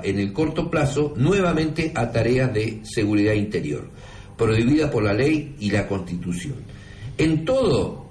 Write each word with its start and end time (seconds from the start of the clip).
en 0.00 0.20
el 0.20 0.32
corto 0.32 0.70
plazo 0.70 1.12
nuevamente 1.16 1.90
a 1.92 2.12
tareas 2.12 2.54
de 2.54 2.82
seguridad 2.84 3.32
interior, 3.32 3.90
prohibida 4.36 4.88
por 4.88 5.02
la 5.02 5.12
ley 5.12 5.56
y 5.58 5.72
la 5.72 5.88
Constitución. 5.88 6.54
En 7.16 7.44
todo, 7.44 8.06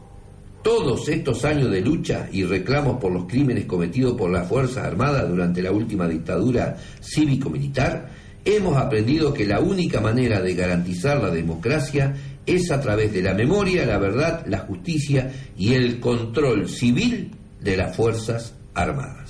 todos 0.61 1.07
estos 1.07 1.45
años 1.45 1.71
de 1.71 1.79
lucha 1.79 2.27
y 2.29 2.43
reclamos 2.43 2.99
por 2.99 3.13
los 3.13 3.23
crímenes 3.23 3.63
cometidos 3.67 4.17
por 4.17 4.29
las 4.29 4.49
Fuerzas 4.49 4.83
Armadas 4.83 5.29
durante 5.29 5.61
la 5.61 5.71
última 5.71 6.09
dictadura 6.09 6.75
cívico-militar, 6.99 8.09
hemos 8.43 8.75
aprendido 8.75 9.33
que 9.33 9.45
la 9.45 9.61
única 9.61 10.01
manera 10.01 10.41
de 10.41 10.55
garantizar 10.55 11.23
la 11.23 11.29
democracia 11.29 12.13
es 12.45 12.69
a 12.69 12.81
través 12.81 13.13
de 13.13 13.21
la 13.21 13.33
memoria, 13.33 13.85
la 13.85 13.97
verdad, 13.97 14.45
la 14.45 14.59
justicia 14.59 15.31
y 15.57 15.73
el 15.73 16.01
control 16.01 16.67
civil 16.67 17.31
de 17.61 17.77
las 17.77 17.95
Fuerzas 17.95 18.55
Armadas. 18.73 19.26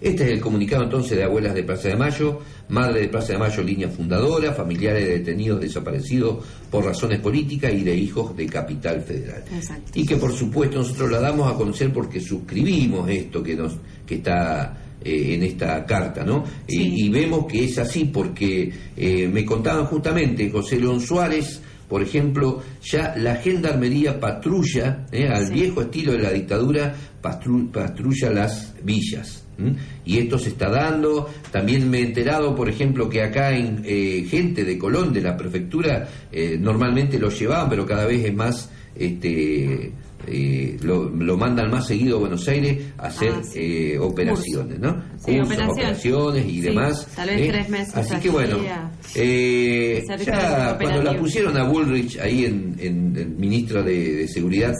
Este 0.00 0.24
es 0.24 0.30
el 0.30 0.40
comunicado 0.40 0.84
entonces 0.84 1.16
de 1.16 1.24
Abuelas 1.24 1.54
de 1.54 1.62
Plaza 1.62 1.88
de 1.88 1.96
Mayo, 1.96 2.40
Madre 2.68 3.02
de 3.02 3.08
Plaza 3.08 3.32
de 3.32 3.38
Mayo, 3.38 3.62
línea 3.62 3.88
fundadora, 3.88 4.52
familiares 4.52 5.06
de 5.06 5.18
detenidos 5.18 5.60
desaparecidos 5.60 6.44
por 6.70 6.84
razones 6.84 7.20
políticas 7.20 7.72
y 7.72 7.82
de 7.82 7.96
hijos 7.96 8.36
de 8.36 8.46
Capital 8.46 9.00
Federal. 9.02 9.44
Y 9.94 10.04
que 10.04 10.16
por 10.16 10.32
supuesto 10.32 10.78
nosotros 10.78 11.10
la 11.10 11.20
damos 11.20 11.52
a 11.52 11.56
conocer 11.56 11.92
porque 11.92 12.20
suscribimos 12.20 13.08
esto 13.08 13.42
que, 13.42 13.54
nos, 13.54 13.74
que 14.06 14.16
está 14.16 14.84
eh, 15.04 15.34
en 15.34 15.42
esta 15.42 15.84
carta, 15.84 16.24
¿no? 16.24 16.44
Y, 16.66 17.10
vemos 17.10 17.46
que 17.46 17.64
es 17.64 17.78
así 17.78 18.06
porque 18.06 18.72
eh, 18.96 19.28
me 19.28 19.44
contaban 19.44 19.84
justamente 19.84 20.50
José 20.50 20.80
León 20.80 20.98
Suárez, 21.00 21.60
por 21.88 22.02
ejemplo, 22.02 22.62
ya 22.82 23.14
la 23.18 23.36
gendarmería 23.36 24.18
patrulla, 24.18 25.06
eh, 25.12 25.28
al 25.28 25.50
viejo 25.50 25.82
estilo 25.82 26.12
de 26.12 26.18
la 26.20 26.30
dictadura, 26.30 26.94
patrulla 27.20 28.30
las 28.30 28.74
villas. 28.82 29.43
Y 30.04 30.18
esto 30.18 30.38
se 30.38 30.50
está 30.50 30.68
dando. 30.68 31.30
También 31.50 31.88
me 31.90 31.98
he 31.98 32.02
enterado, 32.02 32.54
por 32.54 32.68
ejemplo, 32.68 33.08
que 33.08 33.22
acá 33.22 33.56
en 33.56 33.82
eh, 33.84 34.26
gente 34.28 34.64
de 34.64 34.78
Colón, 34.78 35.12
de 35.12 35.20
la 35.22 35.36
prefectura, 35.36 36.08
eh, 36.32 36.58
normalmente 36.60 37.18
lo 37.18 37.30
llevaban, 37.30 37.68
pero 37.68 37.86
cada 37.86 38.06
vez 38.06 38.24
es 38.24 38.34
más 38.34 38.70
este, 38.96 39.92
eh, 40.26 40.76
lo, 40.82 41.36
mandan 41.36 41.70
más 41.70 41.86
seguido 41.86 42.16
a 42.16 42.20
Buenos 42.20 42.46
Aires 42.48 42.84
a 42.98 43.06
hacer 43.06 43.32
ah, 43.34 43.42
eh, 43.54 43.98
operaciones, 43.98 44.78
¿no? 44.78 45.02
operaciones. 45.22 46.46
y 46.46 46.60
demás. 46.60 47.06
Tal 47.14 47.28
vez 47.28 47.40
¿eh? 47.40 47.48
tres 47.50 47.68
meses. 47.68 47.96
Así 47.96 48.16
que 48.16 48.30
bueno, 48.30 48.58
ya 50.24 50.78
cuando 50.78 51.02
la 51.02 51.16
pusieron 51.18 51.56
a 51.56 51.64
Bullrich 51.64 52.18
ahí 52.18 52.44
en, 52.44 52.76
en, 52.78 53.36
ministro 53.38 53.82
de, 53.82 54.26
Seguridad, 54.28 54.74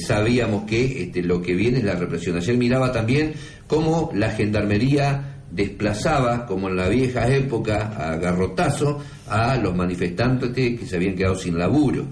sabíamos 0.00 0.64
que 0.64 1.04
este, 1.04 1.22
lo 1.22 1.40
que 1.40 1.54
viene 1.54 1.78
es 1.78 1.84
la 1.84 1.94
represión. 1.94 2.36
Ayer 2.36 2.56
miraba 2.56 2.92
también 2.92 3.32
cómo 3.66 4.10
la 4.14 4.30
gendarmería 4.30 5.33
desplazaba, 5.54 6.46
como 6.46 6.68
en 6.68 6.76
la 6.76 6.88
vieja 6.88 7.28
época, 7.28 7.92
a 7.96 8.16
garrotazo, 8.16 8.98
a 9.28 9.56
los 9.56 9.74
manifestantes 9.74 10.50
que 10.52 10.84
se 10.84 10.96
habían 10.96 11.14
quedado 11.14 11.36
sin 11.36 11.56
laburo, 11.56 12.06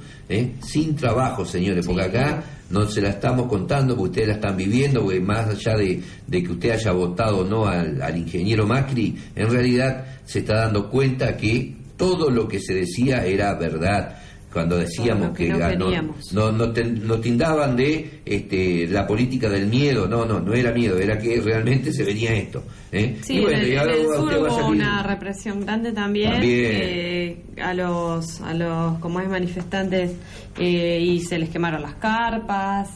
sin 0.61 0.95
trabajo, 0.95 1.45
señores, 1.45 1.85
porque 1.85 2.03
acá 2.03 2.43
no 2.71 2.87
se 2.87 3.01
la 3.03 3.11
estamos 3.11 3.49
contando 3.49 3.97
porque 3.97 4.11
ustedes 4.11 4.29
la 4.29 4.35
están 4.35 4.57
viviendo, 4.57 5.03
porque 5.03 5.21
más 5.21 5.49
allá 5.49 5.77
de, 5.77 6.01
que 6.31 6.53
usted 6.53 6.71
haya 6.71 6.93
votado 6.93 7.39
o 7.39 7.45
no 7.45 7.67
al, 7.67 8.17
ingeniero 8.17 8.67
Macri, 8.67 9.17
en 9.35 9.51
realidad 9.51 10.05
se 10.25 10.39
está 10.39 10.59
dando 10.59 10.89
cuenta 10.89 11.37
que 11.37 11.75
todo 11.97 12.31
lo 12.31 12.47
que 12.47 12.61
se 12.61 12.75
decía 12.75 13.27
era 13.27 13.55
verdad 13.55 14.22
cuando 14.53 14.79
decíamos 14.79 15.37
que, 15.37 15.49
no, 15.49 16.53
no, 16.53 16.53
no, 16.53 17.21
tindaban 17.21 17.77
de 17.77 18.21
este, 18.25 18.87
la 18.87 19.07
política 19.07 19.49
del 19.49 19.67
miedo, 19.67 20.07
no, 20.07 20.25
no, 20.25 20.41
no 20.41 20.53
era 20.53 20.73
miedo, 20.73 20.99
era 20.99 21.19
que 21.19 21.41
realmente 21.41 21.93
se 21.93 22.05
venía 22.05 22.35
esto. 22.35 22.63
¿eh? 22.91 23.19
Sí, 23.23 23.39
y 23.39 23.41
bueno, 23.41 23.59
en 23.59 23.91
el, 23.91 24.07
sur 24.07 24.35
hubo 24.39 24.67
una 24.69 25.03
represión 25.03 25.61
grande 25.61 25.93
también, 25.93 26.41
eh, 26.43 27.43
a 27.61 27.73
los, 27.75 28.41
a 28.43 28.55
los 28.55 28.99
como 28.99 29.21
es 29.21 29.29
manifestantes 29.29 30.13
eh, 30.59 31.01
y 31.01 31.21
se 31.21 31.39
les 31.39 31.49
quemaron 31.49 31.83
las 31.83 31.95
carpas, 31.95 32.91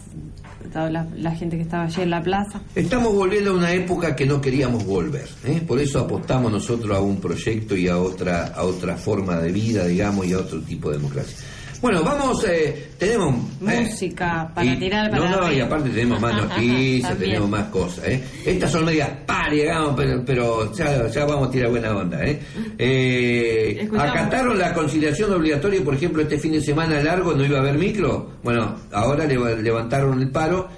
la, 0.75 1.31
gente 1.33 1.57
que 1.57 1.63
estaba 1.63 1.85
allí 1.85 2.03
en 2.03 2.11
la 2.11 2.23
plaza. 2.23 2.61
Estamos 2.75 3.15
volviendo 3.15 3.51
a 3.51 3.55
una 3.55 3.73
época 3.73 4.15
que 4.15 4.27
no 4.27 4.41
queríamos 4.41 4.85
volver, 4.85 5.29
¿eh? 5.45 5.63
por 5.67 5.81
eso 5.81 6.01
apostamos 6.01 6.53
nosotros 6.53 6.97
a 6.97 7.01
un 7.01 7.21
proyecto 7.21 7.77
y 7.77 7.89
a 7.89 7.99
otra, 7.99 8.47
a 8.49 8.65
otra 8.65 8.97
forma 8.97 9.39
de 9.39 9.53
vida, 9.53 9.87
digamos, 9.87 10.27
y 10.27 10.33
a 10.33 10.39
otro 10.39 10.61
tipo 10.61 10.91
de 10.91 10.99
democracia. 10.99 11.37
Bueno, 11.81 12.03
vamos, 12.03 12.45
eh, 12.49 12.89
tenemos... 12.99 13.35
Eh, 13.69 13.81
Música 13.83 14.51
para 14.55 14.79
tirar 14.79 15.11
para 15.11 15.31
No, 15.31 15.41
no, 15.43 15.53
y 15.53 15.61
aparte 15.61 15.91
tenemos 15.91 16.21
más 16.21 16.35
noticias, 16.43 17.19
tenemos 17.19 17.49
más 17.49 17.65
cosas. 17.65 18.07
¿eh? 18.07 18.23
Estas 18.45 18.71
son 18.71 18.85
medias 18.85 19.11
pari, 19.27 19.59
digamos, 19.59 19.95
pero, 19.97 20.23
pero 20.25 20.73
ya, 20.73 21.09
ya, 21.09 21.25
vamos 21.25 21.49
a 21.49 21.51
tirar 21.51 21.71
buena 21.71 21.95
onda. 21.95 22.25
¿eh? 22.25 22.41
eh 22.79 23.89
acataron 23.99 24.59
la 24.59 24.73
conciliación 24.73 25.33
obligatoria, 25.33 25.83
por 25.85 25.95
ejemplo, 25.95 26.23
este 26.23 26.39
fin 26.39 26.53
de 26.53 26.61
semana 26.61 27.01
largo 27.03 27.35
no 27.35 27.45
iba 27.45 27.59
a 27.59 27.61
haber 27.61 27.79
micro. 27.79 28.33
Bueno, 28.43 28.77
ahora 28.93 29.27
levantaron 29.27 30.21
el 30.21 30.31
paro. 30.31 30.69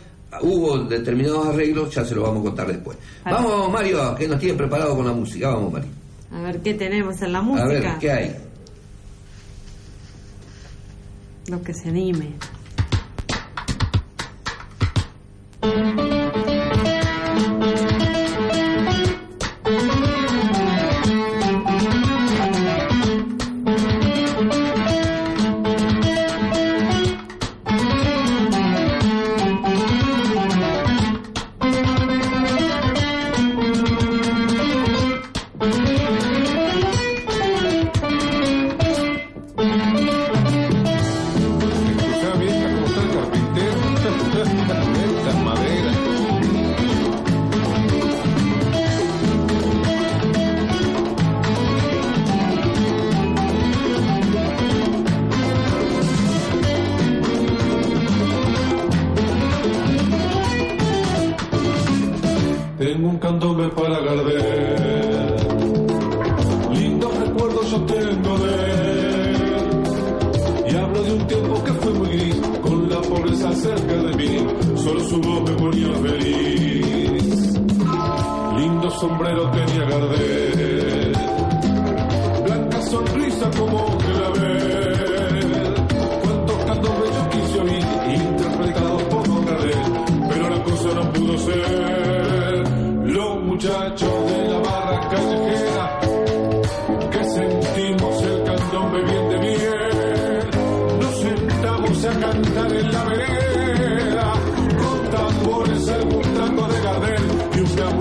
Hubo 0.42 0.78
determinados 0.80 1.46
arreglos, 1.46 1.94
ya 1.94 2.04
se 2.04 2.14
lo 2.14 2.22
vamos 2.22 2.40
a 2.40 2.44
contar 2.44 2.66
después. 2.66 2.98
Vamos, 3.24 3.72
Mario, 3.72 4.14
que 4.14 4.28
nos 4.28 4.38
tiene 4.38 4.54
preparado 4.56 4.94
con 4.94 5.06
la 5.06 5.12
música. 5.12 5.48
Vamos, 5.48 5.72
Mario. 5.72 5.88
A 6.30 6.40
ver 6.42 6.60
qué 6.60 6.74
tenemos 6.74 7.20
en 7.22 7.32
la 7.32 7.40
música. 7.40 7.64
A 7.64 7.68
ver, 7.68 7.84
¿qué 7.98 8.12
hay? 8.12 8.47
Lo 11.48 11.62
que 11.62 11.72
se 11.72 11.88
anime. 11.88 12.34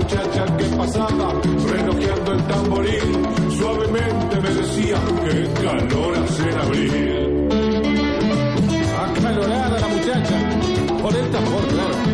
Muchacha 0.08 0.56
que 0.56 0.64
pasaba 0.76 1.40
relojando 1.70 2.36
tamboril, 2.48 3.26
suavemente 3.58 4.40
me 4.40 4.50
decía 4.50 4.96
que 5.24 5.62
calor 5.62 6.18
hace 6.18 6.42
en 6.48 6.58
abril. 6.58 7.48
Acalorada 8.98 9.80
la 9.80 9.88
muchacha, 9.88 10.36
por 11.02 11.16
el 11.16 11.30
tambor, 11.30 11.66
claro. 11.68 12.07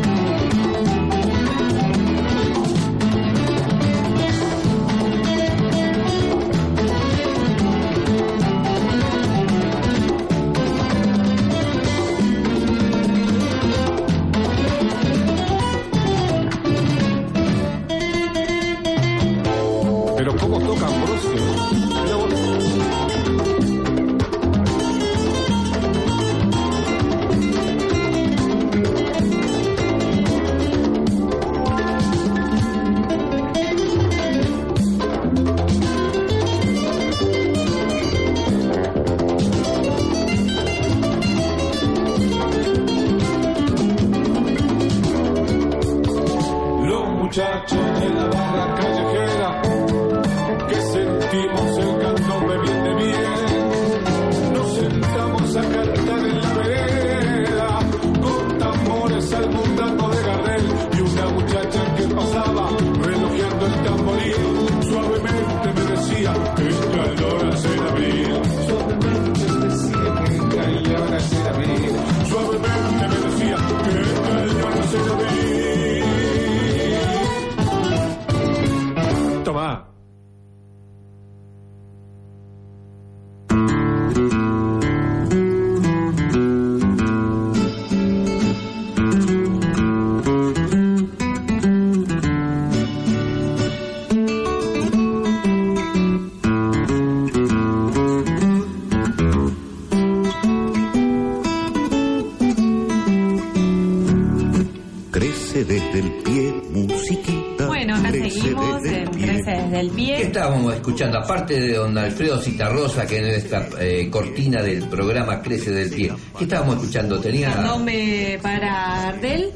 Aparte 111.24 111.58
de 111.58 111.74
don 111.74 111.96
Alfredo 111.96 112.40
Citarrosa, 112.40 113.06
que 113.06 113.16
es 113.16 113.22
nuestra 113.22 113.66
eh, 113.80 114.08
cortina 114.10 114.62
del 114.62 114.88
programa 114.88 115.40
Crece 115.40 115.70
del 115.70 115.90
Pie, 115.90 116.12
¿qué 116.38 116.44
estábamos 116.44 116.76
escuchando? 116.76 117.18
Tenía... 117.18 117.52
Candome 117.52 118.38
para 118.42 119.08
Ardel. 119.08 119.50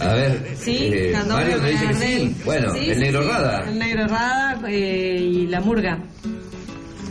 A 0.00 0.14
ver, 0.14 0.56
sí, 0.56 0.90
eh, 0.92 1.14
Mario 1.28 1.60
me 1.60 1.70
dice 1.72 1.86
que 1.88 1.94
sí. 1.94 2.36
Bueno, 2.44 2.74
el 2.74 2.98
Negro 2.98 3.22
Rada. 3.22 3.68
El 3.68 3.78
Negro 3.78 4.06
Rada 4.06 4.60
eh, 4.68 5.18
y 5.20 5.46
la 5.46 5.60
Murga. 5.60 5.98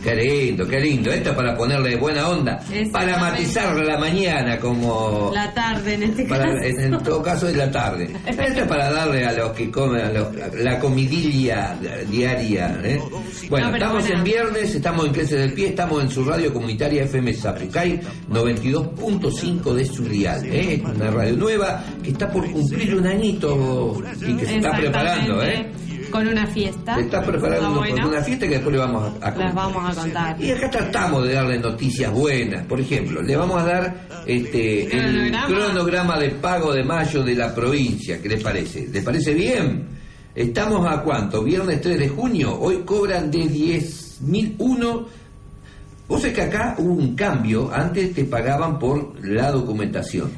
Qué 0.02 0.14
lindo, 0.14 0.66
qué 0.66 0.80
lindo. 0.80 1.10
Esto 1.10 1.30
es 1.30 1.36
para 1.36 1.54
ponerle 1.54 1.96
buena 1.96 2.28
onda. 2.28 2.58
Para 2.92 3.18
matizar 3.18 3.76
la 3.76 3.98
mañana 3.98 4.58
como... 4.58 5.30
La 5.34 5.52
tarde 5.52 5.94
en 5.94 6.02
este 6.04 6.26
caso. 6.26 6.44
En, 6.62 6.98
todo 6.98 7.22
caso 7.22 7.48
es 7.48 7.56
la 7.56 7.70
tarde. 7.70 8.10
Esto 8.26 8.42
es 8.42 8.66
para 8.66 8.90
darle 8.90 9.24
a 9.26 9.32
los 9.32 9.52
que 9.52 9.70
comen 9.70 10.00
a 10.00 10.12
los, 10.12 10.28
la 10.54 10.78
comidilla 10.78 11.76
diaria. 12.08 12.80
¿eh? 12.82 13.00
Bueno, 13.48 13.74
estamos 13.74 14.08
en 14.08 14.24
viernes, 14.24 14.74
estamos 14.74 15.06
en 15.06 15.12
Crece 15.12 15.36
del 15.36 15.52
Pie, 15.52 15.68
estamos 15.68 16.02
en 16.02 16.10
su 16.10 16.24
radio 16.24 16.52
comunitaria 16.52 17.04
FM 17.04 17.34
Zapucay, 17.34 18.00
92.5 18.30 19.74
de 19.74 19.84
su 19.84 20.04
dial. 20.04 20.42
¿eh? 20.46 20.82
Una 20.84 21.10
radio 21.10 21.36
nueva 21.36 21.84
que 22.02 22.10
está 22.10 22.30
por 22.30 22.50
cumplir 22.50 22.94
un 22.94 23.06
añito 23.06 24.02
y 24.26 24.34
que 24.34 24.46
se 24.46 24.56
está 24.56 24.76
preparando. 24.76 25.42
¿eh? 25.42 25.70
Con 26.10 26.26
una 26.26 26.46
fiesta. 26.46 26.96
Se 26.96 27.02
está 27.02 27.22
preparando 27.22 27.80
una 27.80 28.22
fiesta 28.22 28.46
que 28.46 28.54
después 28.54 28.72
le 28.72 28.78
vamos 28.78 29.12
a, 29.20 29.32
contar. 29.32 29.54
vamos 29.54 29.98
a 29.98 30.00
contar. 30.00 30.40
Y 30.40 30.50
acá 30.50 30.70
tratamos 30.70 31.24
de 31.26 31.34
darle 31.34 31.58
noticias 31.58 32.12
buenas. 32.12 32.66
Por 32.66 32.80
ejemplo, 32.80 33.22
le 33.22 33.36
vamos 33.36 33.62
a 33.62 33.64
dar 33.64 34.08
este 34.26 34.84
el 34.96 35.32
cronograma 35.46 36.18
de 36.18 36.30
pago 36.30 36.72
de 36.72 36.84
mayo 36.84 37.22
de 37.22 37.34
la 37.34 37.54
provincia. 37.54 38.20
¿Qué 38.20 38.28
les 38.28 38.42
parece? 38.42 38.88
¿Les 38.88 39.04
parece 39.04 39.34
bien? 39.34 39.88
Estamos 40.34 40.86
a 40.86 41.02
cuánto? 41.02 41.42
Viernes 41.42 41.80
3 41.80 41.98
de 41.98 42.08
junio. 42.08 42.58
Hoy 42.60 42.82
cobran 42.84 43.30
de 43.30 43.40
10.001. 43.40 45.06
Vos 46.08 46.20
sabés 46.20 46.34
que 46.34 46.42
acá 46.42 46.74
hubo 46.78 46.94
un 46.94 47.14
cambio. 47.14 47.70
Antes 47.72 48.14
te 48.14 48.24
pagaban 48.24 48.78
por 48.78 49.12
la 49.24 49.50
documentación. 49.50 50.30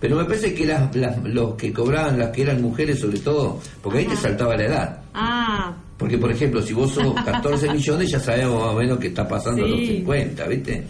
Pero 0.00 0.16
me 0.16 0.24
parece 0.24 0.54
que 0.54 0.66
las, 0.66 0.94
los 1.24 1.54
que 1.54 1.72
cobraban, 1.72 2.18
las 2.18 2.30
que 2.30 2.42
eran 2.42 2.60
mujeres 2.60 3.00
sobre 3.00 3.18
todo, 3.18 3.60
porque 3.82 4.00
ahí 4.00 4.04
te 4.06 4.16
saltaba 4.16 4.56
la 4.56 4.64
edad. 4.64 5.02
Ah. 5.14 5.74
Porque, 5.96 6.18
por 6.18 6.30
ejemplo, 6.30 6.60
si 6.60 6.74
vos 6.74 6.92
sos 6.92 7.14
14 7.14 7.70
millones, 7.72 8.10
ya 8.10 8.20
sabemos 8.20 8.60
más 8.60 8.74
o 8.74 8.78
menos 8.78 8.98
que 8.98 9.08
está 9.08 9.26
pasando 9.26 9.66
los 9.66 9.80
50, 9.80 10.46
¿viste? 10.48 10.86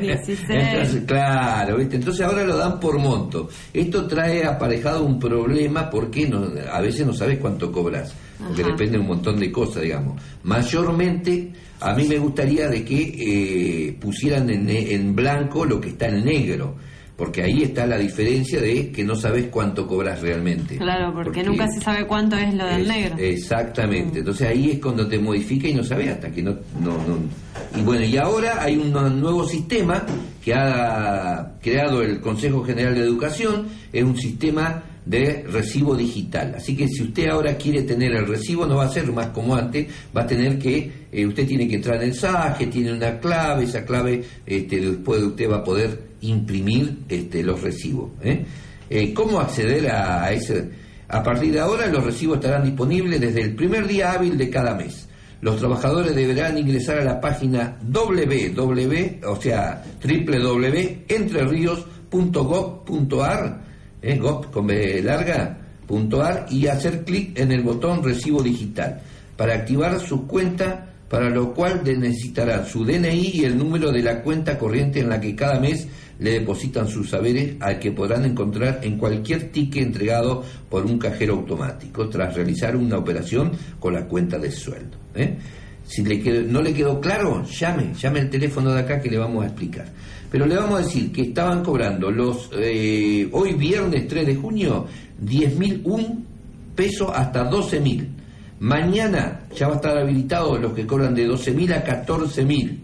16. 0.00 0.40
Entonces, 0.48 1.02
claro, 1.06 1.76
¿viste? 1.76 1.96
Entonces 1.96 2.26
ahora 2.26 2.44
lo 2.44 2.56
dan 2.56 2.80
por 2.80 2.98
monto. 2.98 3.48
Esto 3.72 4.06
trae 4.06 4.44
aparejado 4.44 5.04
un 5.04 5.18
problema 5.18 5.90
porque 5.90 6.26
no, 6.26 6.48
a 6.72 6.80
veces 6.80 7.06
no 7.06 7.12
sabes 7.12 7.38
cuánto 7.38 7.70
cobras, 7.70 8.14
porque 8.38 8.64
depende 8.64 8.92
de 8.92 8.98
un 9.00 9.08
montón 9.08 9.38
de 9.38 9.52
cosas, 9.52 9.82
digamos. 9.82 10.20
Mayormente, 10.44 11.52
a 11.80 11.94
mí 11.94 12.08
me 12.08 12.16
gustaría 12.16 12.68
de 12.68 12.82
que 12.82 13.88
eh, 13.88 13.92
pusieran 14.00 14.48
en, 14.48 14.68
en 14.70 15.14
blanco 15.14 15.66
lo 15.66 15.78
que 15.78 15.90
está 15.90 16.08
en 16.08 16.24
negro 16.24 16.76
porque 17.22 17.40
ahí 17.40 17.62
está 17.62 17.86
la 17.86 17.98
diferencia 17.98 18.60
de 18.60 18.90
que 18.90 19.04
no 19.04 19.14
sabes 19.14 19.46
cuánto 19.48 19.86
cobras 19.86 20.20
realmente. 20.20 20.76
Claro, 20.76 21.14
porque, 21.14 21.44
nunca 21.44 21.68
se 21.68 21.80
sabe 21.80 22.04
cuánto 22.04 22.36
es 22.36 22.52
lo 22.52 22.66
del 22.66 22.88
negro. 22.88 23.14
Exactamente, 23.16 24.18
entonces 24.18 24.48
ahí 24.48 24.72
es 24.72 24.80
cuando 24.80 25.06
te 25.06 25.20
modifica 25.20 25.68
y 25.68 25.74
no 25.74 25.84
sabes 25.84 26.08
hasta 26.08 26.32
que 26.32 26.42
no, 26.42 26.56
no, 26.80 26.96
Y 27.76 27.82
bueno, 27.82 28.04
y 28.04 28.16
ahora 28.16 28.60
hay 28.60 28.76
un 28.76 28.90
nuevo 29.20 29.46
sistema 29.46 30.04
que 30.44 30.52
ha 30.52 31.52
creado 31.62 32.02
el 32.02 32.20
Consejo 32.20 32.64
General 32.64 32.92
de 32.92 33.02
Educación, 33.02 33.68
es 33.92 34.02
un 34.02 34.16
sistema 34.16 34.82
de 35.04 35.44
recibo 35.48 35.96
digital. 35.96 36.54
Así 36.56 36.76
que 36.76 36.86
si 36.88 37.02
usted 37.02 37.28
ahora 37.28 37.56
quiere 37.56 37.82
tener 37.82 38.12
el 38.12 38.26
recibo, 38.26 38.66
no 38.66 38.76
va 38.76 38.84
a 38.84 38.88
ser 38.88 39.10
más 39.12 39.28
como 39.28 39.54
antes, 39.54 39.86
va 40.16 40.22
a 40.22 40.26
tener 40.26 40.58
que, 40.58 40.90
eh, 41.10 41.26
usted 41.26 41.46
tiene 41.46 41.66
que 41.68 41.76
entrar 41.76 41.96
en 41.96 42.10
el 42.10 42.14
SAGE, 42.14 42.66
tiene 42.66 42.92
una 42.92 43.18
clave, 43.18 43.64
esa 43.64 43.84
clave 43.84 44.22
este, 44.46 44.80
después 44.80 45.22
usted 45.22 45.50
va 45.50 45.56
a 45.56 45.64
poder 45.64 46.12
imprimir 46.20 46.98
este, 47.08 47.42
los 47.42 47.60
recibos. 47.60 48.10
¿eh? 48.22 48.44
Eh, 48.88 49.12
cómo 49.12 49.40
acceder 49.40 49.90
a, 49.90 50.30
ese? 50.32 50.70
A 51.08 51.22
partir 51.22 51.52
de 51.52 51.60
ahora 51.60 51.86
los 51.88 52.04
recibos 52.04 52.36
estarán 52.36 52.64
disponibles 52.64 53.20
desde 53.20 53.42
el 53.42 53.54
primer 53.54 53.86
día 53.86 54.12
hábil 54.12 54.38
de 54.38 54.48
cada 54.50 54.74
mes. 54.74 55.08
Los 55.40 55.56
trabajadores 55.58 56.14
deberán 56.14 56.56
ingresar 56.56 57.00
a 57.00 57.04
la 57.04 57.20
página 57.20 57.76
www, 57.82 59.20
o 59.26 59.40
sea, 59.40 59.82
¿eh? 64.02 64.18
con 64.18 64.66
larga, 65.04 65.58
y 66.50 66.66
hacer 66.66 67.04
clic 67.04 67.38
en 67.38 67.52
el 67.52 67.62
botón 67.62 68.02
recibo 68.02 68.42
digital 68.42 69.00
para 69.36 69.54
activar 69.54 70.00
su 70.00 70.26
cuenta, 70.26 70.88
para 71.08 71.28
lo 71.28 71.52
cual 71.52 71.82
necesitará 71.84 72.64
su 72.64 72.84
DNI 72.84 73.30
y 73.34 73.44
el 73.44 73.58
número 73.58 73.90
de 73.92 74.02
la 74.02 74.22
cuenta 74.22 74.58
corriente 74.58 75.00
en 75.00 75.08
la 75.08 75.20
que 75.20 75.36
cada 75.36 75.60
mes 75.60 75.86
le 76.18 76.32
depositan 76.32 76.88
sus 76.88 77.10
saberes 77.10 77.56
al 77.60 77.78
que 77.78 77.92
podrán 77.92 78.24
encontrar 78.24 78.80
en 78.82 78.96
cualquier 78.96 79.50
ticket 79.50 79.82
entregado 79.82 80.44
por 80.70 80.86
un 80.86 80.98
cajero 80.98 81.34
automático 81.34 82.08
tras 82.08 82.34
realizar 82.34 82.76
una 82.76 82.98
operación 82.98 83.52
con 83.78 83.92
la 83.92 84.06
cuenta 84.06 84.38
de 84.38 84.50
sueldo. 84.50 84.96
¿eh? 85.14 85.36
Si 85.92 86.02
le 86.02 86.44
no 86.44 86.62
le 86.62 86.72
quedó 86.72 86.98
claro, 86.98 87.44
llame, 87.44 87.92
llame 87.92 88.20
el 88.20 88.30
teléfono 88.30 88.72
de 88.72 88.80
acá 88.80 88.98
que 88.98 89.10
le 89.10 89.18
vamos 89.18 89.44
a 89.44 89.48
explicar. 89.48 89.84
Pero 90.30 90.46
le 90.46 90.56
vamos 90.56 90.80
a 90.80 90.84
decir 90.84 91.12
que 91.12 91.20
estaban 91.20 91.62
cobrando 91.62 92.10
los 92.10 92.48
eh, 92.56 93.28
hoy 93.30 93.52
viernes 93.52 94.08
3 94.08 94.26
de 94.28 94.34
junio 94.36 94.86
10.001 95.22 96.24
pesos 96.74 97.10
hasta 97.14 97.50
12.000. 97.50 98.06
Mañana 98.60 99.42
ya 99.54 99.66
va 99.66 99.74
a 99.74 99.76
estar 99.76 99.98
habilitado 99.98 100.56
los 100.56 100.72
que 100.72 100.86
cobran 100.86 101.14
de 101.14 101.28
12.000 101.28 101.74
a 101.74 102.06
14.000. 102.06 102.78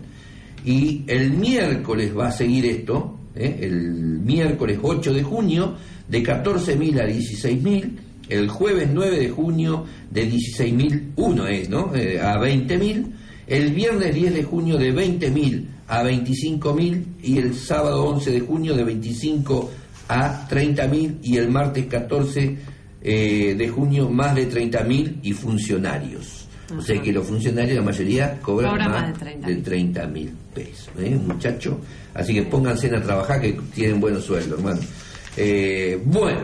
Y 0.67 1.05
el 1.07 1.31
miércoles 1.31 2.13
va 2.15 2.27
a 2.27 2.33
seguir 2.33 2.67
esto, 2.67 3.21
¿eh? 3.35 3.61
el 3.63 4.21
miércoles 4.21 4.79
8 4.83 5.15
de 5.15 5.23
junio, 5.23 5.77
de 6.07 6.23
14.000 6.23 7.01
a 7.01 7.07
16.000. 7.07 7.91
El 8.29 8.49
jueves 8.49 8.89
9 8.93 9.19
de 9.19 9.31
junio 9.31 9.87
de 10.11 10.31
16.001 10.31 11.49
es, 11.49 11.69
¿no? 11.69 11.95
Eh, 11.95 12.21
a 12.21 12.37
20.000. 12.37 13.13
El 13.47 13.73
viernes 13.73 14.15
10 14.15 14.35
de 14.35 14.43
junio 14.43 14.77
de 14.77 14.95
20.000 14.95 15.67
a 15.89 16.05
25.000 16.05 17.05
y 17.23 17.39
el 17.39 17.55
sábado 17.55 18.05
11 18.05 18.31
de 18.31 18.41
junio 18.41 18.75
de 18.75 18.85
25 18.85 19.71
a 20.09 20.49
30.000 20.49 21.19
y 21.23 21.37
el 21.39 21.49
martes 21.49 21.87
14 21.87 22.57
eh, 23.01 23.55
de 23.57 23.69
junio 23.69 24.09
más 24.11 24.35
de 24.35 24.51
30.000 24.51 25.21
y 25.23 25.33
funcionarios. 25.33 26.47
O 26.77 26.83
sea 26.83 27.01
que 27.01 27.13
los 27.13 27.27
funcionarios, 27.27 27.77
la 27.77 27.83
mayoría, 27.83 28.39
cobran 28.43 28.77
más, 28.91 29.19
de 29.19 29.63
30.000 29.65 30.31
pesos. 30.55 30.91
¿eh? 30.99 31.19
Muchachos, 31.27 31.77
así 32.13 32.35
que 32.35 32.43
pónganse 32.43 32.95
a 32.95 33.03
trabajar 33.03 33.41
que 33.41 33.59
tienen 33.75 34.01
buenos 34.01 34.25
sueldos, 34.25 34.59
hermano. 34.59 34.81
Eh, 35.37 35.99
bueno. 36.05 36.41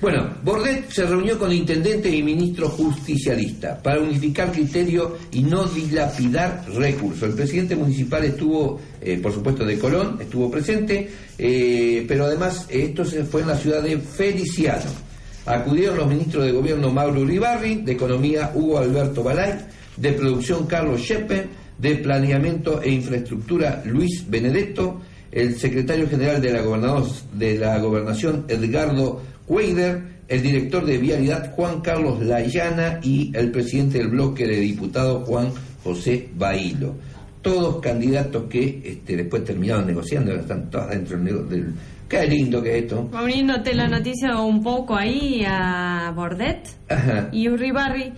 Bueno, 0.00 0.28
Bordet 0.42 0.90
se 0.90 1.06
reunió 1.06 1.38
con 1.38 1.50
intendente 1.50 2.10
y 2.14 2.22
ministro 2.22 2.68
justicialista 2.68 3.82
para 3.82 3.98
unificar 3.98 4.52
criterio 4.52 5.16
y 5.32 5.42
no 5.42 5.64
dilapidar 5.64 6.64
recursos. 6.74 7.30
El 7.30 7.34
presidente 7.34 7.74
municipal 7.76 8.22
estuvo, 8.24 8.78
eh, 9.00 9.18
por 9.22 9.32
supuesto, 9.32 9.64
de 9.64 9.78
Colón, 9.78 10.18
estuvo 10.20 10.50
presente, 10.50 11.10
eh, 11.38 12.04
pero 12.06 12.26
además 12.26 12.66
esto 12.68 13.06
se 13.06 13.24
fue 13.24 13.40
en 13.40 13.48
la 13.48 13.56
ciudad 13.56 13.82
de 13.82 13.98
Feliciano. 13.98 14.90
Acudieron 15.46 15.96
los 15.96 16.08
ministros 16.08 16.44
de 16.44 16.52
Gobierno 16.52 16.90
Mauro 16.90 17.22
Uribarri, 17.22 17.76
de 17.76 17.92
Economía 17.92 18.50
Hugo 18.54 18.78
Alberto 18.78 19.22
Balay, 19.22 19.54
de 19.96 20.12
Producción 20.12 20.66
Carlos 20.66 21.00
Sheppe, 21.00 21.48
de 21.78 21.96
Planeamiento 21.96 22.82
e 22.82 22.90
Infraestructura 22.90 23.82
Luis 23.84 24.24
Benedetto, 24.28 25.00
el 25.30 25.56
secretario 25.56 26.08
general 26.08 26.40
de 26.40 26.52
la, 26.52 26.62
de 27.32 27.58
la 27.58 27.78
Gobernación 27.78 28.44
Edgardo 28.48 29.22
Weider, 29.46 30.16
el 30.28 30.42
director 30.42 30.84
de 30.84 30.98
Vialidad 30.98 31.52
Juan 31.52 31.80
Carlos 31.80 32.20
Layana 32.22 33.00
y 33.02 33.30
el 33.36 33.50
presidente 33.50 33.98
del 33.98 34.08
bloque 34.08 34.46
de 34.46 34.60
diputados 34.60 35.26
Juan 35.26 35.52
José 35.84 36.28
Bailo. 36.34 36.94
Todos 37.42 37.80
candidatos 37.80 38.44
que 38.48 38.82
este, 38.84 39.16
después 39.16 39.44
terminaron 39.44 39.86
negociando, 39.86 40.32
están 40.32 40.68
todos 40.70 40.90
dentro 40.90 41.18
del... 41.18 41.74
Qué 42.08 42.24
lindo 42.26 42.62
que 42.62 42.78
es 42.78 42.82
esto. 42.84 43.10
Abriéndote 43.12 43.74
la 43.74 43.88
noticia 43.88 44.40
un 44.40 44.62
poco 44.62 44.94
ahí 44.94 45.44
a 45.44 46.12
Bordet 46.14 46.68
y 47.32 47.48
Uribarri. 47.48 48.12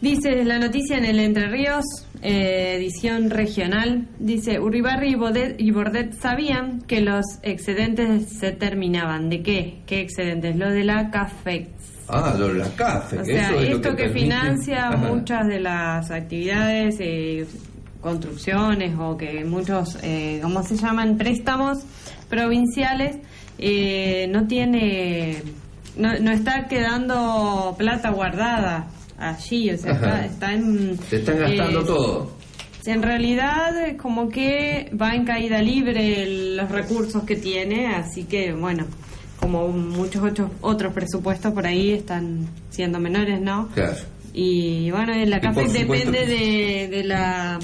Dice 0.00 0.44
la 0.44 0.60
noticia 0.60 0.96
en 0.96 1.04
el 1.04 1.18
Entre 1.18 1.48
Ríos, 1.48 1.84
eh, 2.22 2.76
edición 2.76 3.30
regional, 3.30 4.06
dice 4.20 4.60
Uribarri 4.60 5.16
y 5.58 5.70
Bordet, 5.72 6.20
sabían 6.20 6.82
que 6.82 7.00
los 7.00 7.24
excedentes 7.42 8.28
se 8.28 8.52
terminaban. 8.52 9.28
¿De 9.28 9.42
qué? 9.42 9.80
¿Qué 9.86 10.00
excedentes? 10.00 10.54
Lo 10.54 10.70
de 10.70 10.84
la 10.84 11.10
CAFEX. 11.10 11.68
Ah, 12.06 12.32
lo 12.38 12.46
de 12.46 12.60
la 12.60 12.68
CAFEX. 12.76 13.22
O 13.22 13.24
sea, 13.24 13.60
esto 13.60 13.96
que, 13.96 14.08
financia 14.10 14.90
muchas 14.92 15.48
de 15.48 15.58
las 15.58 16.12
actividades, 16.12 16.94
eh, 17.00 17.44
construcciones 18.00 18.94
o 18.96 19.16
que 19.16 19.44
muchos, 19.44 19.98
eh, 20.04 20.38
¿cómo 20.40 20.62
se 20.62 20.76
llaman? 20.76 21.16
Préstamos 21.16 21.78
provinciales, 22.28 23.16
eh, 23.58 24.28
no 24.30 24.46
tiene, 24.46 25.42
no, 25.96 26.16
no 26.20 26.30
está 26.30 26.68
quedando 26.68 27.74
plata 27.76 28.10
guardada 28.10 28.86
allí, 29.18 29.70
o 29.70 29.76
sea, 29.76 30.24
está, 30.24 30.52
en... 30.52 30.98
Se 31.08 31.16
están 31.16 31.38
gastando 31.38 31.80
eh, 31.80 31.84
todo. 31.84 32.32
En 32.86 33.02
realidad, 33.02 33.86
eh, 33.86 33.96
como 33.96 34.28
que 34.28 34.90
va 35.00 35.14
en 35.14 35.24
caída 35.24 35.60
libre 35.60 36.54
los 36.56 36.70
recursos 36.70 37.24
que 37.24 37.36
tiene, 37.36 37.88
así 37.88 38.24
que, 38.24 38.52
bueno, 38.52 38.86
como 39.40 39.68
muchos 39.68 40.22
otros, 40.22 40.50
otros 40.60 40.92
presupuestos 40.92 41.52
por 41.52 41.66
ahí 41.66 41.92
están 41.92 42.48
siendo 42.70 42.98
menores, 42.98 43.40
¿no? 43.40 43.68
Claro. 43.74 43.96
Y 44.32 44.90
bueno, 44.90 45.12
la 45.26 45.40
CAFE 45.40 45.68
depende 45.68 46.26
de, 46.26 46.88
de 46.88 47.04
la 47.04 47.58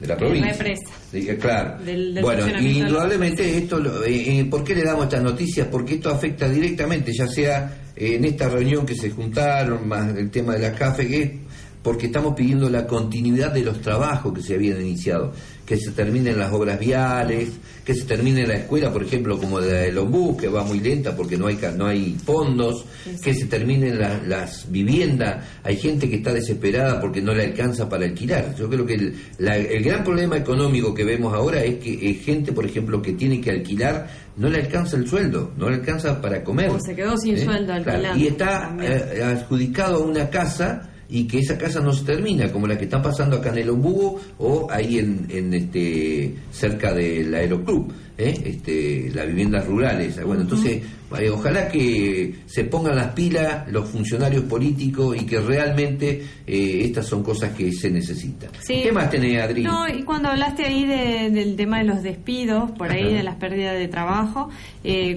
de 0.00 0.06
la 0.06 0.16
provincia. 0.16 0.52
Represa. 0.52 1.38
claro. 1.38 1.78
bueno, 2.20 2.60
y 2.60 2.78
indudablemente 2.80 3.58
esto, 3.58 3.80
eh, 4.04 4.46
¿por 4.50 4.62
qué 4.62 4.74
le 4.74 4.84
damos 4.84 5.04
estas 5.04 5.22
noticias? 5.22 5.68
Porque 5.70 5.94
esto 5.94 6.10
afecta 6.10 6.48
directamente, 6.48 7.12
ya 7.16 7.26
sea 7.26 7.85
en 7.96 8.24
esta 8.24 8.48
reunión 8.48 8.84
que 8.84 8.94
se 8.94 9.10
juntaron, 9.10 9.88
más 9.88 10.14
el 10.14 10.30
tema 10.30 10.54
de 10.54 10.60
la 10.60 10.72
CAFE, 10.74 11.08
que 11.08 11.38
porque 11.82 12.06
estamos 12.06 12.34
pidiendo 12.34 12.68
la 12.68 12.86
continuidad 12.86 13.52
de 13.52 13.62
los 13.62 13.80
trabajos 13.80 14.34
que 14.34 14.42
se 14.42 14.54
habían 14.54 14.80
iniciado, 14.80 15.32
que 15.66 15.76
se 15.76 15.90
terminen 15.90 16.38
las 16.38 16.52
obras 16.52 16.78
viales, 16.78 17.50
que 17.84 17.92
se 17.92 18.04
termine 18.04 18.46
la 18.46 18.54
escuela, 18.54 18.92
por 18.92 19.02
ejemplo, 19.02 19.36
como 19.38 19.58
la 19.58 19.66
de 19.66 19.92
Lombú, 19.92 20.36
que 20.36 20.48
va 20.48 20.62
muy 20.62 20.78
lenta 20.78 21.14
porque 21.14 21.36
no 21.36 21.48
hay 21.48 21.58
no 21.76 21.86
hay 21.86 22.16
fondos, 22.24 22.84
que 23.22 23.34
se 23.34 23.46
terminen 23.46 23.98
las 23.98 24.70
viviendas, 24.70 25.44
hay 25.64 25.76
gente 25.76 26.08
que 26.08 26.16
está 26.16 26.32
desesperada 26.32 27.00
porque 27.00 27.20
no 27.20 27.34
le 27.34 27.44
alcanza 27.44 27.88
para 27.88 28.04
alquilar. 28.04 28.54
Yo 28.56 28.68
creo 28.70 28.86
que 28.86 28.94
el, 28.94 29.14
el 29.38 29.82
gran 29.82 30.04
problema 30.04 30.36
económico 30.36 30.94
que 30.94 31.04
vemos 31.04 31.34
ahora 31.34 31.62
es 31.62 31.76
que 31.76 31.90
hay 31.90 32.14
gente, 32.14 32.52
por 32.52 32.64
ejemplo, 32.64 33.02
que 33.02 33.14
tiene 33.14 33.40
que 33.40 33.50
alquilar, 33.50 34.08
no 34.36 34.48
le 34.48 34.60
alcanza 34.60 34.96
el 34.96 35.08
sueldo, 35.08 35.52
no 35.56 35.68
le 35.68 35.76
alcanza 35.76 36.20
para 36.20 36.44
comer. 36.44 36.70
O 36.70 36.78
se 36.78 36.94
quedó 36.94 37.16
sin 37.16 37.36
¿Eh? 37.36 37.44
sueldo 37.44 37.72
alquilando. 37.72 38.18
Y 38.18 38.28
está 38.28 38.76
eh, 38.80 39.22
adjudicado 39.22 40.04
a 40.04 40.06
una 40.06 40.30
casa 40.30 40.90
y 41.08 41.26
que 41.26 41.38
esa 41.38 41.56
casa 41.56 41.80
no 41.80 41.92
se 41.92 42.04
termina, 42.04 42.50
como 42.50 42.66
la 42.66 42.76
que 42.76 42.84
está 42.84 43.00
pasando 43.00 43.36
acá 43.36 43.50
en 43.50 43.58
el 43.58 43.70
Ombú 43.70 44.18
o 44.38 44.68
ahí 44.70 44.98
en, 44.98 45.26
en 45.30 45.54
este 45.54 46.34
cerca 46.50 46.92
del 46.92 47.32
aeroclub, 47.34 47.92
¿eh? 48.18 48.34
este, 48.44 49.10
las 49.14 49.26
viviendas 49.26 49.66
rurales. 49.66 50.22
Bueno, 50.24 50.42
entonces, 50.42 50.82
eh, 51.18 51.30
ojalá 51.30 51.68
que 51.68 52.34
se 52.46 52.64
pongan 52.64 52.96
las 52.96 53.12
pilas 53.12 53.70
los 53.70 53.88
funcionarios 53.88 54.44
políticos 54.44 55.16
y 55.20 55.24
que 55.24 55.38
realmente 55.40 56.24
eh, 56.46 56.80
estas 56.84 57.06
son 57.06 57.22
cosas 57.22 57.52
que 57.52 57.72
se 57.72 57.90
necesitan. 57.90 58.50
¿Qué 58.66 58.90
más 58.92 59.10
tenés, 59.10 59.42
Adri? 59.42 59.62
No, 59.62 59.88
y 59.88 60.02
cuando 60.02 60.30
hablaste 60.30 60.64
ahí 60.64 60.84
del 60.86 61.56
tema 61.56 61.78
de 61.78 61.84
los 61.84 62.02
despidos, 62.02 62.70
por 62.72 62.90
ahí 62.90 63.14
de 63.14 63.22
las 63.22 63.36
pérdidas 63.36 63.78
de 63.78 63.88
trabajo, 63.88 64.48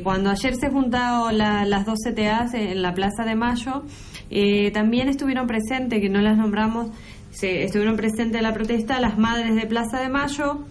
cuando 0.04 0.30
ayer 0.30 0.56
se 0.56 0.70
juntaron 0.70 1.38
las 1.38 1.86
dos 1.86 2.00
CTAs 2.06 2.54
en 2.54 2.82
la 2.82 2.94
Plaza 2.94 3.24
de 3.24 3.36
Mayo, 3.36 3.84
eh, 4.30 4.72
también 4.72 5.10
estuvieron 5.10 5.48
presentes, 5.48 6.00
que 6.00 6.10
no 6.10 6.22
las 6.22 6.38
nombramos, 6.38 6.90
se, 7.32 7.64
estuvieron 7.64 7.96
presentes 7.96 8.38
en 8.38 8.44
la 8.44 8.54
protesta 8.54 9.00
las 9.00 9.18
madres 9.18 9.56
de 9.56 9.66
Plaza 9.66 10.00
de 10.00 10.10
Mayo, 10.10 10.66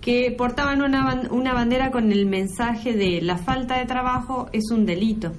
que 0.00 0.34
portaban 0.36 0.82
una, 0.82 1.22
una 1.30 1.52
bandera 1.52 1.90
con 1.90 2.12
el 2.12 2.26
mensaje 2.26 2.94
de 2.94 3.20
la 3.20 3.36
falta 3.36 3.78
de 3.78 3.86
trabajo 3.86 4.48
es 4.52 4.70
un 4.70 4.86
delito. 4.86 5.32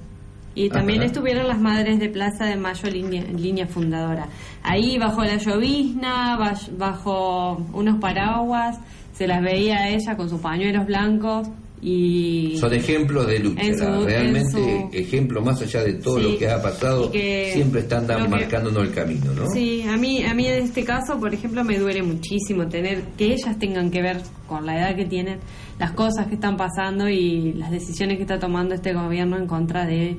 Y 0.56 0.70
también 0.70 1.04
estuvieron 1.04 1.48
las 1.48 1.60
madres 1.60 2.00
de 2.00 2.10
Plaza 2.10 2.46
de 2.46 2.58
Mayo 2.58 2.90
línea, 2.90 3.24
línea 3.24 3.68
fundadora. 3.68 4.28
Ahí 4.64 4.98
bajo 4.98 5.24
la 5.24 5.38
llovizna, 5.38 6.38
bajo 6.78 7.66
unos 7.72 8.00
paraguas, 8.00 8.78
se 9.14 9.28
las 9.28 9.42
veía 9.42 9.78
a 9.78 9.90
ella 9.90 10.18
con 10.18 10.30
sus 10.30 10.42
pañuelos 10.42 10.86
blancos 10.86 11.50
y 11.82 12.58
son 12.60 12.74
ejemplos 12.74 13.28
de 13.28 13.40
lucha 13.40 14.00
realmente 14.06 14.90
ejemplos 14.92 15.44
más 15.44 15.62
allá 15.62 15.84
de 15.84 15.94
todo 15.94 16.20
lo 16.20 16.38
que 16.38 16.50
ha 16.50 16.62
pasado 16.62 17.12
siempre 17.12 17.82
están 17.82 18.08
marcándonos 18.30 18.84
el 18.84 18.94
camino 18.94 19.32
no 19.34 19.50
sí 19.50 19.84
a 19.84 19.96
mí 19.96 20.24
a 20.24 20.34
mí 20.34 20.46
en 20.46 20.64
este 20.64 20.84
caso 20.84 21.20
por 21.20 21.34
ejemplo 21.34 21.64
me 21.64 21.78
duele 21.80 22.04
muchísimo 22.04 22.68
tener 22.68 23.04
que 23.18 23.34
ellas 23.34 23.58
tengan 23.60 23.92
que 23.92 24.02
ver 24.02 24.22
con 24.48 24.66
la 24.66 24.78
edad 24.78 24.96
que 24.96 25.06
tienen 25.06 25.40
las 25.80 25.92
cosas 25.92 26.28
que 26.28 26.36
están 26.36 26.58
pasando 26.58 27.08
y 27.08 27.54
las 27.54 27.72
decisiones 27.72 28.18
que 28.18 28.24
está 28.24 28.40
tomando 28.40 28.76
este 28.76 28.94
gobierno 28.94 29.38
en 29.38 29.48
contra 29.48 29.86
de 29.86 30.18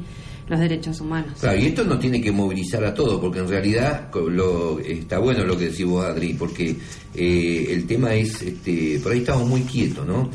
los 0.51 0.59
derechos 0.59 1.01
humanos. 1.01 1.39
Claro, 1.41 1.59
y 1.59 1.67
esto 1.67 1.85
no 1.85 1.97
tiene 1.99 2.21
que 2.21 2.33
movilizar 2.33 2.85
a 2.85 2.93
todos, 2.93 3.21
porque 3.21 3.39
en 3.39 3.49
realidad 3.49 4.11
lo, 4.15 4.81
está 4.81 5.21
bueno 5.21 5.45
lo 5.45 5.57
que 5.57 5.67
decís 5.67 5.87
vos, 5.87 6.05
Adri, 6.05 6.35
porque 6.35 6.77
eh, 7.15 7.67
el 7.71 7.87
tema 7.87 8.15
es, 8.15 8.41
este, 8.43 9.01
por 9.03 9.13
ahí 9.13 9.19
estamos 9.19 9.49
muy 9.49 9.63
quietos, 9.63 10.07
¿no? 10.07 10.31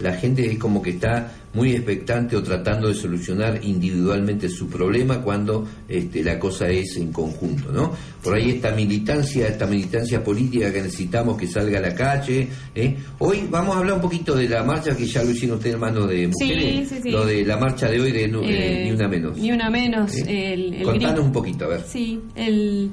La 0.00 0.14
gente 0.14 0.50
es 0.50 0.58
como 0.58 0.82
que 0.82 0.90
está 0.90 1.32
muy 1.54 1.72
expectante 1.72 2.36
o 2.36 2.42
tratando 2.42 2.88
de 2.88 2.94
solucionar 2.94 3.60
individualmente 3.62 4.48
su 4.48 4.68
problema 4.68 5.20
cuando 5.20 5.66
este, 5.88 6.24
la 6.24 6.38
cosa 6.38 6.68
es 6.68 6.96
en 6.96 7.12
conjunto, 7.12 7.70
¿no? 7.70 7.92
Por 8.22 8.34
ahí 8.34 8.52
esta 8.52 8.72
militancia, 8.72 9.48
esta 9.48 9.66
militancia 9.66 10.24
política 10.24 10.72
que 10.72 10.82
necesitamos 10.82 11.36
que 11.36 11.46
salga 11.46 11.78
a 11.78 11.82
la 11.82 11.94
calle. 11.94 12.48
¿eh? 12.74 12.96
Hoy 13.18 13.46
vamos 13.50 13.76
a 13.76 13.80
hablar 13.80 13.94
un 13.96 14.00
poquito 14.00 14.34
de 14.34 14.48
la 14.48 14.62
marcha 14.64 14.96
que 14.96 15.06
ya 15.06 15.22
lo 15.22 15.30
hicieron 15.30 15.58
ustedes, 15.58 15.74
hermano 15.74 16.06
de 16.06 16.28
mujeres, 16.28 16.88
sí, 16.88 17.00
sí, 17.02 17.10
lo 17.10 17.26
de 17.26 17.44
la 17.44 17.56
marcha 17.58 17.88
de 17.88 18.00
hoy 18.00 18.12
de 18.12 18.24
eh, 18.24 18.84
Ni 18.84 18.92
Una 18.92 19.08
Menos. 19.08 19.36
Ni 19.36 19.52
Una 19.52 19.70
Menos. 19.70 20.16
¿Eh? 20.16 20.54
El, 20.54 20.82
Contanos 20.82 21.24
un 21.24 21.32
poquito, 21.32 21.66
a 21.66 21.68
ver. 21.68 21.84
Sí, 21.86 22.20
el, 22.34 22.90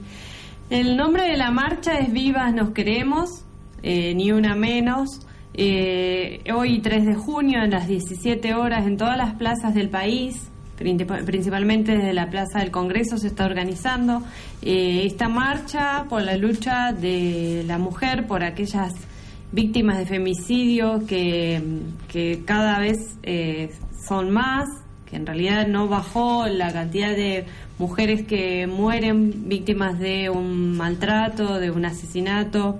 el 0.69 0.95
nombre 0.95 1.23
de 1.23 1.37
la 1.37 1.51
marcha 1.51 1.97
es 1.99 2.11
Vivas 2.11 2.53
Nos 2.53 2.71
Queremos, 2.71 3.45
Ni 3.83 4.31
Una 4.31 4.55
Menos. 4.55 5.25
Eh, 5.53 6.41
hoy 6.53 6.79
3 6.79 7.05
de 7.05 7.15
junio, 7.15 7.63
en 7.63 7.71
las 7.71 7.87
17 7.87 8.53
horas, 8.53 8.85
en 8.85 8.97
todas 8.97 9.17
las 9.17 9.33
plazas 9.35 9.73
del 9.73 9.89
país, 9.89 10.49
principalmente 10.77 11.97
desde 11.97 12.13
la 12.13 12.29
Plaza 12.29 12.59
del 12.59 12.71
Congreso, 12.71 13.17
se 13.17 13.27
está 13.27 13.45
organizando 13.45 14.21
eh, 14.61 15.03
esta 15.05 15.27
marcha 15.27 16.05
por 16.07 16.21
la 16.21 16.37
lucha 16.37 16.93
de 16.93 17.63
la 17.67 17.77
mujer, 17.77 18.27
por 18.27 18.43
aquellas 18.43 18.93
víctimas 19.51 19.97
de 19.97 20.05
femicidio 20.05 21.05
que, 21.07 21.61
que 22.07 22.43
cada 22.45 22.79
vez 22.79 23.17
eh, 23.23 23.71
son 24.07 24.29
más, 24.29 24.69
que 25.09 25.15
en 25.15 25.25
realidad 25.25 25.67
no 25.67 25.87
bajó 25.87 26.47
la 26.47 26.71
cantidad 26.71 27.09
de 27.09 27.45
mujeres 27.79 28.27
que 28.27 28.67
mueren 28.67 29.47
víctimas 29.47 29.97
de 29.97 30.29
un 30.29 30.77
maltrato, 30.77 31.59
de 31.59 31.71
un 31.71 31.85
asesinato. 31.85 32.77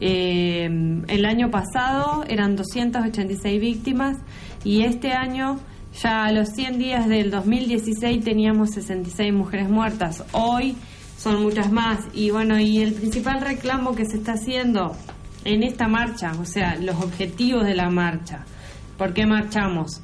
Eh, 0.00 1.02
el 1.08 1.24
año 1.26 1.50
pasado 1.50 2.24
eran 2.26 2.56
286 2.56 3.60
víctimas 3.60 4.16
y 4.64 4.84
este 4.84 5.12
año, 5.12 5.58
ya 6.00 6.24
a 6.24 6.32
los 6.32 6.50
100 6.50 6.78
días 6.78 7.08
del 7.08 7.30
2016, 7.30 8.24
teníamos 8.24 8.70
66 8.70 9.32
mujeres 9.32 9.68
muertas. 9.68 10.24
Hoy 10.32 10.76
son 11.18 11.42
muchas 11.42 11.70
más. 11.72 11.98
Y 12.14 12.30
bueno, 12.30 12.58
y 12.58 12.78
el 12.78 12.94
principal 12.94 13.40
reclamo 13.40 13.94
que 13.94 14.06
se 14.06 14.16
está 14.16 14.32
haciendo 14.32 14.96
en 15.44 15.62
esta 15.62 15.88
marcha, 15.88 16.32
o 16.40 16.44
sea, 16.44 16.76
los 16.76 16.96
objetivos 16.96 17.64
de 17.64 17.74
la 17.74 17.90
marcha, 17.90 18.44
¿por 18.96 19.12
qué 19.12 19.26
marchamos? 19.26 20.02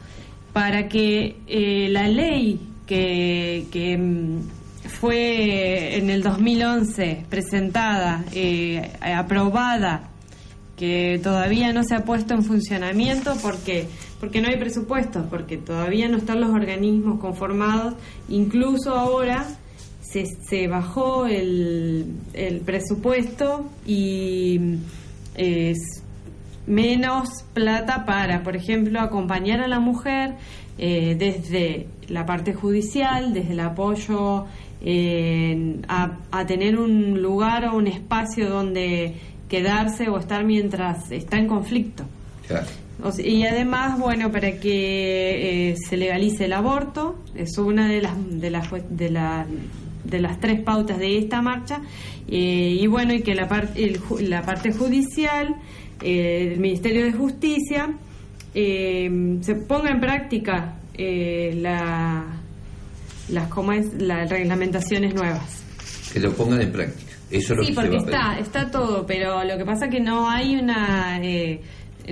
Para 0.52 0.88
que 0.88 1.36
eh, 1.46 1.88
la 1.90 2.08
ley 2.08 2.58
que, 2.86 3.66
que 3.70 3.98
mm, 3.98 4.40
fue 4.88 5.96
en 5.98 6.10
el 6.10 6.22
2011 6.22 7.26
presentada, 7.28 8.24
eh, 8.32 8.92
aprobada, 9.00 10.08
que 10.76 11.20
todavía 11.22 11.72
no 11.72 11.82
se 11.84 11.94
ha 11.94 12.04
puesto 12.04 12.34
en 12.34 12.42
funcionamiento 12.42 13.34
porque 13.42 13.88
porque 14.20 14.40
no 14.40 14.48
hay 14.48 14.56
presupuesto, 14.56 15.26
porque 15.28 15.58
todavía 15.58 16.08
no 16.08 16.16
están 16.16 16.40
los 16.40 16.50
organismos 16.50 17.20
conformados, 17.20 17.94
incluso 18.28 18.94
ahora 18.94 19.46
se, 20.00 20.24
se 20.48 20.68
bajó 20.68 21.26
el, 21.26 22.14
el 22.32 22.60
presupuesto 22.60 23.68
y 23.86 24.78
es 25.34 25.76
menos 26.66 27.28
plata 27.52 28.04
para, 28.06 28.42
por 28.42 28.56
ejemplo, 28.56 29.00
acompañar 29.00 29.60
a 29.60 29.68
la 29.68 29.80
mujer 29.80 30.36
eh, 30.78 31.16
desde 31.18 31.86
la 32.08 32.24
parte 32.26 32.54
judicial, 32.54 33.32
desde 33.32 33.52
el 33.52 33.60
apoyo 33.60 34.46
a, 35.88 36.46
tener 36.46 36.78
un 36.78 37.20
lugar 37.20 37.64
o 37.64 37.76
un 37.76 37.86
espacio 37.86 38.48
donde 38.48 39.14
quedarse 39.48 40.08
o 40.08 40.18
estar 40.18 40.44
mientras 40.44 41.10
está 41.10 41.38
en 41.38 41.46
conflicto. 41.46 42.04
y 43.18 43.44
además, 43.44 43.98
bueno, 43.98 44.30
para 44.30 44.58
que 44.58 45.70
eh, 45.70 45.76
se 45.76 45.96
legalice 45.96 46.46
el 46.46 46.52
aborto, 46.52 47.16
es 47.34 47.56
una 47.58 47.88
de 47.88 48.02
las, 48.02 48.40
de 48.40 48.50
las, 48.50 48.68
de 48.90 49.10
la, 49.10 49.46
de 50.04 50.20
las 50.20 50.40
tres 50.40 50.60
pautas 50.62 50.98
de 50.98 51.18
esta 51.18 51.42
marcha, 51.42 51.80
eh, 52.28 52.76
y 52.80 52.86
bueno, 52.86 53.14
y 53.14 53.22
que 53.22 53.34
la, 53.34 53.48
la 54.20 54.42
parte 54.42 54.72
judicial, 54.72 55.56
eh, 56.02 56.52
el 56.52 56.60
Ministerio 56.60 57.04
de 57.04 57.12
Justicia, 57.12 57.94
se 59.42 59.54
ponga 59.54 59.90
en 59.90 60.00
práctica 60.00 60.76
la 60.96 62.36
las, 63.28 63.48
¿cómo 63.48 63.72
es? 63.72 63.92
las 64.00 64.30
reglamentaciones 64.30 65.14
nuevas. 65.14 65.62
Que 66.12 66.20
lo 66.20 66.32
pongan 66.32 66.62
en 66.62 66.72
práctica. 66.72 67.12
Eso 67.30 67.54
es 67.54 67.58
lo 67.58 67.64
sí, 67.64 67.72
porque 67.72 67.96
está, 67.96 68.38
está 68.38 68.70
todo, 68.70 69.04
pero 69.04 69.42
lo 69.42 69.58
que 69.58 69.64
pasa 69.64 69.86
es 69.86 69.90
que 69.90 70.00
no 70.00 70.30
hay 70.30 70.56
una... 70.56 71.20
Eh, 71.22 71.60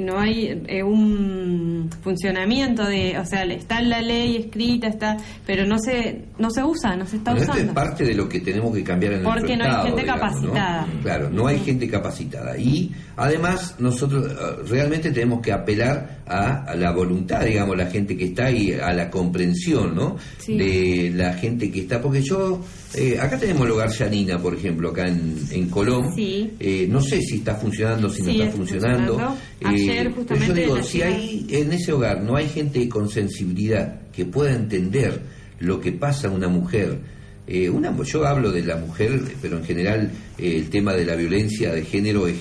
no 0.00 0.18
hay 0.18 0.62
eh, 0.66 0.83
un 0.83 1.90
funcionamiento 2.02 2.85
de, 2.85 3.18
o 3.18 3.24
sea, 3.24 3.44
está 3.44 3.80
en 3.80 3.90
la 3.90 4.00
ley 4.00 4.37
escrita, 4.37 4.88
está, 4.88 5.16
pero 5.46 5.66
no 5.66 5.78
se 5.78 6.22
no 6.38 6.50
se 6.50 6.62
usa, 6.62 6.96
no 6.96 7.07
se 7.07 7.16
está 7.16 7.33
usando. 7.35 7.52
Esto 7.52 7.66
es 7.68 7.72
parte 7.72 8.04
de 8.04 8.14
lo 8.14 8.28
que 8.28 8.40
tenemos 8.40 8.74
que 8.74 8.83
cambiar 8.83 9.12
en 9.12 9.18
el 9.20 9.24
Porque 9.24 9.57
no 9.57 9.64
hay 9.64 9.87
gente 9.87 10.04
capacitada. 10.04 10.87
Claro, 11.02 11.30
no 11.30 11.46
hay 11.46 11.59
gente 11.61 11.88
capacitada 11.88 12.57
y 12.59 12.92
además 13.16 13.76
nosotros 13.78 14.26
eh, 14.26 14.35
realmente 14.68 15.11
tenemos 15.11 15.40
que 15.40 15.52
apelar 15.52 16.18
a, 16.26 16.74
la 16.74 16.92
voluntad, 16.92 17.44
digamos, 17.44 17.76
la 17.76 17.87
gente 17.87 18.16
que 18.16 18.26
está 18.26 18.46
ahí, 18.46 18.72
a 18.72 18.92
la 18.92 19.11
comprensión, 19.11 19.94
¿no? 19.94 20.16
De 20.46 21.12
la 21.14 21.35
gente 21.35 21.70
que 21.70 21.80
está, 21.80 22.00
porque 22.00 22.22
yo 22.22 22.61
eh, 22.96 23.18
acá 23.20 23.38
tenemos 23.38 23.66
el 23.66 23.72
hogar 23.72 23.90
Yanina, 23.90 24.38
por 24.38 24.54
ejemplo, 24.54 24.90
acá 24.90 25.07
en, 25.09 25.37
en 25.50 25.68
Colón. 25.68 26.14
Eh, 26.16 26.87
no 26.88 27.00
sé 27.00 27.20
si 27.22 27.37
está 27.37 27.54
funcionando, 27.54 28.09
si 28.09 28.22
no 28.22 28.30
está, 28.30 28.50
funcionando. 28.50 29.37
Ayer, 29.62 30.12
justamente. 30.12 30.48
Yo 30.48 30.54
digo, 30.54 30.83
si 30.83 31.02
hay 31.02 31.46
en 31.50 31.72
ese 31.72 31.92
hogar 31.92 32.22
no 32.22 32.37
hay 32.37 32.48
gente 32.48 32.88
con 32.88 33.09
sensibilidad 33.09 34.00
que 34.12 34.24
pueda 34.24 34.54
entender 34.54 35.20
lo 35.61 35.80
que 35.80 35.92
pasa 35.92 36.28
a 36.28 36.30
una 36.30 36.48
mujer, 36.48 36.98
eh, 37.46 37.68
una, 37.68 37.96
yo 38.02 38.26
hablo 38.26 38.50
de 38.50 38.62
la 38.62 38.76
mujer, 38.76 39.20
pero 39.42 39.59
en 39.59 39.64
general 39.64 40.11
el 40.38 40.70
tema 40.70 40.94
de 40.94 41.04
la 41.04 41.16
violencia 41.16 41.72
de 41.72 41.85
género 41.85 42.26
es 42.26 42.37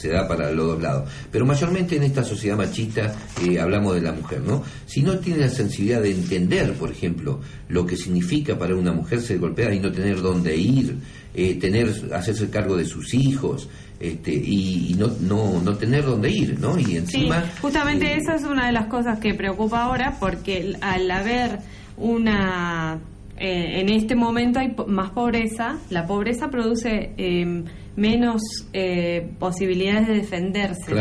se 0.00 0.08
da 0.08 0.26
para 0.26 0.50
los 0.50 0.66
dos 0.66 0.82
lados. 0.82 1.10
Pero 1.30 1.44
mayormente 1.44 1.96
en 1.96 2.04
esta 2.04 2.24
sociedad 2.24 2.56
machista 2.56 3.14
eh, 3.44 3.60
hablamos 3.60 3.94
de 3.94 4.00
la 4.00 4.12
mujer, 4.12 4.40
¿no? 4.40 4.62
Si 4.86 5.02
no 5.02 5.18
tiene 5.18 5.40
la 5.40 5.48
sensibilidad 5.50 6.00
de 6.00 6.12
entender, 6.12 6.72
por 6.74 6.90
ejemplo, 6.90 7.40
lo 7.68 7.84
que 7.84 7.96
significa 7.96 8.58
para 8.58 8.74
una 8.74 8.92
mujer 8.92 9.20
ser 9.20 9.38
golpeada 9.38 9.74
y 9.74 9.80
no 9.80 9.92
tener 9.92 10.22
dónde 10.22 10.56
ir, 10.56 10.96
eh, 11.34 11.54
tener, 11.56 11.88
hacerse 12.14 12.48
cargo 12.48 12.76
de 12.76 12.84
sus 12.84 13.12
hijos, 13.14 13.68
este, 14.00 14.32
y, 14.32 14.96
no, 14.98 15.08
no, 15.20 15.60
no 15.60 15.76
tener 15.76 16.06
dónde 16.06 16.30
ir, 16.30 16.58
¿no? 16.58 16.78
Y 16.78 16.96
encima... 16.96 17.44
justamente 17.60 18.06
eh, 18.06 18.16
esa 18.16 18.36
es 18.36 18.44
una 18.44 18.66
de 18.66 18.72
las 18.72 18.86
cosas 18.86 19.18
que 19.18 19.34
preocupa 19.34 19.82
ahora, 19.82 20.16
porque 20.18 20.76
al 20.80 21.10
haber 21.10 21.58
una... 21.98 22.98
en 23.42 23.88
este 23.88 24.14
momento 24.14 24.60
hay 24.60 24.74
más 24.86 25.10
pobreza, 25.10 25.78
la 25.88 26.06
pobreza 26.06 26.50
produce 26.50 27.14
em, 27.16 27.64
menos 27.96 28.40
eh, 28.72 29.30
posibilidades 29.38 30.08
de 30.08 30.14
defenderse. 30.14 30.94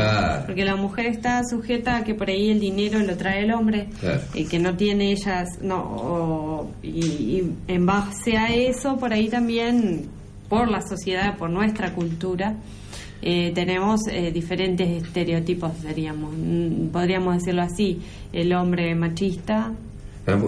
Porque 0.45 0.65
la 0.65 0.75
mujer 0.75 1.07
está 1.07 1.41
sujeta 1.43 1.97
a 1.97 2.03
que 2.03 2.15
por 2.15 2.29
ahí 2.29 2.49
el 2.49 2.59
dinero 2.59 2.99
lo 2.99 3.15
trae 3.17 3.43
el 3.43 3.51
hombre 3.51 3.87
y 4.33 4.45
que 4.45 4.59
no 4.59 4.75
tiene 4.75 5.11
ellas, 5.11 5.47
no, 5.61 6.69
y, 6.83 7.43
en 7.67 7.85
base 7.85 8.37
a 8.37 8.53
eso, 8.53 8.97
por 8.97 9.13
ahí 9.13 9.29
también, 9.29 10.09
por 10.47 10.69
la 10.69 10.81
sociedad, 10.81 11.37
por 11.37 11.49
nuestra 11.49 11.93
cultura, 11.93 12.55
eh, 13.21 13.51
tenemos 13.53 14.01
eh, 14.09 14.31
diferentes 14.31 15.03
estereotipos, 15.03 15.73
seríamos, 15.81 16.33
mm, 16.35 16.87
podríamos 16.87 17.35
decirlo 17.35 17.61
así, 17.61 17.99
el 18.31 18.53
hombre 18.53 18.95
machista, 18.95 19.73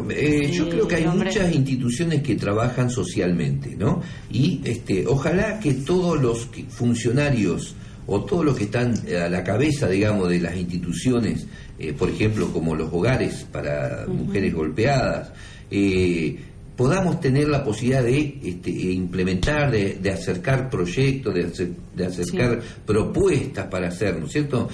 eh, 0.09 0.51
yo 0.51 0.69
creo 0.69 0.87
que 0.87 0.95
hay 0.95 1.07
muchas 1.07 1.53
instituciones 1.53 2.21
que 2.21 2.35
trabajan 2.35 2.89
socialmente, 2.89 3.75
¿no? 3.75 4.01
Y 4.31 4.61
este, 4.63 5.05
ojalá 5.07 5.59
que 5.59 5.73
todos 5.73 6.21
los 6.21 6.49
funcionarios 6.69 7.75
o 8.07 8.23
todos 8.23 8.45
los 8.45 8.57
que 8.57 8.65
están 8.65 8.93
a 9.07 9.29
la 9.29 9.43
cabeza, 9.43 9.87
digamos, 9.87 10.29
de 10.29 10.39
las 10.39 10.55
instituciones, 10.55 11.47
eh, 11.79 11.93
por 11.93 12.09
ejemplo, 12.09 12.51
como 12.51 12.75
los 12.75 12.91
hogares 12.91 13.45
para 13.51 14.05
mujeres 14.07 14.53
golpeadas, 14.53 15.31
eh, 15.69 16.37
podamos 16.75 17.19
tener 17.19 17.47
la 17.47 17.63
posibilidad 17.63 18.03
de 18.03 18.39
este, 18.43 18.71
implementar, 18.71 19.71
de, 19.71 20.11
acercar 20.11 20.69
proyectos, 20.69 21.33
de, 21.33 21.73
de 21.95 22.05
acercar 22.05 22.59
propuestas 22.85 23.67
para 23.67 23.87
hacer, 23.87 24.19
¿no 24.19 24.25
es 24.25 24.31
cierto? 24.31 24.67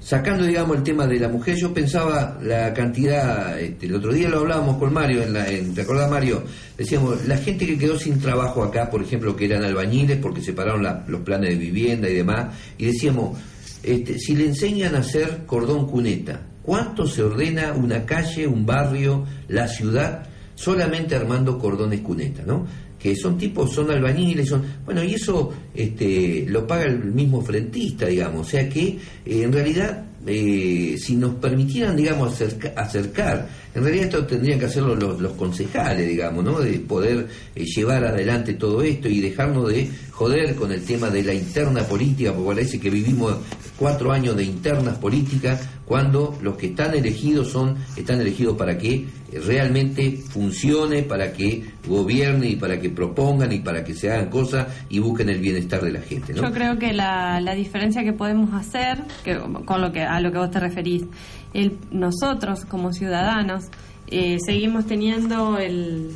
Sacando, 0.00 0.44
digamos, 0.44 0.78
el 0.78 0.82
tema 0.82 1.06
de 1.06 1.20
la 1.20 1.28
mujer, 1.28 1.56
yo 1.56 1.72
pensaba 1.72 2.38
la 2.42 2.72
cantidad, 2.72 3.58
este, 3.60 3.86
el 3.86 3.94
otro 3.94 4.12
día 4.12 4.28
lo 4.28 4.40
hablábamos 4.40 4.78
con 4.78 4.92
Mario, 4.92 5.22
en 5.22 5.32
la, 5.34 5.48
en, 5.48 5.74
¿te 5.74 5.82
acordás 5.82 6.10
Mario? 6.10 6.42
Decíamos, 6.76 7.26
la 7.26 7.36
gente 7.36 7.66
que 7.66 7.78
quedó 7.78 7.98
sin 7.98 8.18
trabajo 8.18 8.62
acá, 8.62 8.90
por 8.90 9.02
ejemplo, 9.02 9.36
que 9.36 9.44
eran 9.44 9.62
albañiles 9.62 10.18
porque 10.18 10.40
separaron 10.40 10.86
los 11.06 11.20
planes 11.20 11.50
de 11.50 11.56
vivienda 11.56 12.08
y 12.08 12.14
demás, 12.14 12.54
y 12.78 12.86
decíamos, 12.86 13.38
este, 13.82 14.18
si 14.18 14.34
le 14.34 14.46
enseñan 14.46 14.94
a 14.94 14.98
hacer 14.98 15.44
cordón 15.46 15.86
cuneta, 15.86 16.42
¿cuánto 16.62 17.06
se 17.06 17.22
ordena 17.22 17.72
una 17.74 18.04
calle, 18.04 18.46
un 18.46 18.64
barrio, 18.64 19.24
la 19.48 19.68
ciudad, 19.68 20.26
solamente 20.54 21.14
armando 21.14 21.58
cordones 21.58 22.00
cuneta, 22.00 22.42
¿no? 22.46 22.66
Que 23.00 23.16
son 23.16 23.38
tipos, 23.38 23.72
son 23.72 23.90
albañiles, 23.90 24.48
son, 24.48 24.62
bueno, 24.84 25.02
y 25.02 25.14
eso 25.14 25.50
este, 25.74 26.44
lo 26.48 26.66
paga 26.66 26.84
el 26.84 27.04
mismo 27.04 27.40
frentista, 27.42 28.06
digamos, 28.06 28.46
o 28.46 28.50
sea 28.50 28.68
que 28.68 28.88
eh, 28.88 28.98
en 29.42 29.52
realidad 29.52 30.04
eh, 30.26 30.96
si 30.98 31.16
nos 31.16 31.36
permitieran, 31.36 31.96
digamos, 31.96 32.42
acercar, 32.76 33.48
en 33.74 33.82
realidad 33.82 34.04
esto 34.04 34.26
tendrían 34.26 34.58
que 34.58 34.66
hacerlo 34.66 34.94
los, 34.94 35.32
concejales, 35.32 36.06
digamos, 36.06 36.44
¿no? 36.44 36.60
De 36.60 36.78
poder 36.80 37.26
eh, 37.54 37.64
llevar 37.64 38.04
adelante 38.04 38.52
todo 38.54 38.82
esto 38.82 39.08
y 39.08 39.20
dejarnos 39.20 39.68
de 39.68 39.88
joder 40.10 40.54
con 40.56 40.72
el 40.72 40.82
tema 40.82 41.08
de 41.08 41.22
la 41.22 41.32
interna 41.32 41.84
política, 41.84 42.34
porque 42.34 42.54
parece 42.54 42.78
que 42.78 42.90
vivimos 42.90 43.36
cuatro 43.78 44.12
años 44.12 44.36
de 44.36 44.44
internas 44.44 44.98
políticas, 44.98 45.66
cuando 45.90 46.38
los 46.40 46.56
que 46.56 46.68
están 46.68 46.94
elegidos 46.94 47.50
son, 47.50 47.74
están 47.96 48.20
elegidos 48.20 48.56
para 48.56 48.78
que 48.78 49.08
realmente 49.44 50.18
funcione, 50.18 51.02
para 51.02 51.32
que 51.32 51.64
gobierne 51.84 52.50
y 52.50 52.54
para 52.54 52.78
que 52.80 52.90
propongan 52.90 53.52
y 53.52 53.58
para 53.58 53.82
que 53.82 53.94
se 53.94 54.08
hagan 54.08 54.30
cosas 54.30 54.68
y 54.88 55.00
busquen 55.00 55.30
el 55.30 55.40
bienestar 55.40 55.80
de 55.80 55.90
la 55.90 56.00
gente. 56.00 56.32
Yo 56.32 56.52
creo 56.52 56.78
que 56.78 56.92
la, 56.92 57.40
la 57.40 57.56
diferencia 57.56 58.04
que 58.04 58.12
podemos 58.12 58.54
hacer, 58.54 58.98
que, 59.24 59.36
con 59.64 59.80
lo 59.80 59.90
que 59.90 60.02
a 60.02 60.20
lo 60.20 60.30
que 60.30 60.38
vos 60.38 60.52
te 60.52 60.60
referís, 60.60 61.06
el, 61.54 61.76
nosotros 61.90 62.66
como 62.66 62.92
ciudadanos 62.92 63.64
eh, 64.06 64.38
seguimos 64.46 64.86
teniendo 64.86 65.58
el, 65.58 66.12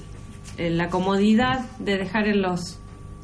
la 0.57 0.89
comodidad 0.89 1.69
de 1.81 1.99
dejar 1.99 2.29
en 2.29 2.43
los 2.43 2.79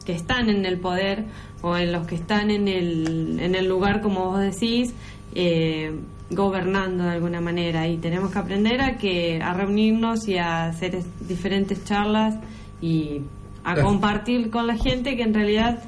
que 0.05 0.15
están 0.15 0.51
en 0.51 0.67
el 0.67 0.81
poder 0.81 1.27
o 1.63 1.77
en 1.77 1.93
los 1.93 2.09
que 2.09 2.17
están 2.17 2.51
en 2.51 2.67
el, 2.67 3.39
en 3.39 3.55
el 3.55 3.69
lugar, 3.69 4.01
como 4.01 4.31
vos 4.31 4.41
decís, 4.41 4.93
eh, 5.37 5.93
gobernando 6.31 7.05
de 7.05 7.11
alguna 7.11 7.41
manera. 7.41 7.87
Y 7.89 7.99
tenemos 7.99 8.31
que 8.31 8.39
aprender 8.39 8.81
a, 8.81 8.97
que, 8.97 9.41
a 9.43 9.53
reunirnos 9.53 10.27
y 10.29 10.39
a 10.39 10.67
hacer 10.67 11.03
diferentes 11.21 11.85
charlas 11.85 12.37
y 12.81 13.23
a 13.65 13.75
compartir 13.83 14.51
con 14.51 14.67
la 14.67 14.77
gente 14.77 15.17
que 15.17 15.23
en 15.23 15.35
realidad 15.35 15.83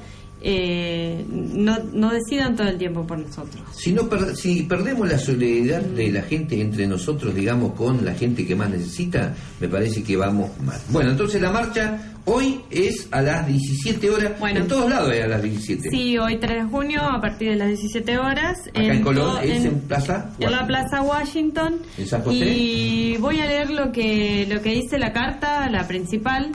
eh, 0.45 1.25
no, 1.29 1.79
no 1.93 2.11
decidan 2.11 2.53
todo 2.57 2.67
el 2.67 2.77
tiempo 2.77 3.07
por 3.07 3.17
nosotros. 3.17 3.63
Si, 3.73 3.93
no 3.93 4.09
si 4.35 4.63
perdemos 4.63 5.07
la 5.07 5.17
solidaridad 5.17 5.81
de 5.81 6.11
la 6.11 6.21
gente 6.23 6.59
entre 6.59 6.85
nosotros, 6.85 7.33
digamos, 7.33 7.73
con 7.75 8.03
la 8.03 8.13
gente 8.13 8.45
que 8.45 8.53
más 8.53 8.69
necesita, 8.69 9.33
me 9.61 9.69
parece 9.69 10.03
que 10.03 10.17
vamos 10.17 10.51
mal. 10.59 10.77
Bueno, 10.89 11.11
entonces 11.11 11.41
la 11.41 11.49
marcha 11.49 12.13
hoy 12.25 12.59
es 12.69 13.07
a 13.11 13.21
las 13.21 13.47
17 13.47 14.09
horas. 14.09 14.37
Bueno, 14.37 14.59
en 14.59 14.67
todos 14.67 14.89
lados 14.89 15.13
es 15.13 15.23
a 15.23 15.27
las 15.27 15.41
17. 15.41 15.89
Sí, 15.89 16.17
hoy 16.17 16.37
3 16.37 16.65
de 16.65 16.69
junio 16.69 17.01
a 17.01 17.21
partir 17.21 17.51
de 17.51 17.55
las 17.55 17.69
17 17.69 18.17
horas. 18.17 18.67
Acá 18.67 18.81
en, 18.81 19.01
Colón, 19.01 19.37
es 19.41 19.63
en, 19.63 19.79
Plaza 19.79 20.29
En 20.39 20.51
la 20.51 20.67
Plaza 20.67 21.01
Washington. 21.03 21.79
¿En 21.97 22.05
San 22.05 22.21
José? 22.21 22.35
Y 22.35 23.15
voy 23.15 23.39
a 23.39 23.45
leer 23.45 23.69
lo 23.69 23.93
que, 23.93 24.45
lo 24.49 24.61
que 24.61 24.71
dice 24.71 24.99
la 24.99 25.13
carta, 25.13 25.69
la 25.69 25.87
principal, 25.87 26.51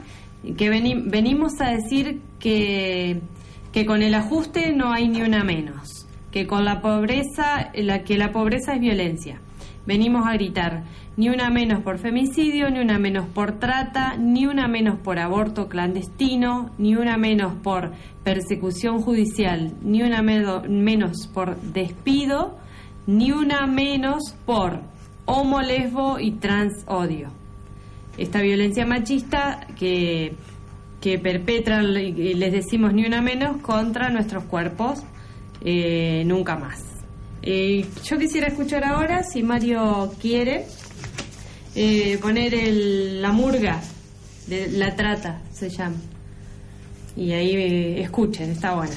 que 0.58 0.68
venimos 0.68 1.52
a 1.60 1.70
decir 1.70 2.20
que 2.38 3.22
que 3.72 3.86
con 3.86 4.02
el 4.02 4.14
ajuste 4.14 4.72
no 4.72 4.92
hay 4.92 5.08
ni 5.08 5.22
una 5.22 5.44
menos, 5.44 6.06
que 6.30 6.46
con 6.46 6.64
la 6.64 6.80
pobreza, 6.80 7.70
la, 7.74 8.02
que 8.02 8.16
la 8.16 8.32
pobreza 8.32 8.74
es 8.74 8.80
violencia. 8.80 9.40
Venimos 9.86 10.26
a 10.26 10.34
gritar, 10.34 10.84
ni 11.16 11.30
una 11.30 11.50
menos 11.50 11.82
por 11.82 11.98
femicidio, 11.98 12.70
ni 12.70 12.78
una 12.78 12.98
menos 12.98 13.26
por 13.26 13.58
trata, 13.58 14.16
ni 14.16 14.46
una 14.46 14.68
menos 14.68 14.98
por 14.98 15.18
aborto 15.18 15.68
clandestino, 15.68 16.70
ni 16.78 16.94
una 16.94 17.16
menos 17.16 17.54
por 17.54 17.92
persecución 18.22 19.00
judicial, 19.00 19.72
ni 19.82 20.02
una 20.02 20.22
menos 20.22 21.26
por 21.32 21.60
despido, 21.60 22.58
ni 23.06 23.32
una 23.32 23.66
menos 23.66 24.34
por 24.44 24.80
homo, 25.24 25.60
lesbo 25.60 26.20
y 26.20 26.32
trans 26.32 26.84
odio. 26.86 27.30
Esta 28.16 28.40
violencia 28.40 28.84
machista 28.84 29.66
que 29.78 30.34
que 31.00 31.18
perpetran, 31.18 31.92
les 31.94 32.52
decimos 32.52 32.92
ni 32.92 33.06
una 33.06 33.22
menos, 33.22 33.60
contra 33.62 34.10
nuestros 34.10 34.44
cuerpos, 34.44 35.02
eh, 35.64 36.22
nunca 36.26 36.56
más. 36.56 36.82
Eh, 37.42 37.86
yo 38.04 38.18
quisiera 38.18 38.48
escuchar 38.48 38.84
ahora, 38.84 39.22
si 39.22 39.42
Mario 39.42 40.12
quiere, 40.20 40.66
eh, 41.74 42.18
poner 42.20 42.54
el, 42.54 43.22
la 43.22 43.32
murga, 43.32 43.80
la 44.48 44.96
trata, 44.96 45.42
se 45.52 45.70
llama. 45.70 45.96
Y 47.16 47.32
ahí 47.32 48.00
escuchen, 48.00 48.50
está 48.50 48.74
buena. 48.74 48.96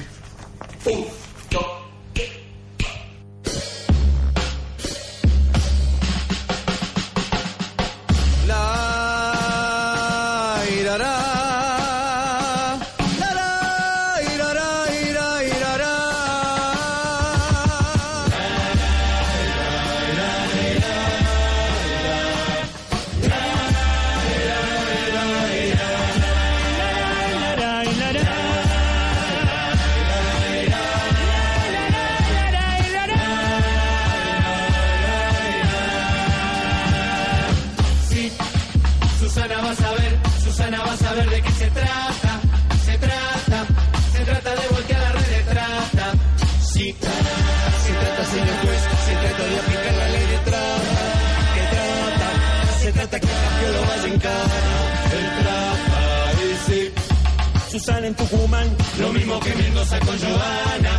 Susana 57.71 58.05
en 58.07 58.13
Tucumán, 58.15 58.67
lo 58.99 59.13
mismo 59.13 59.39
que 59.39 59.55
Mendoza 59.55 59.97
con 60.01 60.19
Joana. 60.19 60.93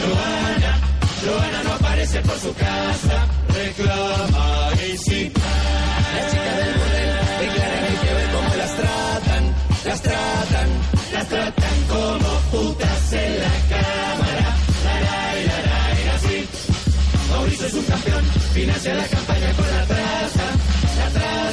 Joana, 0.00 0.80
Joana 1.22 1.62
no 1.64 1.72
aparece 1.74 2.20
por 2.22 2.38
su 2.38 2.54
casa, 2.54 3.26
reclama 3.48 4.70
y 4.88 4.96
sí. 4.96 5.32
Las 5.34 6.30
chicas 6.32 6.56
del 6.56 6.74
burdel 6.74 7.10
declaran 7.40 7.84
hay 7.84 7.96
que 7.96 8.14
ver 8.14 8.30
cómo 8.32 8.54
las 8.56 8.76
tratan, 8.76 9.54
las 9.84 10.02
tratan, 10.02 10.68
las 11.12 11.28
tratan 11.28 11.76
como 11.88 12.28
putas 12.52 13.12
en 13.12 13.38
la 13.40 13.54
cámara. 13.68 14.56
La, 14.84 15.00
la, 15.00 15.34
la, 15.34 15.58
la, 15.60 16.04
la, 16.06 16.14
así. 16.14 16.48
Mauricio 17.28 17.66
es 17.66 17.74
un 17.74 17.84
campeón, 17.84 18.24
financia 18.54 18.94
la 18.94 19.06
campaña 19.08 19.52
con 19.52 19.66
la 19.70 19.84
trata, 19.84 20.46
la 20.98 21.10
trata, 21.10 21.43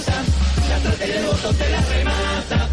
la 0.83 0.89
trata 0.89 1.07
y 1.07 1.11
el 1.11 1.25
voto 1.25 1.53
te 1.53 1.69
la 1.69 1.81
remata 1.81 2.69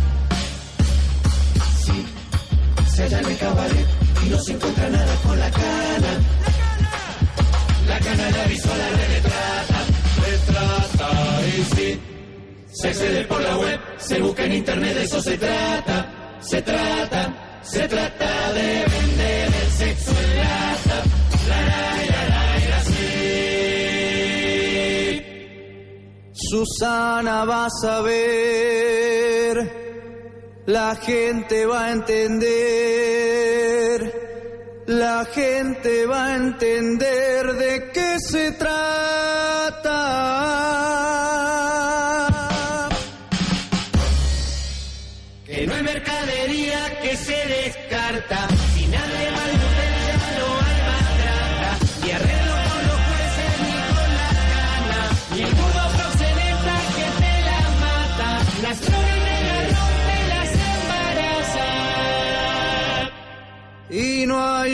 se 2.98 3.04
halla 3.04 3.20
en 3.20 3.26
el 3.26 3.38
cabaret 3.38 3.86
y 4.24 4.28
no 4.28 4.38
se 4.42 4.52
encuentra 4.52 4.88
nada 4.90 5.14
con 5.22 5.38
la 5.38 5.50
cana. 5.52 6.12
La 7.86 7.98
cana 8.00 8.30
la 8.30 8.44
red 8.44 9.08
de 9.14 9.20
trata, 9.20 9.80
de 10.24 10.38
trata 10.52 11.46
y 11.46 11.76
sí. 11.76 12.00
Se 12.72 12.88
accede 12.88 13.24
por 13.26 13.40
la 13.40 13.56
web, 13.56 13.80
se 13.98 14.20
busca 14.20 14.44
en 14.46 14.52
internet, 14.52 14.94
de 14.94 15.04
eso 15.04 15.22
se 15.22 15.38
trata, 15.38 16.38
se 16.40 16.62
trata, 16.62 17.60
se 17.62 17.86
trata 17.86 18.52
de 18.52 18.84
vender 18.84 19.46
el 19.62 19.70
sexo 19.70 20.17
Susana 26.50 27.44
vas 27.44 27.84
a 27.84 28.00
ver 28.00 29.78
la 30.68 30.94
gente 30.96 31.66
va 31.66 31.86
a 31.86 31.92
entender, 31.92 32.44
la 34.86 35.24
gente 35.26 36.06
va 36.06 36.26
a 36.26 36.36
entender 36.36 37.54
de 37.54 37.90
qué 37.92 38.18
se 38.18 38.52
trata. 38.52 39.67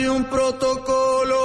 Un 0.09 0.25
protocolo 0.25 1.37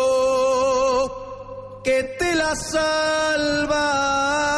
que 1.85 2.03
te 2.19 2.35
la 2.35 2.55
salva. 2.55 4.50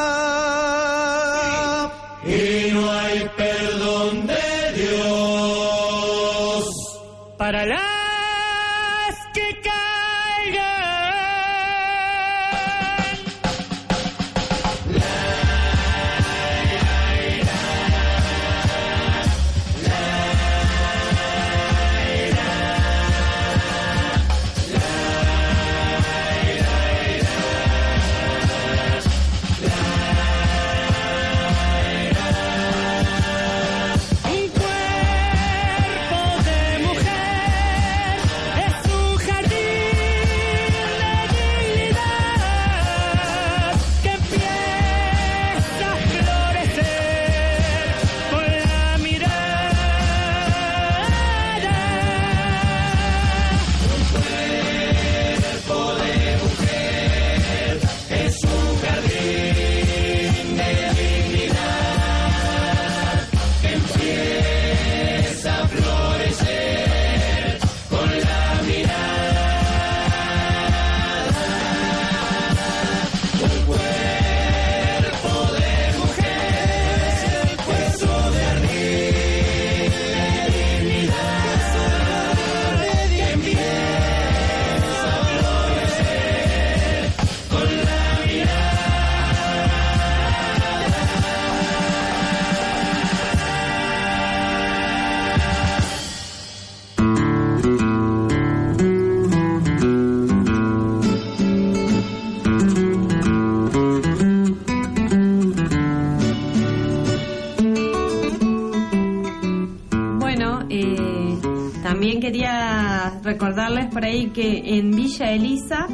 Por 113.92 114.04
ahí 114.04 114.30
que 114.30 114.78
en 114.78 114.90
Villa 114.90 115.32
Elisa 115.32 115.86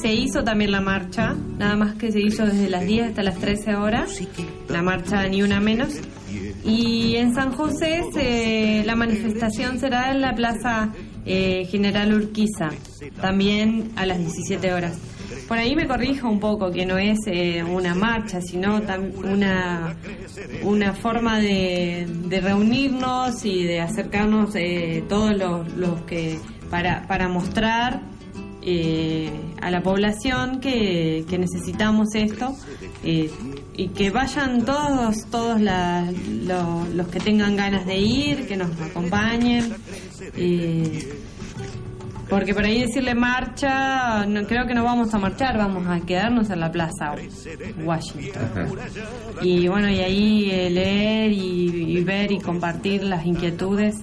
se 0.00 0.12
hizo 0.12 0.42
también 0.42 0.72
la 0.72 0.80
marcha, 0.80 1.34
nada 1.58 1.76
más 1.76 1.94
que 1.94 2.10
se 2.10 2.20
hizo 2.20 2.44
desde 2.44 2.68
las 2.68 2.84
10 2.84 3.08
hasta 3.08 3.22
las 3.22 3.38
13 3.38 3.76
horas, 3.76 4.20
la 4.68 4.82
marcha 4.82 5.26
ni 5.28 5.42
una 5.42 5.60
menos. 5.60 5.94
Y 6.64 7.16
en 7.16 7.34
San 7.34 7.52
José 7.52 8.82
la 8.84 8.96
manifestación 8.96 9.78
será 9.78 10.10
en 10.10 10.20
la 10.20 10.34
Plaza 10.34 10.92
eh, 11.24 11.66
General 11.70 12.12
Urquiza, 12.12 12.70
también 13.20 13.92
a 13.96 14.06
las 14.06 14.18
17 14.18 14.72
horas. 14.72 14.98
Por 15.48 15.58
ahí 15.58 15.76
me 15.76 15.86
corrijo 15.86 16.28
un 16.28 16.40
poco, 16.40 16.70
que 16.70 16.86
no 16.86 16.96
es 16.98 17.18
eh, 17.26 17.62
una 17.62 17.94
marcha, 17.94 18.40
sino 18.40 18.80
una, 19.22 19.96
una 20.62 20.94
forma 20.94 21.38
de, 21.38 22.06
reunirnos 22.42 23.44
y 23.44 23.64
de 23.64 23.80
acercarnos 23.80 24.54
eh, 24.54 25.04
todos 25.08 25.36
los, 25.36 25.68
los 25.76 26.00
que 26.02 26.38
para, 26.70 27.06
para 27.06 27.28
mostrar 27.28 28.00
eh, 28.66 29.30
a 29.60 29.70
la 29.70 29.82
población 29.82 30.58
que, 30.58 31.22
necesitamos 31.38 32.14
esto 32.14 32.56
eh, 33.02 33.30
y 33.76 33.88
que 33.88 34.08
vayan 34.08 34.64
todos 34.64 35.26
todos 35.30 35.60
los 35.60 37.08
que 37.08 37.20
tengan 37.20 37.56
ganas 37.56 37.84
de 37.84 37.98
ir 37.98 38.48
que 38.48 38.56
nos 38.56 38.70
acompañen 38.80 39.70
eh, 40.38 41.12
porque 42.30 42.54
por 42.54 42.64
ahí 42.64 42.80
decirle 42.80 43.14
marcha 43.14 44.24
no, 44.24 44.46
creo 44.46 44.66
que 44.66 44.72
no 44.72 44.82
vamos 44.82 45.12
a 45.12 45.18
marchar 45.18 45.58
vamos 45.58 45.86
a 45.86 46.00
quedarnos 46.00 46.48
en 46.48 46.60
la 46.60 46.72
plaza 46.72 47.16
Washington. 47.84 48.78
Y 49.42 49.68
bueno 49.68 49.90
y 49.90 49.98
ahí 50.00 50.70
leer 50.70 51.32
y 51.32 52.02
ver 52.02 52.32
y 52.32 52.38
compartir 52.38 53.04
las 53.04 53.26
inquietudes 53.26 53.96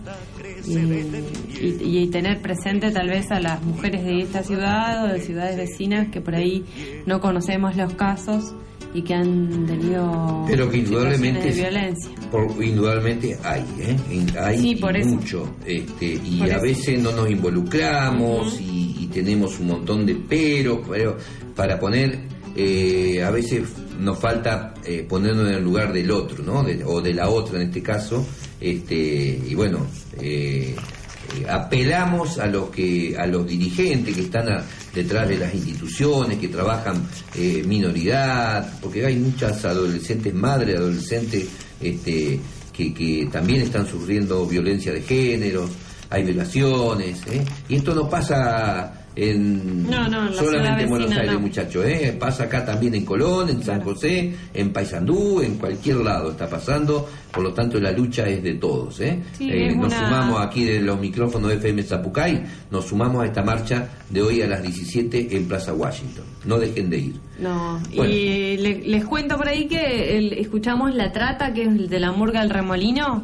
y, 0.68 2.08
tener 2.08 2.42
presente 2.42 2.92
tal 2.92 3.10
vez 3.10 3.32
a 3.32 3.40
las 3.40 3.64
mujeres 3.64 4.04
de 4.04 4.22
esta 4.22 4.44
ciudad 4.44 5.06
o 5.06 5.08
de 5.14 5.22
ciudades 5.22 5.58
vecinas 5.58 6.10
que 6.10 6.22
por 6.22 6.36
ahí 6.36 6.66
no 7.06 7.22
conocemos 7.22 7.76
los 7.78 7.94
casos 7.94 8.54
y 8.94 9.02
que 9.04 9.14
han 9.14 9.66
tenido 9.66 10.44
pero 10.48 10.70
que 10.70 10.80
indudablemente 10.80 11.48
de 11.48 11.52
violencia. 11.52 12.12
por, 12.30 12.64
indudablemente 12.64 13.38
hay 13.44 13.64
¿eh? 13.80 14.26
hay 14.38 14.76
mucho 15.06 15.56
este, 15.66 16.20
y 16.26 16.50
a 16.50 16.58
veces 16.60 17.02
no 17.02 17.12
nos 17.12 17.30
involucramos 17.30 18.60
y, 18.60 18.90
tenemos 19.12 19.60
un 19.60 19.68
montón 19.68 20.06
de 20.06 20.16
peros 20.16 20.80
pero 20.90 21.18
para 21.54 21.78
poner 21.78 22.18
eh, 22.56 23.22
a 23.22 23.30
veces 23.30 23.64
nos 24.02 24.20
falta 24.20 24.74
eh, 24.84 25.06
ponernos 25.08 25.48
en 25.48 25.56
el 25.56 25.64
lugar 25.64 25.94
del 25.94 26.12
otro 26.12 26.44
no 26.44 26.66
o 26.86 27.02
de 27.02 27.14
la 27.14 27.30
otra 27.30 27.58
en 27.58 27.68
este 27.68 27.82
caso. 27.82 28.26
Este, 28.60 29.42
y 29.48 29.56
bueno, 29.56 29.88
eh, 30.20 30.76
eh, 31.36 31.46
apelamos 31.50 32.40
a 32.40 32.48
los 32.48 32.70
que 32.70 33.16
a 33.18 33.26
los 33.26 33.48
dirigentes 33.48 34.16
que 34.16 34.24
están 34.24 34.66
detrás 34.94 35.30
de 35.30 35.38
las 35.38 35.54
instituciones 35.54 36.38
que 36.40 36.48
trabajan 36.48 37.08
eh, 37.36 37.64
minoridad 37.66 38.80
porque 38.82 39.06
hay 39.06 39.16
muchas 39.18 39.64
adolescentes 39.64 40.34
madres 40.34 40.78
adolescentes 40.78 41.48
este, 41.80 42.40
que, 42.74 42.94
que 42.94 43.30
también 43.32 43.62
están 43.62 43.88
sufriendo 43.88 44.46
violencia 44.46 44.92
de 44.92 45.02
género 45.04 45.70
hay 46.10 46.24
violaciones 46.24 47.22
y 47.70 47.76
esto 47.76 47.96
no 47.96 48.10
pasa 48.10 49.01
en 49.16 49.88
solamente 50.34 50.84
en 50.84 50.90
Buenos 50.90 51.12
Aires, 51.12 51.40
muchachos, 51.40 51.86
¿eh? 51.86 52.16
pasa 52.18 52.44
acá 52.44 52.66
también 52.66 52.96
en 52.96 53.06
Colón, 53.06 53.50
en 53.50 53.64
San 53.64 53.82
José, 53.82 54.34
en 54.54 54.72
Paysandú, 54.72 55.42
en 55.42 55.56
cualquier 55.56 55.98
lado 55.98 56.32
está 56.32 56.48
pasando, 56.48 57.10
por 57.32 57.44
lo 57.44 57.54
tanto 57.54 57.80
la 57.80 57.92
lucha 57.92 58.28
es 58.28 58.44
de 58.44 58.56
todos. 58.56 59.00
¿eh? 59.00 59.20
eh 59.40 59.74
nos 59.76 59.94
sumamos 59.94 60.42
aquí 60.42 60.66
de 60.66 60.82
los 60.82 61.00
micrófonos 61.00 61.50
de 61.50 61.56
FM 61.58 61.84
Zapucay, 61.84 62.44
nos 62.70 62.86
sumamos 62.86 63.24
a 63.24 63.26
esta 63.28 63.44
marcha 63.44 63.88
de 64.10 64.22
hoy 64.22 64.42
a 64.42 64.48
las 64.48 64.62
17 64.62 65.36
en 65.36 65.48
Plaza 65.48 65.74
Washington. 65.74 66.26
No 66.46 66.60
dejen 66.60 66.90
de 66.90 66.98
ir. 66.98 67.16
No, 67.40 67.82
y 67.92 68.58
les 68.58 69.06
cuento 69.06 69.36
por 69.36 69.48
ahí 69.48 69.68
que 69.68 70.40
escuchamos 70.40 70.94
La 70.94 71.12
Trata, 71.12 71.54
que 71.54 71.64
es 71.64 71.68
el 71.70 71.90
de 71.90 72.00
la 72.00 72.12
murga 72.12 72.42
del 72.42 72.52
remolino, 72.52 73.24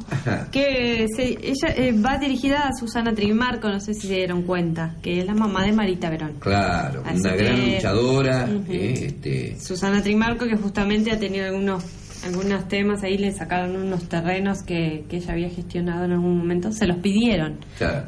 que 0.52 1.04
ella 1.04 1.74
eh, 1.76 1.94
va 1.94 2.18
dirigida 2.18 2.68
a 2.68 2.74
Susana 2.74 3.14
Trimarco, 3.14 3.70
no 3.70 3.80
sé 3.80 3.94
si 3.94 4.08
se 4.08 4.16
dieron 4.16 4.42
cuenta, 4.44 4.96
que 5.04 5.20
es 5.20 5.26
la 5.26 5.36
mamá 5.36 5.64
de 5.64 5.72
Marita 5.72 6.10
Verón. 6.10 6.34
Claro, 6.40 7.04
una 7.04 7.36
gran 7.36 7.74
luchadora. 7.74 8.50
Eh, 8.70 9.06
este... 9.08 9.60
Susana 9.60 10.02
Trimarco, 10.02 10.46
que 10.46 10.56
justamente 10.56 11.12
ha 11.12 11.20
tenido 11.20 11.46
algunos 11.46 11.84
algunos 12.26 12.68
temas 12.68 13.04
ahí 13.04 13.18
le 13.18 13.32
sacaron 13.32 13.76
unos 13.76 14.10
terrenos 14.10 14.64
que, 14.64 15.06
que, 15.10 15.18
ella 15.18 15.34
había 15.34 15.50
gestionado 15.50 16.06
en 16.06 16.14
algún 16.14 16.38
momento, 16.38 16.72
se 16.72 16.88
los 16.88 16.98
pidieron. 16.98 17.58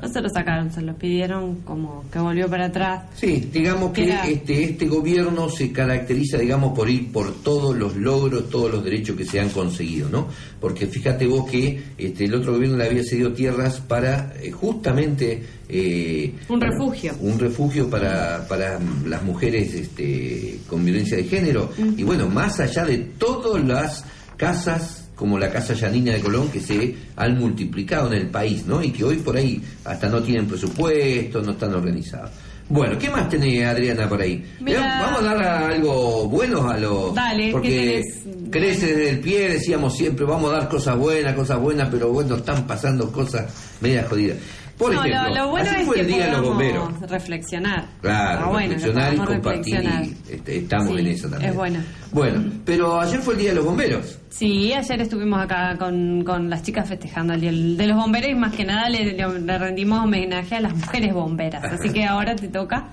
No 0.02 0.08
se 0.08 0.22
los 0.22 0.34
sacaron, 0.34 0.72
se 0.72 0.82
los 0.82 0.96
pidieron 0.96 1.62
como 1.62 2.06
que 2.12 2.20
volvió 2.20 2.50
para 2.50 2.66
atrás. 2.66 3.04
Sí, 3.16 3.50
digamos 3.52 3.92
que, 3.92 4.10
este, 4.28 4.64
este 4.64 4.88
gobierno 4.88 5.50
se 5.50 5.72
caracteriza, 5.72 6.38
digamos, 6.38 6.74
por 6.74 6.90
ir 6.90 7.12
por 7.12 7.42
todos 7.42 7.76
los 7.76 7.96
logros, 7.96 8.50
todos 8.50 8.72
los 8.72 8.84
derechos 8.84 9.16
que 9.16 9.26
se 9.26 9.40
han 9.40 9.50
conseguido, 9.50 10.10
¿no? 10.10 10.28
Porque 10.60 10.88
fíjate 10.88 11.26
vos 11.26 11.50
que 11.50 11.82
este, 11.98 12.26
el 12.26 12.34
otro 12.34 12.54
gobierno 12.54 12.78
le 12.78 12.86
había 12.86 13.04
cedido 13.04 13.32
tierras 13.32 13.80
para 13.80 14.34
eh, 14.42 14.52
justamente... 14.52 15.44
Eh, 15.70 16.34
un 16.50 16.60
refugio. 16.60 17.14
Un 17.22 17.38
refugio 17.38 17.90
para, 17.90 18.48
para 18.48 18.80
las 19.06 19.24
mujeres 19.24 19.74
este, 19.74 20.60
con 20.68 20.84
violencia 20.84 21.16
de 21.16 21.24
género. 21.26 21.72
Y 21.96 22.04
bueno, 22.04 22.28
más 22.28 22.60
allá 22.60 22.86
de 22.86 22.98
todas 22.98 23.64
las 23.64 24.04
casas 24.40 25.10
como 25.16 25.38
la 25.38 25.52
Casa 25.52 25.74
Yanina 25.74 26.14
de 26.14 26.22
Colón 26.22 26.50
que 26.50 26.62
se 26.62 26.96
han 27.18 27.38
multiplicado 27.38 28.08
en 28.08 28.22
el 28.22 28.28
país, 28.30 28.66
¿no? 28.66 28.82
Y 28.82 28.90
que 28.92 29.04
hoy 29.04 29.18
por 29.18 29.36
ahí 29.36 29.62
hasta 29.84 30.08
no 30.08 30.24
tienen 30.24 30.48
presupuesto, 30.48 31.42
no 31.42 31.52
están 31.52 31.74
organizados. 31.74 32.32
Bueno, 32.70 32.98
¿qué 32.98 33.10
más 33.10 33.28
tenés, 33.28 33.66
Adriana, 33.66 34.08
por 34.08 34.22
ahí? 34.22 34.46
Vamos 34.62 35.20
a 35.22 35.34
dar 35.34 35.72
algo 35.72 36.30
bueno 36.30 36.70
a 36.70 36.78
los... 36.78 37.14
Dale, 37.14 37.52
porque 37.52 38.02
crece 38.50 38.88
desde 38.88 39.10
el 39.10 39.20
pie, 39.20 39.50
decíamos 39.50 39.98
siempre, 39.98 40.24
vamos 40.26 40.52
a 40.52 40.60
dar 40.60 40.70
cosas 40.70 40.96
buenas, 40.98 41.34
cosas 41.36 41.60
buenas, 41.60 41.90
pero 41.90 42.10
bueno, 42.14 42.36
están 42.36 42.66
pasando 42.66 43.12
cosas 43.12 43.52
media 43.82 44.06
jodidas. 44.08 44.38
Por 44.80 44.94
no, 44.94 45.04
ejemplo, 45.04 45.36
lo, 45.36 45.50
bueno 45.50 45.70
es 45.72 45.86
fue 45.86 45.96
que 45.96 46.02
el 46.02 46.08
día 46.08 46.26
de 46.28 46.32
los 46.32 46.42
bomberos. 46.42 47.02
reflexionar. 47.02 47.86
Claro, 48.02 48.58
reflexionar 48.58 49.14
y 49.14 49.18
compartir. 49.18 50.16
Este, 50.30 50.58
estamos 50.58 50.98
en 50.98 51.08
eso 51.08 51.30
también. 51.30 51.52
Es 51.52 51.56
bueno. 51.56 51.80
Bueno, 52.14 52.52
pero 52.64 53.02
ayer 53.02 53.20
fue 53.20 53.34
el 53.34 53.40
día 53.42 53.50
de 53.50 53.56
los 53.56 53.66
bomberos. 53.66 54.20
Sí, 54.30 54.74
ayer 54.74 55.02
estuvimos 55.02 55.42
acá 55.42 55.76
con, 55.78 56.24
con 56.24 56.50
las 56.50 56.64
chicas 56.64 56.88
festejando 56.88 57.34
el 57.34 57.42
día 57.42 57.52
de 57.52 57.88
los 57.88 57.98
bomberos 57.98 58.32
y 58.32 58.36
más 58.36 58.56
que 58.56 58.64
nada 58.64 58.90
le, 58.90 59.14
le 59.14 59.58
rendimos 59.58 60.00
homenaje 60.00 60.56
a 60.56 60.62
las 60.62 60.74
mujeres 60.74 61.14
bomberas. 61.14 61.62
Así 61.62 61.90
que 61.90 62.06
ahora 62.06 62.36
te 62.38 62.48
toca 62.48 62.90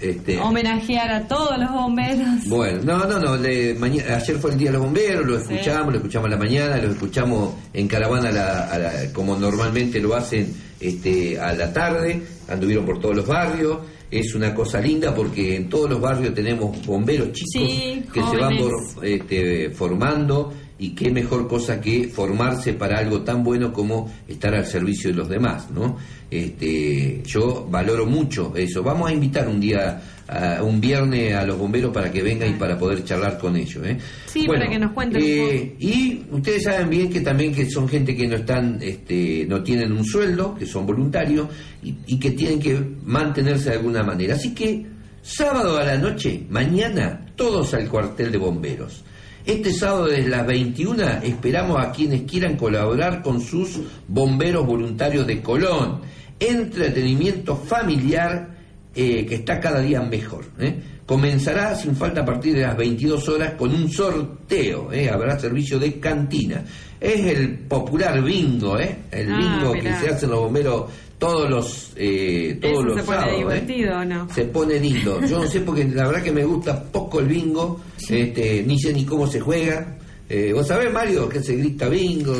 este, 0.00 0.38
Homenajear 0.38 1.10
a 1.10 1.26
todos 1.26 1.58
los 1.58 1.70
bomberos. 1.72 2.46
Bueno, 2.48 2.80
no, 2.84 3.06
no, 3.06 3.18
no. 3.18 3.32
ayer 3.32 4.36
fue 4.38 4.50
el 4.52 4.58
Día 4.58 4.70
de 4.70 4.76
los 4.76 4.82
Bomberos, 4.82 5.26
lo 5.26 5.38
escuchamos, 5.38 5.90
lo 5.90 5.96
escuchamos 5.96 6.26
a 6.26 6.30
la 6.30 6.36
mañana, 6.36 6.76
lo 6.76 6.90
escuchamos 6.90 7.54
en 7.72 7.88
caravana 7.88 8.30
como 9.14 9.38
normalmente 9.38 9.98
lo 10.00 10.14
hacen 10.14 10.52
este, 10.80 11.38
a 11.38 11.52
la 11.52 11.72
tarde, 11.72 12.20
anduvieron 12.48 12.84
por 12.84 13.00
todos 13.00 13.16
los 13.16 13.26
barrios. 13.26 13.78
Es 14.10 14.34
una 14.34 14.54
cosa 14.54 14.80
linda 14.80 15.12
porque 15.14 15.56
en 15.56 15.68
todos 15.68 15.90
los 15.90 16.00
barrios 16.00 16.32
tenemos 16.32 16.84
bomberos 16.86 17.32
chicos 17.32 18.12
que 18.12 18.22
se 18.22 18.36
van 18.36 18.56
este, 19.02 19.70
formando 19.70 20.52
y 20.78 20.90
qué 20.90 21.10
mejor 21.10 21.48
cosa 21.48 21.80
que 21.80 22.08
formarse 22.08 22.74
para 22.74 22.98
algo 22.98 23.22
tan 23.22 23.42
bueno 23.42 23.72
como 23.72 24.12
estar 24.28 24.54
al 24.54 24.66
servicio 24.66 25.10
de 25.10 25.16
los 25.16 25.28
demás, 25.28 25.70
¿no? 25.70 25.96
Este, 26.30 27.22
yo 27.24 27.66
valoro 27.68 28.06
mucho 28.06 28.52
eso. 28.56 28.82
Vamos 28.82 29.08
a 29.08 29.12
invitar 29.12 29.48
un 29.48 29.60
día, 29.60 30.02
un 30.62 30.80
viernes 30.80 31.34
a 31.34 31.46
los 31.46 31.56
bomberos 31.56 31.92
para 31.92 32.10
que 32.10 32.22
vengan 32.22 32.50
y 32.50 32.54
para 32.54 32.76
poder 32.76 33.04
charlar 33.04 33.38
con 33.38 33.56
ellos, 33.56 33.86
¿eh? 33.86 33.96
Sí, 34.26 34.46
para 34.46 34.68
que 34.68 34.78
nos 34.78 34.92
cuenten. 34.92 35.22
Eh, 35.24 35.76
y 35.78 36.22
ustedes 36.30 36.64
saben 36.64 36.90
bien 36.90 37.10
que 37.10 37.20
también 37.20 37.54
que 37.54 37.70
son 37.70 37.88
gente 37.88 38.16
que 38.16 38.26
no 38.26 38.36
están, 38.36 38.78
este, 38.80 39.46
no 39.48 39.62
tienen 39.62 39.92
un 39.92 40.04
sueldo, 40.04 40.54
que 40.54 40.66
son 40.66 40.84
voluntarios 40.84 41.48
y, 41.82 41.94
y 42.06 42.18
que 42.18 42.32
tienen 42.32 42.58
que 42.58 42.76
mantenerse 43.04 43.70
de 43.70 43.76
alguna 43.76 44.02
manera. 44.02 44.34
Así 44.34 44.52
que 44.52 44.84
sábado 45.22 45.78
a 45.78 45.84
la 45.84 45.96
noche, 45.96 46.44
mañana, 46.50 47.26
todos 47.36 47.72
al 47.74 47.88
cuartel 47.88 48.32
de 48.32 48.38
bomberos. 48.38 49.04
Este 49.46 49.72
sábado 49.72 50.06
desde 50.06 50.28
las 50.28 50.44
21 50.44 51.22
esperamos 51.22 51.80
a 51.80 51.92
quienes 51.92 52.22
quieran 52.22 52.56
colaborar 52.56 53.22
con 53.22 53.40
sus 53.40 53.78
bomberos 54.08 54.66
voluntarios 54.66 55.24
de 55.24 55.40
Colón. 55.40 56.00
Entretenimiento 56.40 57.56
familiar 57.56 58.55
eh, 58.96 59.26
que 59.26 59.36
está 59.36 59.60
cada 59.60 59.80
día 59.80 60.00
mejor. 60.00 60.44
¿eh? 60.58 60.74
Comenzará 61.04 61.74
sin 61.76 61.94
falta 61.94 62.22
a 62.22 62.24
partir 62.24 62.54
de 62.54 62.62
las 62.62 62.76
22 62.76 63.28
horas 63.28 63.52
con 63.52 63.72
un 63.72 63.90
sorteo. 63.90 64.92
¿eh? 64.92 65.10
Habrá 65.10 65.38
servicio 65.38 65.78
de 65.78 66.00
cantina. 66.00 66.64
Es 66.98 67.20
el 67.26 67.58
popular 67.58 68.22
bingo, 68.22 68.78
¿eh? 68.78 68.96
el 69.10 69.30
ah, 69.30 69.36
bingo 69.36 69.72
que 69.74 69.94
se 69.96 70.08
hacen 70.08 70.30
los 70.30 70.40
bomberos 70.40 70.84
todos 71.18 71.48
los 71.48 71.92
eh, 71.96 72.58
todos 72.60 72.84
los 72.84 72.96
se 72.96 73.02
pone 73.02 73.30
¿eh? 73.30 73.36
divertido 73.38 74.04
no 74.04 74.28
se 74.28 74.44
pone 74.44 74.78
lindo 74.78 75.18
yo 75.26 75.38
no 75.38 75.46
sé 75.46 75.60
porque 75.60 75.84
la 75.84 76.06
verdad 76.08 76.22
que 76.22 76.32
me 76.32 76.44
gusta 76.44 76.82
poco 76.82 77.20
el 77.20 77.26
bingo 77.26 77.80
este 78.06 78.62
ni 78.66 78.78
sé 78.78 78.92
ni 78.92 79.06
cómo 79.06 79.26
se 79.26 79.40
juega 79.40 79.96
eh, 80.28 80.52
vos 80.52 80.66
sabés 80.66 80.92
Mario 80.92 81.28
que 81.28 81.40
se 81.40 81.54
grita 81.54 81.88
bingo 81.88 82.34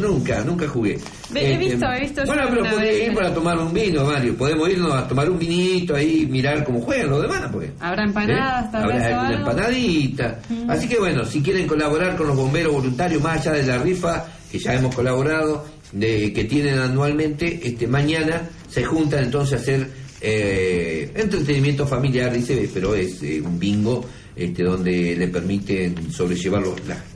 nunca 0.00 0.42
nunca 0.44 0.68
jugué. 0.68 0.98
He 1.34 1.52
este, 1.52 1.58
visto 1.58 1.86
he 1.86 2.00
visto 2.00 2.22
bueno 2.26 2.42
pero 2.50 2.62
podemos 2.64 3.00
ir 3.00 3.14
para 3.14 3.34
tomar 3.34 3.58
un 3.58 3.72
vino 3.72 4.04
Mario. 4.04 4.36
Podemos 4.36 4.68
irnos 4.68 4.92
a 4.92 5.08
tomar 5.08 5.30
un 5.30 5.38
vinito 5.38 5.94
ahí 5.94 6.26
mirar 6.30 6.64
cómo 6.64 6.80
juegan 6.80 7.10
los 7.10 7.22
demás 7.22 7.48
pues. 7.52 7.70
Habrá 7.80 8.04
empanadas 8.04 8.66
¿Eh? 8.66 8.76
habrá 8.76 9.20
una 9.20 9.34
empanadita. 9.36 10.40
Así 10.68 10.88
que 10.88 10.98
bueno 10.98 11.24
si 11.24 11.40
quieren 11.40 11.66
colaborar 11.66 12.16
con 12.16 12.26
los 12.26 12.36
bomberos 12.36 12.72
voluntarios 12.72 13.22
más 13.22 13.40
allá 13.40 13.52
de 13.52 13.66
la 13.66 13.78
rifa 13.78 14.26
que 14.50 14.58
ya 14.58 14.74
hemos 14.74 14.94
colaborado 14.94 15.64
de, 15.92 16.32
que 16.32 16.44
tienen 16.44 16.78
anualmente, 16.78 17.60
este 17.62 17.86
mañana 17.86 18.42
se 18.68 18.84
juntan 18.84 19.24
entonces 19.24 19.58
a 19.58 19.62
hacer 19.62 19.88
eh, 20.20 21.10
entretenimiento 21.14 21.86
familiar, 21.86 22.32
dice, 22.32 22.68
pero 22.72 22.94
es 22.94 23.22
eh, 23.22 23.40
un 23.40 23.58
bingo 23.58 24.04
este, 24.36 24.62
donde 24.62 25.16
le 25.16 25.28
permiten 25.28 26.12
sobrellevar 26.12 26.62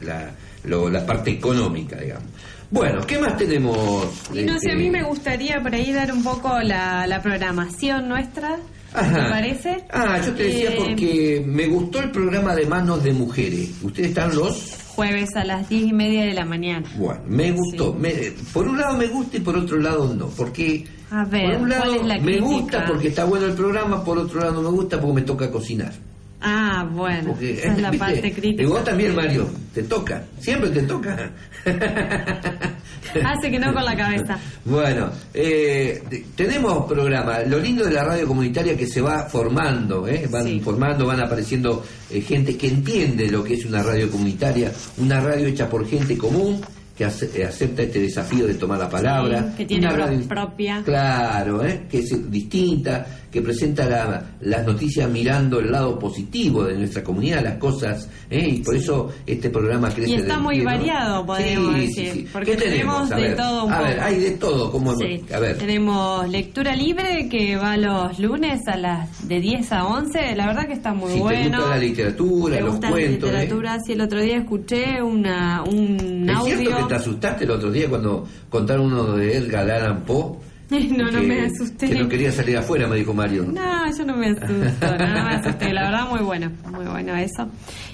la, 0.02 0.34
la, 0.64 1.06
parte 1.06 1.30
económica, 1.30 1.96
digamos. 1.96 2.28
Bueno, 2.70 3.04
¿qué 3.06 3.18
más 3.18 3.36
tenemos? 3.36 4.06
Y 4.32 4.42
no 4.42 4.58
sé, 4.58 4.72
a 4.72 4.74
mí 4.74 4.86
este, 4.86 4.98
me 4.98 5.02
gustaría 5.04 5.60
por 5.60 5.74
ahí 5.74 5.92
dar 5.92 6.12
un 6.12 6.22
poco 6.22 6.58
la, 6.60 7.20
programación 7.22 8.08
nuestra. 8.08 8.56
¿Te 8.92 9.22
parece? 9.30 9.84
Ah, 9.92 10.20
yo 10.24 10.32
te 10.32 10.44
decía 10.44 10.70
eh, 10.70 10.76
porque 10.76 11.44
me 11.46 11.66
gustó 11.68 12.00
el 12.00 12.10
programa 12.10 12.56
de 12.56 12.66
Manos 12.66 13.04
de 13.04 13.12
Mujeres. 13.12 13.70
¿Ustedes 13.82 14.08
están 14.08 14.34
los? 14.34 14.80
jueves 15.00 15.34
a 15.34 15.44
las 15.44 15.66
diez 15.68 15.84
y 15.84 15.92
media 15.94 16.24
de 16.24 16.34
la 16.34 16.44
mañana. 16.44 16.86
Bueno, 16.96 17.22
me 17.26 17.52
gustó. 17.52 17.96
por 18.52 18.68
un 18.68 18.78
lado 18.78 18.98
me 18.98 19.06
gusta 19.06 19.38
y 19.38 19.40
por 19.40 19.56
otro 19.56 19.78
lado 19.78 20.14
no. 20.14 20.26
Porque 20.26 20.84
a 21.10 21.24
ver, 21.24 21.52
por 21.52 21.62
un 21.62 21.68
lado 21.70 22.02
me 22.20 22.38
gusta 22.38 22.84
porque 22.86 23.08
está 23.08 23.24
bueno 23.24 23.46
el 23.46 23.54
programa, 23.54 24.04
por 24.04 24.18
otro 24.18 24.40
lado 24.40 24.60
no 24.60 24.70
me 24.70 24.76
gusta 24.76 25.00
porque 25.00 25.14
me 25.14 25.22
toca 25.22 25.50
cocinar. 25.50 25.94
Ah, 26.40 26.88
bueno. 26.90 27.36
esa 27.40 27.72
es 27.72 27.78
la 27.78 27.92
parte 27.92 28.32
crítica. 28.32 28.62
Y 28.62 28.66
vos 28.66 28.82
también, 28.84 29.14
Mario, 29.14 29.50
te 29.74 29.82
toca. 29.82 30.24
Siempre 30.38 30.70
te 30.70 30.82
toca. 30.82 31.30
Hace 33.24 33.50
que 33.50 33.58
no 33.58 33.74
con 33.74 33.84
la 33.84 33.96
cabeza. 33.96 34.38
Bueno, 34.64 35.10
eh, 35.34 36.02
tenemos 36.36 36.86
programa. 36.86 37.40
Lo 37.40 37.58
lindo 37.58 37.84
de 37.84 37.92
la 37.92 38.04
radio 38.04 38.26
comunitaria 38.26 38.76
que 38.76 38.86
se 38.86 39.00
va 39.00 39.24
formando, 39.24 40.06
¿eh? 40.06 40.28
van 40.30 40.60
formando, 40.60 41.06
van 41.06 41.20
apareciendo 41.20 41.84
eh, 42.10 42.20
gente 42.20 42.56
que 42.56 42.68
entiende 42.68 43.28
lo 43.28 43.42
que 43.42 43.54
es 43.54 43.64
una 43.64 43.82
radio 43.82 44.10
comunitaria, 44.10 44.72
una 44.98 45.20
radio 45.20 45.46
hecha 45.48 45.68
por 45.68 45.86
gente 45.86 46.16
común 46.16 46.60
que 47.00 47.04
eh, 47.04 47.46
acepta 47.46 47.82
este 47.82 47.98
desafío 47.98 48.46
de 48.46 48.54
tomar 48.54 48.78
la 48.78 48.90
palabra. 48.90 49.54
que 49.56 49.64
tiene 49.64 49.86
una 49.86 49.96
radio 49.96 50.28
propia. 50.28 50.82
Claro, 50.84 51.64
¿eh? 51.64 51.86
que 51.90 52.00
es 52.00 52.30
distinta, 52.30 53.06
que 53.30 53.42
presenta 53.42 54.24
las 54.40 54.66
noticias 54.66 55.08
mirando 55.08 55.60
el 55.60 55.70
lado 55.70 55.98
positivo 55.98 56.64
de 56.64 56.76
nuestra 56.76 57.02
comunidad, 57.02 57.42
las 57.42 57.58
cosas, 57.58 58.08
¿eh? 58.28 58.48
y 58.48 58.62
por 58.62 58.74
eso 58.74 59.12
este 59.26 59.50
programa 59.50 59.90
crece. 59.90 60.10
Y 60.10 60.14
está 60.16 60.38
muy 60.38 60.60
variado, 60.62 61.24
podemos 61.24 61.74
decir, 61.74 62.28
porque 62.32 62.56
tenemos, 62.56 63.08
de 63.10 63.30
todo 63.30 63.66
un 63.66 63.72
A 63.72 63.82
ver, 63.82 64.00
hay 64.00 64.18
de 64.18 64.30
todo, 64.32 64.70
como 64.72 64.90
a 64.92 65.38
ver. 65.38 65.58
Tenemos 65.58 66.28
lectura 66.28 66.74
libre 66.74 67.28
que 67.28 67.56
va 67.56 67.76
los 67.76 68.18
lunes 68.18 68.60
a 68.66 68.76
las 68.76 69.28
de 69.28 69.40
10 69.40 69.72
a 69.72 69.86
11, 69.86 70.34
la 70.36 70.46
verdad 70.46 70.66
que 70.66 70.74
está 70.74 70.92
muy 70.92 71.18
bueno. 71.18 71.50
Te 71.50 71.56
gusta 71.56 71.70
la 71.70 71.78
literatura, 71.78 72.60
los 72.60 72.78
cuentos. 72.78 73.32
La 73.32 73.38
literatura, 73.40 73.78
sí, 73.84 73.92
el 73.92 74.00
otro 74.00 74.20
día 74.20 74.38
escuché 74.38 75.02
una, 75.02 75.62
un 75.62 76.28
audio 76.28 76.86
te 76.86 76.94
asustaste 76.94 77.44
el 77.44 77.50
otro 77.52 77.70
día 77.70 77.88
cuando 77.88 78.26
contaron 78.48 78.86
uno 78.86 79.16
de 79.16 79.36
Edgar 79.36 79.70
Allan 79.70 80.02
Poe? 80.04 80.49
No, 80.96 81.10
no 81.10 81.22
me 81.22 81.42
asusté. 81.42 81.88
Que 81.88 81.94
no 81.96 82.08
quería 82.08 82.30
salir 82.30 82.56
afuera, 82.56 82.86
me 82.86 82.96
dijo 82.96 83.12
Mario. 83.12 83.44
No, 83.44 83.96
yo 83.96 84.04
no 84.04 84.16
me 84.16 84.28
asusto, 84.28 84.46
no 84.46 85.24
me 85.24 85.34
asusté. 85.34 85.72
La 85.72 85.82
verdad, 85.90 86.08
muy 86.08 86.20
bueno, 86.20 86.50
muy 86.70 86.84
bueno 86.86 87.16
eso. 87.16 87.48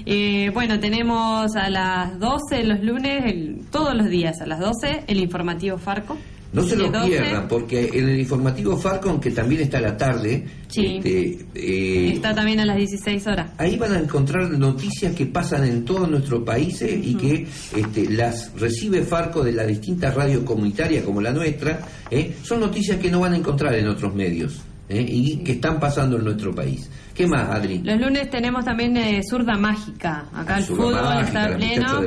Eh, 0.05 0.51
bueno, 0.53 0.79
tenemos 0.79 1.57
a 1.57 1.71
las 1.71 2.19
12 2.19 2.65
los 2.65 2.83
lunes, 2.83 3.71
todos 3.71 3.95
los 3.95 4.09
días 4.09 4.41
a 4.41 4.47
las 4.47 4.61
12, 4.61 5.05
el 5.07 5.21
informativo 5.21 5.79
Farco. 5.79 6.17
No 6.53 6.63
se 6.63 6.77
lo 6.77 6.91
pierdan, 6.91 7.49
porque 7.49 7.91
en 7.93 8.09
el 8.09 8.21
informativo 8.21 8.77
Falcon, 8.77 9.21
que 9.21 9.31
también 9.31 9.63
está 9.63 9.79
a 9.79 9.83
la 9.83 9.97
tarde, 9.97 10.47
este, 10.69 11.47
eh, 11.55 12.13
está 12.15 12.35
también 12.35 12.61
a 12.61 12.65
las 12.65 12.77
16 12.77 13.27
horas. 13.27 13.51
Ahí 13.59 13.77
van 13.77 13.93
a 13.93 13.99
encontrar 13.99 14.51
noticias 14.51 15.15
que 15.15 15.27
pasan 15.27 15.65
en 15.65 15.85
todos 15.85 16.09
nuestros 16.09 16.43
países 16.45 16.99
y 17.03 17.15
que 17.15 17.47
este, 17.77 18.11
las 18.11 18.53
recibe 18.59 19.03
Farco 19.03 19.43
de 19.43 19.53
las 19.53 19.67
distintas 19.67 20.15
radios 20.15 20.45
comunitarias 20.45 21.05
como 21.05 21.21
la 21.21 21.33
nuestra. 21.33 21.81
¿eh? 22.11 22.37
Son 22.43 22.61
noticias 22.61 22.99
que 22.99 23.11
no 23.11 23.21
van 23.21 23.35
a 23.35 23.37
encontrar 23.37 23.75
en 23.75 23.89
otros 23.89 24.15
medios. 24.15 24.63
¿eh? 24.89 25.05
y 25.07 25.39
que 25.39 25.53
están 25.53 25.81
pasando 25.81 26.17
en 26.17 26.25
nuestro 26.25 26.55
país. 26.55 26.89
¿Qué 27.15 27.27
más, 27.27 27.49
Adri? 27.51 27.79
Los 27.79 27.99
lunes 28.01 28.31
tenemos 28.31 28.65
también 28.65 28.97
eh, 28.97 29.21
Zurda 29.29 29.57
Mágica. 29.57 30.27
Acá 30.33 30.59
el 30.59 30.65
fútbol 30.65 31.25
está 31.25 31.57
pleno. 31.57 32.03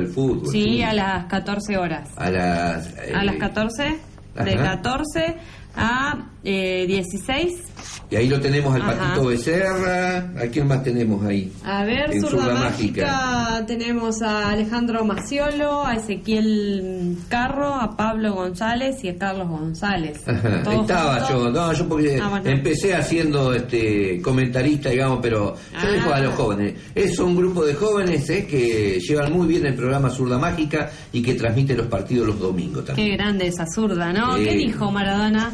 sí, 0.50 0.82
a 0.82 0.92
las 0.94 1.26
14 1.26 1.76
horas. 1.76 2.08
A 2.16 2.30
las, 2.30 2.94
a 3.14 3.24
las 3.24 3.36
14 3.36 3.98
de 4.34 4.56
14 4.56 5.36
a 5.76 6.18
16 6.42 7.52
Y 8.10 8.16
ahí 8.16 8.28
lo 8.28 8.40
tenemos 8.40 8.74
al 8.74 8.82
Patito 8.82 9.26
Becerra. 9.26 10.18
¿A 10.18 10.46
quién 10.50 10.66
más 10.66 10.82
tenemos 10.82 11.24
ahí? 11.24 11.52
A 11.64 11.84
ver, 11.84 12.18
Zurda, 12.18 12.54
Mágica. 12.54 13.62
Tenemos 13.66 14.22
a 14.22 14.50
Alejandro 14.50 15.04
Maciolo, 15.04 15.84
a 15.84 15.96
Ezequiel 15.96 17.18
Carro, 17.28 17.74
a 17.74 17.96
Pablo 17.96 18.34
González 18.34 19.04
y 19.04 19.10
a 19.10 19.18
Carlos 19.18 19.48
González. 19.48 20.22
Estaba 20.26 21.28
yo, 21.28 21.50
no, 21.50 21.72
yo 21.72 21.88
porque 21.88 22.18
ah, 22.20 22.40
empecé 22.44 22.94
haciendo 22.94 23.52
este 23.52 24.20
comentarista, 24.22 24.88
digamos, 24.88 25.18
pero 25.20 25.56
yo 25.80 25.92
dejo 25.92 26.12
a 26.12 26.20
los 26.20 26.32
ah. 26.32 26.36
jóvenes. 26.36 26.74
Es 26.94 27.18
un 27.18 27.36
grupo 27.36 27.64
de 27.64 27.74
jóvenes 27.74 28.28
eh, 28.30 28.46
que 28.46 28.98
llevan 28.98 29.32
muy 29.32 29.46
bien 29.46 29.66
el 29.66 29.74
programa 29.74 30.08
Zurda 30.08 30.38
Mágica 30.38 30.90
y 31.12 31.22
que 31.22 31.34
transmite 31.34 31.76
los 31.76 31.86
partidos 31.86 32.28
los 32.28 32.38
domingos 32.38 32.86
también. 32.86 33.10
Qué 33.10 33.16
grande 33.16 33.46
esa 33.46 33.66
zurda, 33.66 34.12
¿no? 34.12 34.36
¿Qué 34.36 34.54
dijo 34.54 34.90
Maradona? 34.90 35.52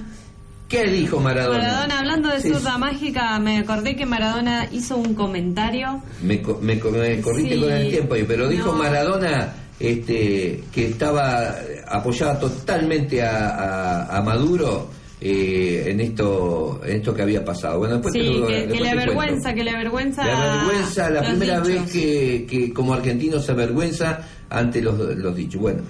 ¿Qué 0.69 0.85
dijo 0.85 1.21
Maradona? 1.21 1.59
Maradona, 1.59 1.99
hablando 2.01 2.29
de 2.31 2.41
zurda 2.41 2.77
mágica, 2.77 3.39
me 3.39 3.59
acordé 3.59 3.95
que 3.95 4.05
Maradona 4.05 4.69
hizo 4.73 4.97
un 4.97 5.15
comentario. 5.15 6.03
Me, 6.23 6.43
me, 6.61 6.81
corriste 6.81 7.61
con 7.61 7.71
el 7.73 7.91
tiempo, 7.91 8.17
pero 8.27 8.49
dijo 8.49 8.73
Maradona 8.73 9.55
este, 9.79 10.65
que 10.73 10.87
estaba 10.87 11.55
apoyada 11.89 12.39
totalmente 12.41 13.23
a, 13.23 14.23
Maduro. 14.25 14.97
Eh, 15.19 15.93
en 15.93 16.01
esto 16.01 16.79
en 16.85 16.97
esto 16.97 17.15
que 17.15 17.23
había 17.23 17.43
pasado. 17.43 17.79
Bueno, 17.79 17.95
después 17.95 18.13
sí, 18.13 18.21
que, 18.47 18.67
le 18.67 18.91
avergüenza, 18.91 19.55
que 19.55 19.65
le 19.65 19.71
avergüenza. 19.71 20.23
Le 20.23 20.31
avergüenza 20.31 21.09
la 21.09 21.23
primera 21.23 21.61
vez 21.61 21.91
que, 21.91 22.47
que, 22.47 22.71
como 22.71 22.93
argentino 22.93 23.41
se 23.41 23.53
avergüenza 23.53 24.21
ante 24.51 24.83
los, 24.83 24.99
los 24.99 25.35
dichos. 25.35 25.59
Bueno, 25.59 25.83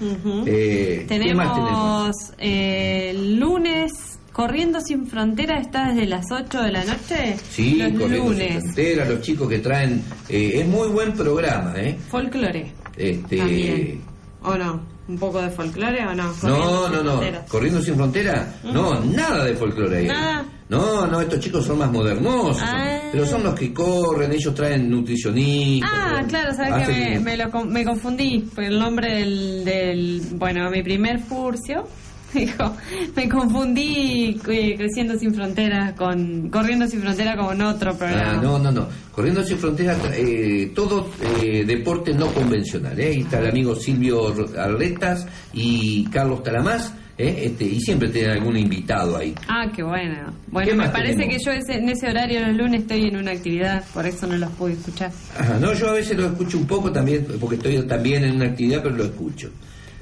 eh, 0.46 1.06
tenemos, 1.08 2.14
eh, 2.38 3.12
lunes 3.36 4.15
Corriendo 4.36 4.82
sin 4.82 5.06
frontera 5.06 5.58
está 5.58 5.88
desde 5.88 6.04
las 6.04 6.26
8 6.30 6.64
de 6.64 6.70
la 6.70 6.84
noche. 6.84 7.38
Sí, 7.48 7.76
los 7.76 7.90
Corriendo 7.92 8.32
lunes. 8.32 8.52
sin 8.52 8.60
frontera, 8.60 9.04
los 9.06 9.22
chicos 9.22 9.48
que 9.48 9.58
traen. 9.60 10.02
Eh, 10.28 10.60
es 10.60 10.68
muy 10.68 10.88
buen 10.88 11.14
programa, 11.14 11.72
¿eh? 11.78 11.96
Folclore. 12.10 12.70
Este. 12.94 13.98
¿O 14.42 14.54
no? 14.54 14.82
¿Un 15.08 15.18
poco 15.18 15.40
de 15.40 15.48
folclore 15.48 16.06
o 16.06 16.14
no? 16.14 16.34
no, 16.42 16.88
no, 16.90 17.02
no. 17.02 17.22
¿Corriendo 17.48 17.80
sin 17.80 17.94
frontera? 17.94 18.56
No, 18.62 19.00
nada 19.00 19.42
de 19.42 19.54
folclore 19.54 20.00
ahí. 20.00 20.06
Nada. 20.06 20.44
No, 20.68 21.06
no, 21.06 21.18
estos 21.22 21.40
chicos 21.40 21.64
son 21.64 21.78
más 21.78 21.90
modernosos. 21.90 22.62
Ah. 22.62 23.08
Pero 23.10 23.24
son 23.24 23.42
los 23.42 23.54
que 23.54 23.72
corren, 23.72 24.30
ellos 24.32 24.54
traen 24.54 24.90
nutricionistas. 24.90 25.90
Ah, 25.90 26.22
claro, 26.28 26.52
sabes 26.52 26.86
que 26.86 27.20
me, 27.20 27.38
me, 27.68 27.84
confundí 27.86 28.40
por 28.54 28.64
el 28.64 28.78
nombre 28.78 29.14
del, 29.14 29.64
del. 29.64 30.22
Bueno, 30.34 30.70
mi 30.70 30.82
primer 30.82 31.20
furcio 31.20 31.86
dijo, 32.34 32.76
me 33.14 33.28
confundí 33.28 34.40
eh, 34.48 34.74
creciendo 34.76 35.18
sin 35.18 35.34
fronteras 35.34 35.92
con 35.94 36.48
corriendo 36.50 36.86
sin 36.86 37.00
frontera 37.00 37.36
con 37.36 37.60
otro 37.62 37.96
programa. 37.96 38.32
Ah, 38.32 38.40
no, 38.42 38.58
no, 38.58 38.70
no. 38.70 38.88
Corriendo 39.12 39.42
sin 39.42 39.58
fronteras, 39.58 39.98
eh, 40.14 40.72
todo 40.74 41.10
eh, 41.42 41.64
deporte 41.64 42.12
no 42.12 42.26
convencional. 42.28 42.98
¿eh? 42.98 43.06
Ahí 43.06 43.20
está 43.20 43.38
el 43.38 43.50
amigo 43.50 43.74
Silvio 43.74 44.34
Arletas 44.58 45.26
y 45.52 46.04
Carlos 46.06 46.42
Talamás. 46.42 46.92
Este, 47.18 47.64
y 47.64 47.80
siempre 47.80 48.10
tiene 48.10 48.32
algún 48.32 48.58
invitado 48.58 49.16
ahí. 49.16 49.34
Ah, 49.48 49.66
qué 49.74 49.82
bueno. 49.82 50.34
Bueno, 50.48 50.74
me 50.74 50.90
parece 50.90 51.26
que 51.26 51.38
yo 51.42 51.50
en 51.50 51.88
ese 51.88 52.10
horario 52.10 52.46
los 52.46 52.54
lunes 52.54 52.82
estoy 52.82 53.06
en 53.06 53.16
una 53.16 53.30
actividad, 53.30 53.82
por 53.94 54.04
eso 54.04 54.26
no 54.26 54.36
los 54.36 54.50
puedo 54.50 54.74
escuchar. 54.74 55.10
no, 55.58 55.72
yo 55.72 55.88
a 55.88 55.92
veces 55.94 56.14
lo 56.14 56.26
escucho 56.26 56.58
un 56.58 56.66
poco 56.66 56.92
también, 56.92 57.26
porque 57.40 57.56
estoy 57.56 57.80
también 57.86 58.22
en 58.22 58.36
una 58.36 58.44
actividad, 58.44 58.82
pero 58.82 58.96
lo 58.96 59.04
escucho. 59.04 59.50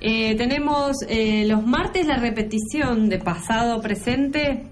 Eh, 0.06 0.34
tenemos 0.36 0.98
eh, 1.08 1.46
los 1.48 1.66
martes 1.66 2.06
la 2.06 2.18
repetición 2.18 3.08
de 3.08 3.20
pasado 3.20 3.80
presente, 3.80 4.66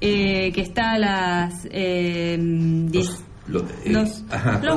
eh, 0.00 0.50
que 0.50 0.62
está 0.62 0.92
a 0.92 0.98
las 0.98 1.62
10. 1.64 2.90
Los, 3.48 4.24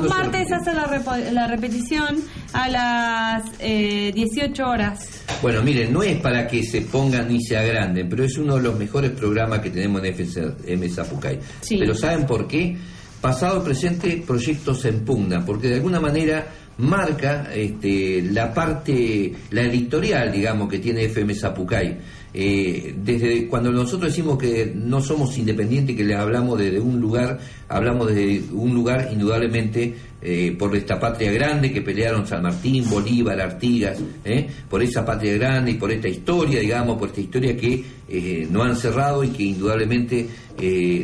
martes 0.06 0.52
hace 0.52 0.74
la, 0.74 1.32
la, 1.32 1.46
repetición 1.46 2.18
a 2.52 2.68
las 2.68 3.58
18 3.58 4.62
horas. 4.62 5.24
Bueno, 5.40 5.62
miren, 5.62 5.94
no 5.94 6.02
es 6.02 6.20
para 6.20 6.46
que 6.46 6.62
se 6.62 6.82
pongan 6.82 7.28
ni 7.28 7.42
se 7.42 7.56
agranden, 7.56 8.06
pero 8.06 8.24
es 8.24 8.36
uno 8.36 8.56
de 8.56 8.62
los 8.64 8.78
mejores 8.78 9.12
programas 9.12 9.60
que 9.60 9.70
tenemos 9.70 10.04
en 10.04 10.12
FM 10.12 10.88
Zapucay. 10.90 11.40
Pero 11.70 11.94
¿saben 11.94 12.26
por 12.26 12.46
qué? 12.46 12.76
Pasado, 13.18 13.64
presente, 13.64 14.22
proyectos 14.26 14.84
en 14.84 15.06
pugna, 15.06 15.44
porque 15.44 15.68
de 15.68 15.76
alguna 15.76 16.00
manera 16.00 16.46
marca 16.80 17.50
este, 17.54 18.22
la 18.22 18.52
parte, 18.52 19.32
la 19.50 19.62
editorial, 19.62 20.32
digamos, 20.32 20.68
que 20.68 20.78
tiene 20.78 21.04
FM 21.04 21.34
Zapucay. 21.34 21.98
Eh, 22.32 22.94
desde 22.96 23.48
cuando 23.48 23.72
nosotros 23.72 24.10
decimos 24.10 24.38
que 24.38 24.72
no 24.74 25.00
somos 25.00 25.36
independientes, 25.36 25.96
que 25.96 26.04
le 26.04 26.14
hablamos 26.14 26.58
desde 26.58 26.78
un 26.78 27.00
lugar, 27.00 27.38
hablamos 27.68 28.14
de 28.14 28.42
un 28.52 28.72
lugar 28.72 29.08
indudablemente 29.12 29.94
eh, 30.22 30.54
por 30.58 30.74
esta 30.76 30.98
patria 30.98 31.32
grande 31.32 31.72
que 31.72 31.82
pelearon 31.82 32.26
San 32.26 32.42
Martín, 32.42 32.88
Bolívar, 32.88 33.40
Artigas, 33.40 33.98
eh, 34.24 34.48
por 34.68 34.82
esa 34.82 35.04
patria 35.04 35.34
grande 35.34 35.72
y 35.72 35.74
por 35.74 35.90
esta 35.90 36.08
historia, 36.08 36.60
digamos, 36.60 36.98
por 36.98 37.08
esta 37.08 37.20
historia 37.20 37.56
que 37.56 38.00
no 38.50 38.64
han 38.64 38.74
cerrado 38.74 39.22
y 39.22 39.28
que 39.28 39.44
indudablemente 39.44 40.28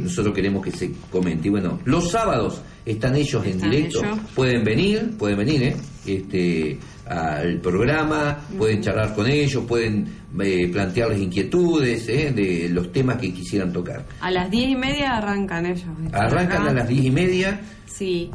nosotros 0.03 0.35
queremos 0.35 0.65
que 0.65 0.73
se 0.73 0.91
comente. 1.11 1.49
Y 1.49 1.51
bueno, 1.51 1.81
los 1.85 2.11
sábados 2.11 2.61
están 2.85 3.17
ellos 3.17 3.45
en 3.47 3.61
directo, 3.61 4.01
pueden 4.35 4.65
venir, 4.65 5.17
pueden 5.19 5.39
venir, 5.39 5.63
¿eh? 5.63 5.77
Este, 6.07 6.79
al 7.07 7.61
programa, 7.61 8.39
pueden 8.57 8.81
charlar 8.81 9.15
con 9.15 9.29
ellos, 9.29 9.65
pueden 9.67 10.07
eh, 10.41 10.69
plantearles 10.73 11.21
inquietudes 11.21 12.09
¿eh? 12.09 12.33
de 12.33 12.69
los 12.69 12.93
temas 12.93 13.17
que 13.19 13.33
quisieran 13.33 13.73
tocar. 13.73 14.05
A 14.21 14.31
las 14.31 14.51
diez 14.51 14.71
y 14.71 14.77
media 14.77 15.17
arrancan 15.17 15.67
ellos. 15.67 15.87
Arrancan 16.13 16.69
a 16.69 16.73
las 16.73 16.89
diez 16.89 17.05
y 17.05 17.11
media 17.11 17.61
Sí. 17.87 18.31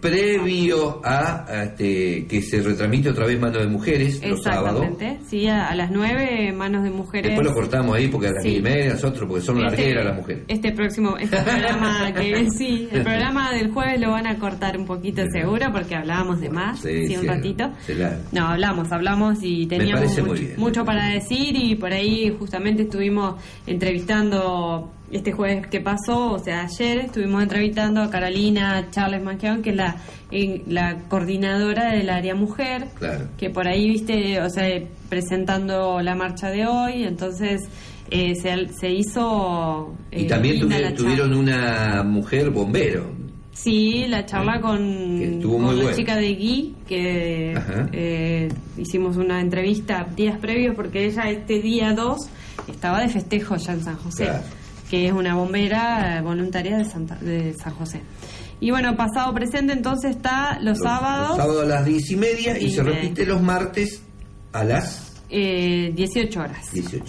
previo 0.00 1.00
a, 1.04 1.64
este, 1.64 2.26
que 2.26 2.40
se 2.40 2.62
retransmite 2.62 3.10
otra 3.10 3.26
vez 3.26 3.38
Manos 3.38 3.62
de 3.62 3.68
Mujeres 3.68 4.20
los 4.26 4.42
sábados. 4.42 4.86
Sí, 5.28 5.46
a, 5.48 5.74
las 5.74 5.90
9 5.90 6.52
Manos 6.52 6.82
de 6.84 6.90
Mujeres. 6.90 7.30
Después 7.30 7.46
lo 7.46 7.54
cortamos 7.54 7.96
ahí 7.96 8.08
porque 8.08 8.28
a 8.28 8.32
las 8.32 8.42
sí. 8.42 8.56
y 8.56 8.62
media 8.62 8.94
nosotros, 8.94 9.28
porque 9.28 9.44
son 9.44 9.56
este, 9.58 9.68
largueras 9.68 10.04
las 10.06 10.16
mujeres. 10.16 10.44
Este 10.48 10.72
próximo, 10.72 11.16
este 11.18 11.36
programa 11.36 12.12
que 12.14 12.50
sí, 12.50 12.88
el 12.90 13.02
programa 13.04 13.52
del 13.52 13.70
jueves 13.70 14.00
lo 14.00 14.12
van 14.12 14.26
a 14.26 14.38
cortar 14.38 14.78
un 14.78 14.86
poquito 14.86 15.22
seguro 15.30 15.66
porque 15.72 15.94
hablábamos 15.94 16.40
de 16.40 16.48
más, 16.48 16.80
sí, 16.80 17.16
un 17.16 17.26
ratito. 17.26 17.70
No, 18.32 18.48
hablamos, 18.48 18.90
hablamos 18.92 19.38
y 19.42 19.66
teníamos 19.66 20.18
mucho, 20.22 20.42
mucho 20.56 20.84
para 20.84 21.08
decir 21.08 21.56
y 21.56 21.74
por 21.74 21.92
ahí 21.92 22.34
justamente 22.38 22.82
estuvimos 22.82 23.36
entrevistando 23.66 24.92
este 25.10 25.32
jueves 25.32 25.66
que 25.68 25.80
pasó, 25.80 26.32
o 26.32 26.38
sea, 26.38 26.64
ayer 26.64 26.98
estuvimos 26.98 27.42
entrevistando 27.42 28.02
a 28.02 28.10
Carolina 28.10 28.88
Charles 28.90 29.22
Mangión, 29.22 29.62
que 29.62 29.70
es 29.70 29.76
la, 29.76 29.96
la 30.66 30.98
coordinadora 31.08 31.92
del 31.92 32.10
área 32.10 32.34
mujer, 32.34 32.88
que 33.38 33.50
por 33.50 33.68
ahí, 33.68 33.88
viste, 33.88 34.40
o 34.40 34.50
sea, 34.50 34.66
presentando 35.08 36.00
la 36.00 36.14
marcha 36.14 36.50
de 36.50 36.66
hoy, 36.66 37.04
entonces 37.04 37.62
eh, 38.10 38.34
se, 38.34 38.68
se, 38.68 38.90
hizo... 38.90 39.94
y 40.10 40.24
eh, 40.24 40.26
también 40.26 40.60
tuvieron, 40.96 41.34
una 41.34 42.02
mujer 42.02 42.50
bombero. 42.50 43.14
Sí, 43.52 44.04
la 44.08 44.26
charla 44.26 44.60
con, 44.60 45.40
con 45.40 45.84
la 45.84 45.94
chica 45.94 46.16
de 46.16 46.34
Gui, 46.34 46.74
que 46.86 47.54
eh, 47.92 48.48
hicimos 48.76 49.16
una 49.16 49.40
entrevista 49.40 50.06
días 50.14 50.38
previos 50.38 50.74
porque 50.74 51.06
ella 51.06 51.30
este 51.30 51.60
día 51.60 51.94
2 51.94 52.18
estaba 52.68 53.00
de 53.00 53.08
festejo 53.08 53.56
ya 53.56 53.72
en 53.72 53.82
San 53.82 53.96
José 53.96 54.28
que 54.90 55.06
es 55.06 55.12
una 55.12 55.34
bombera 55.34 56.20
voluntaria 56.22 56.78
de, 56.78 56.84
Santa, 56.84 57.16
de 57.16 57.54
San 57.54 57.74
José. 57.74 58.02
Y 58.60 58.70
bueno, 58.70 58.96
pasado 58.96 59.34
presente 59.34 59.72
entonces 59.72 60.16
está 60.16 60.58
los, 60.60 60.78
sábados. 60.78 61.30
Los 61.30 61.36
sábados 61.36 61.64
a 61.64 61.66
las 61.66 61.84
diez 61.84 62.10
y 62.10 62.16
media 62.16 62.58
y, 62.58 62.70
se 62.70 62.82
repite 62.82 63.26
los 63.26 63.42
martes 63.42 64.02
a 64.52 64.64
las... 64.64 65.12
Eh, 65.28 65.92
18 65.94 66.40
horas. 66.40 66.72
18. 66.72 67.04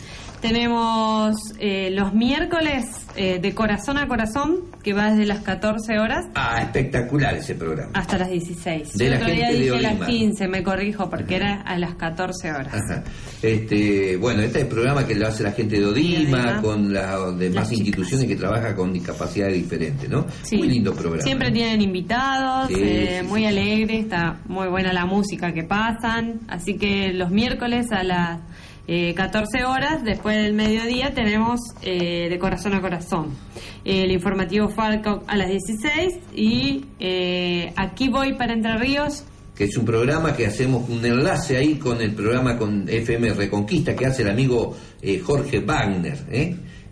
Tenemos 0.48 1.36
eh, 1.60 1.90
los 1.92 2.14
miércoles 2.14 2.86
eh, 3.18 3.40
de 3.42 3.54
corazón 3.54 3.98
a 3.98 4.08
corazón, 4.08 4.60
que 4.82 4.94
va 4.94 5.12
desde 5.12 5.26
las 5.26 5.42
14 5.42 6.00
horas. 6.00 6.26
Ah, 6.36 6.62
espectacular 6.62 7.36
ese 7.36 7.56
programa. 7.56 7.92
Hasta 7.94 8.18
las 8.18 8.30
16. 8.30 8.94
De 8.94 9.10
la 9.10 9.18
día 9.26 9.52
dije 9.52 9.82
las 9.82 10.08
15, 10.08 10.48
me 10.48 10.64
corrijo, 10.64 11.10
porque 11.10 11.36
era 11.36 11.64
a 11.64 11.78
las 11.78 11.96
14 11.96 12.54
horas. 12.54 12.74
Este, 13.42 14.16
bueno, 14.16 14.42
este 14.42 14.60
es 14.60 14.64
el 14.64 14.70
programa 14.70 15.06
que 15.06 15.16
lo 15.16 15.28
hace 15.28 15.44
la 15.44 15.52
gente 15.52 15.82
de 15.82 15.86
Odima, 15.86 16.62
con 16.62 16.94
las 16.94 17.38
demás 17.38 17.70
instituciones 17.74 18.26
que 18.26 18.38
trabajan 18.38 18.74
con 18.74 18.94
discapacidades 18.94 19.56
diferentes, 19.56 20.10
¿no? 20.10 20.28
Muy 20.54 20.70
lindo 20.70 20.94
programa. 20.94 21.24
Siempre 21.24 21.52
tienen 21.52 21.82
invitados, 21.82 22.70
eh, 22.72 23.22
muy 23.28 23.46
alegre, 23.46 24.00
está 24.00 24.40
muy 24.46 24.70
buena 24.70 24.94
la 24.94 25.06
música 25.06 25.52
que 25.52 25.64
pasan. 25.64 26.40
Así 26.48 26.78
que 26.78 27.12
los 27.12 27.32
miércoles 27.32 27.92
a 27.92 28.04
las 28.04 28.40
14 28.88 29.58
eh, 29.58 29.66
horas, 29.66 30.04
después 30.04 30.38
del 30.38 30.54
mediodía 30.54 31.14
tenemos 31.14 31.60
eh, 31.82 32.30
de 32.30 32.40
corazón 32.40 32.74
a 32.74 32.82
corazón. 32.82 33.36
el 33.84 34.12
informativo 34.12 34.70
Falco 34.70 35.24
a 35.28 35.36
las 35.36 35.50
16 35.50 36.20
y 36.34 36.86
eh, 37.00 37.74
aquí 37.76 38.08
voy 38.08 38.34
para 38.34 38.54
Entre 38.54 38.78
Ríos. 38.78 39.26
Que 39.54 39.66
es 39.66 39.76
un 39.76 39.86
programa 39.86 40.34
que 40.34 40.46
hacemos 40.46 40.88
un 40.88 41.04
enlace 41.04 41.58
ahí 41.58 41.76
con 41.76 42.02
el 42.02 42.14
programa 42.14 42.58
con 42.58 42.88
FM 42.88 43.34
Reconquista 43.34 43.96
que 43.96 44.06
hace 44.06 44.22
el 44.22 44.30
amigo 44.30 44.78
Jorge 45.24 45.60
Wagner. 45.60 46.18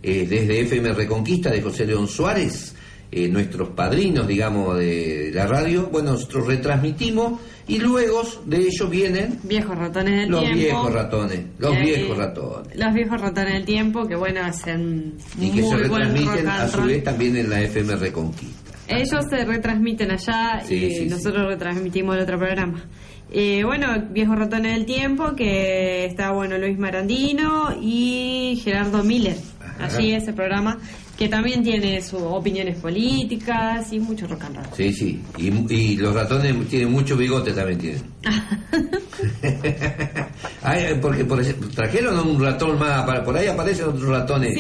eh, 0.08 0.28
desde 0.30 0.62
FM 0.62 0.94
Reconquista 0.94 1.50
de 1.50 1.64
José 1.64 1.86
León 1.86 2.08
Suárez, 2.08 2.75
eh, 3.18 3.30
nuestros 3.30 3.70
padrinos, 3.70 4.28
digamos, 4.28 4.78
de 4.78 5.32
la 5.34 5.48
radio, 5.48 5.88
bueno, 5.90 6.12
nosotros 6.12 6.48
retransmitimos 6.48 7.40
y 7.66 7.80
luego 7.80 8.24
de 8.46 8.58
ellos 8.58 8.90
vienen 8.90 9.40
viejos 9.44 9.78
ratones 9.78 10.20
del 10.20 10.30
los 10.30 10.42
tiempo. 10.42 10.60
viejos 10.60 10.94
ratones, 10.94 11.46
los 11.58 11.80
viejos 11.80 12.18
ratones. 12.18 12.76
Los 12.78 12.94
viejos 12.94 13.22
ratones 13.22 13.54
del 13.54 13.64
tiempo 13.64 14.06
que 14.06 14.18
bueno 14.18 14.42
hacen 14.44 15.14
y 15.40 15.50
que 15.50 15.64
se 15.64 15.78
retransmiten 15.78 16.50
a 16.50 16.68
su 16.68 16.82
vez 16.82 17.06
también 17.06 17.38
en 17.38 17.50
la 17.50 17.62
FM 17.62 17.96
Reconquista. 17.96 18.72
Ellos 18.90 19.26
se 19.30 19.46
retransmiten 19.46 20.12
allá 20.12 20.62
y 20.70 21.06
nosotros 21.10 21.48
retransmitimos 21.48 22.18
el 22.18 22.24
otro 22.24 22.38
programa. 22.38 22.84
Eh, 23.32 23.64
bueno, 23.64 23.88
Viejos 24.12 24.38
Ratones 24.38 24.74
del 24.74 24.86
Tiempo, 24.86 25.38
que 25.38 26.04
está 26.06 26.32
bueno 26.32 26.58
Luis 26.58 26.78
Marandino 26.78 27.76
y 27.82 28.62
Gerardo 28.62 29.04
Miller. 29.04 29.38
Allí 29.80 30.14
ese 30.14 30.34
programa 30.34 30.80
que 31.18 31.30
también 31.30 31.64
tiene 31.64 32.02
sus 32.02 32.22
opiniones 32.22 32.78
políticas 32.78 33.94
y 33.94 34.00
mucho 34.00 34.28
rock 34.28 34.44
and 34.44 34.58
roll. 34.58 34.66
Sí, 34.76 34.92
sí, 34.92 35.22
y, 35.38 35.96
los 35.96 36.14
ratones 36.14 36.68
tienen 36.68 36.92
mucho 36.92 37.16
bigote 37.16 37.54
también 37.54 37.80
tienen. 37.80 38.04
porque 41.02 41.26
por 41.26 41.42
ejemplo, 41.42 41.70
trajeron 41.70 42.20
un 42.28 42.42
ratón 42.42 42.78
más, 42.78 43.06
por 43.22 43.38
ahí 43.38 43.48
aparecen 43.48 43.86
otros 43.86 44.10
ratones 44.10 44.58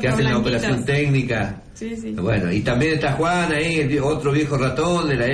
que 0.00 0.08
hacen 0.08 0.24
la 0.24 0.38
operación 0.38 0.84
técnica. 0.84 1.62
Sí, 1.74 1.94
sí. 1.96 2.12
Bueno, 2.12 2.50
y 2.50 2.60
también 2.60 2.94
está 2.94 3.12
Juan 3.12 3.52
ahí, 3.52 3.98
otro 3.98 4.32
viejo 4.32 4.56
ratón 4.56 5.08
de 5.08 5.16
la 5.16 5.26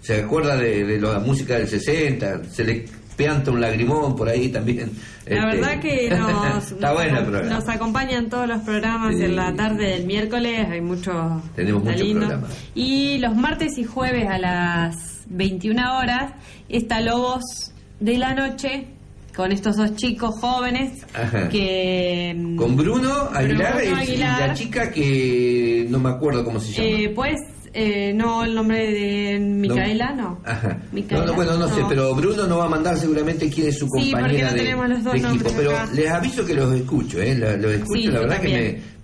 se 0.00 0.20
acuerda 0.20 0.56
de, 0.56 0.84
de 0.84 1.00
la 1.00 1.18
música 1.18 1.58
del 1.58 1.68
60, 1.68 2.44
se 2.44 2.64
le 2.64 2.84
peanta 3.16 3.50
un 3.50 3.60
lagrimón 3.60 4.14
por 4.14 4.28
ahí 4.28 4.48
también. 4.48 4.92
La 5.26 5.36
este, 5.36 5.56
verdad 5.56 5.80
que 5.80 6.10
nos, 6.10 6.72
nos, 7.48 7.68
acompañan 7.68 8.28
todos 8.28 8.46
los 8.46 8.60
programas 8.60 9.14
en 9.14 9.34
la 9.34 9.54
tarde 9.54 9.90
del 9.90 10.06
miércoles, 10.06 10.68
hay 10.70 10.80
muchos 10.80 11.42
Tenemos 11.54 11.82
muchos 11.82 12.08
programas. 12.08 12.68
Y 12.74 13.18
los 13.18 13.34
martes 13.34 13.78
y 13.78 13.84
jueves 13.84 14.28
a 14.28 14.38
las 14.38 15.24
21 15.28 15.98
horas 15.98 16.32
está 16.68 17.00
Lobos 17.00 17.72
de 17.98 18.18
la 18.18 18.34
Noche 18.34 18.88
con 19.34 19.52
estos 19.52 19.76
dos 19.76 19.94
chicos 19.96 20.34
jóvenes 20.40 21.06
que 21.50 22.34
con 22.56 22.74
Bruno 22.74 23.28
Aguilar, 23.34 23.82
y 24.08 24.16
la 24.16 24.54
chica 24.54 24.90
que 24.90 25.86
no 25.90 25.98
me 25.98 26.08
acuerdo 26.08 26.42
cómo 26.42 26.58
se 26.58 26.72
llama. 26.72 26.88
Eh, 26.88 27.12
pues 27.14 27.36
eh, 27.78 28.14
no, 28.14 28.42
el 28.42 28.54
nombre 28.54 28.90
de 28.90 29.38
Micaela, 29.38 30.14
no. 30.14 30.40
Ajá. 30.46 30.78
no, 30.90 31.34
bueno, 31.34 31.58
no, 31.58 31.68
sé, 31.68 31.82
pero 31.86 32.14
Bruno 32.14 32.46
nos 32.46 32.58
va 32.58 32.64
a 32.64 32.68
mandar 32.70 32.96
seguramente 32.96 33.50
quién 33.50 33.68
es 33.68 33.78
su 33.78 33.86
compañera 33.86 34.50
de, 34.54 34.70
equipo. 34.70 35.50
Pero 35.54 35.72
les 35.92 36.10
aviso 36.10 36.46
que 36.46 36.54
los 36.54 36.74
escucho, 36.74 37.20
¿eh? 37.20 37.34
Los, 37.34 37.72
escucho, 37.74 38.10
la 38.12 38.20
verdad 38.20 38.40
que 38.40 38.48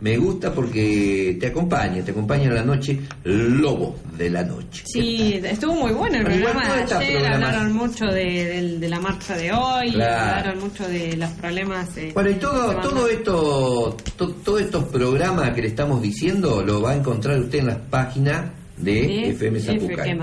me, 0.01 0.11
me, 0.11 0.16
gusta 0.16 0.55
porque 0.55 1.37
te 1.39 1.49
acompaña, 1.49 2.03
te 2.03 2.12
acompaña 2.12 2.45
en 2.45 2.55
la 2.55 2.64
noche, 2.64 2.99
Lobo 3.25 3.97
de 4.16 4.31
la 4.31 4.43
Noche. 4.43 4.85
Sí, 4.87 5.39
estuvo 5.45 5.75
muy 5.75 5.93
bueno 5.93 6.16
el 6.16 6.25
programa 6.25 6.75
de 6.75 6.95
ayer, 6.95 7.27
hablaron 7.27 7.75
mucho 7.75 8.07
de, 8.07 8.79
de, 8.79 8.89
la 8.89 9.01
marcha 9.01 9.37
de 9.37 9.53
hoy, 9.53 9.91
hablaron 9.91 10.61
mucho 10.61 10.89
de 10.89 11.14
los 11.18 11.29
problemas. 11.33 11.91
bueno, 12.14 12.31
y 12.31 12.35
todo, 12.37 12.75
todo 12.77 13.07
esto, 13.07 13.99
todos 14.16 14.62
estos 14.62 14.85
programas 14.85 15.51
que 15.51 15.61
le 15.61 15.68
estamos 15.68 16.01
diciendo, 16.01 16.62
lo 16.62 16.81
va 16.81 16.93
a 16.93 16.97
encontrar 16.97 17.39
usted 17.39 17.59
en 17.59 17.66
las 17.66 17.79
páginas 17.91 18.61
de 18.77 19.31
FM 19.31 19.59
Zapucay. 19.61 20.18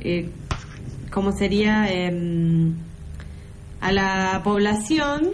eh, 0.00 0.28
¿cómo 1.10 1.32
sería? 1.32 1.90
Em, 1.90 2.74
a 3.80 3.92
la 3.92 4.40
población. 4.44 5.30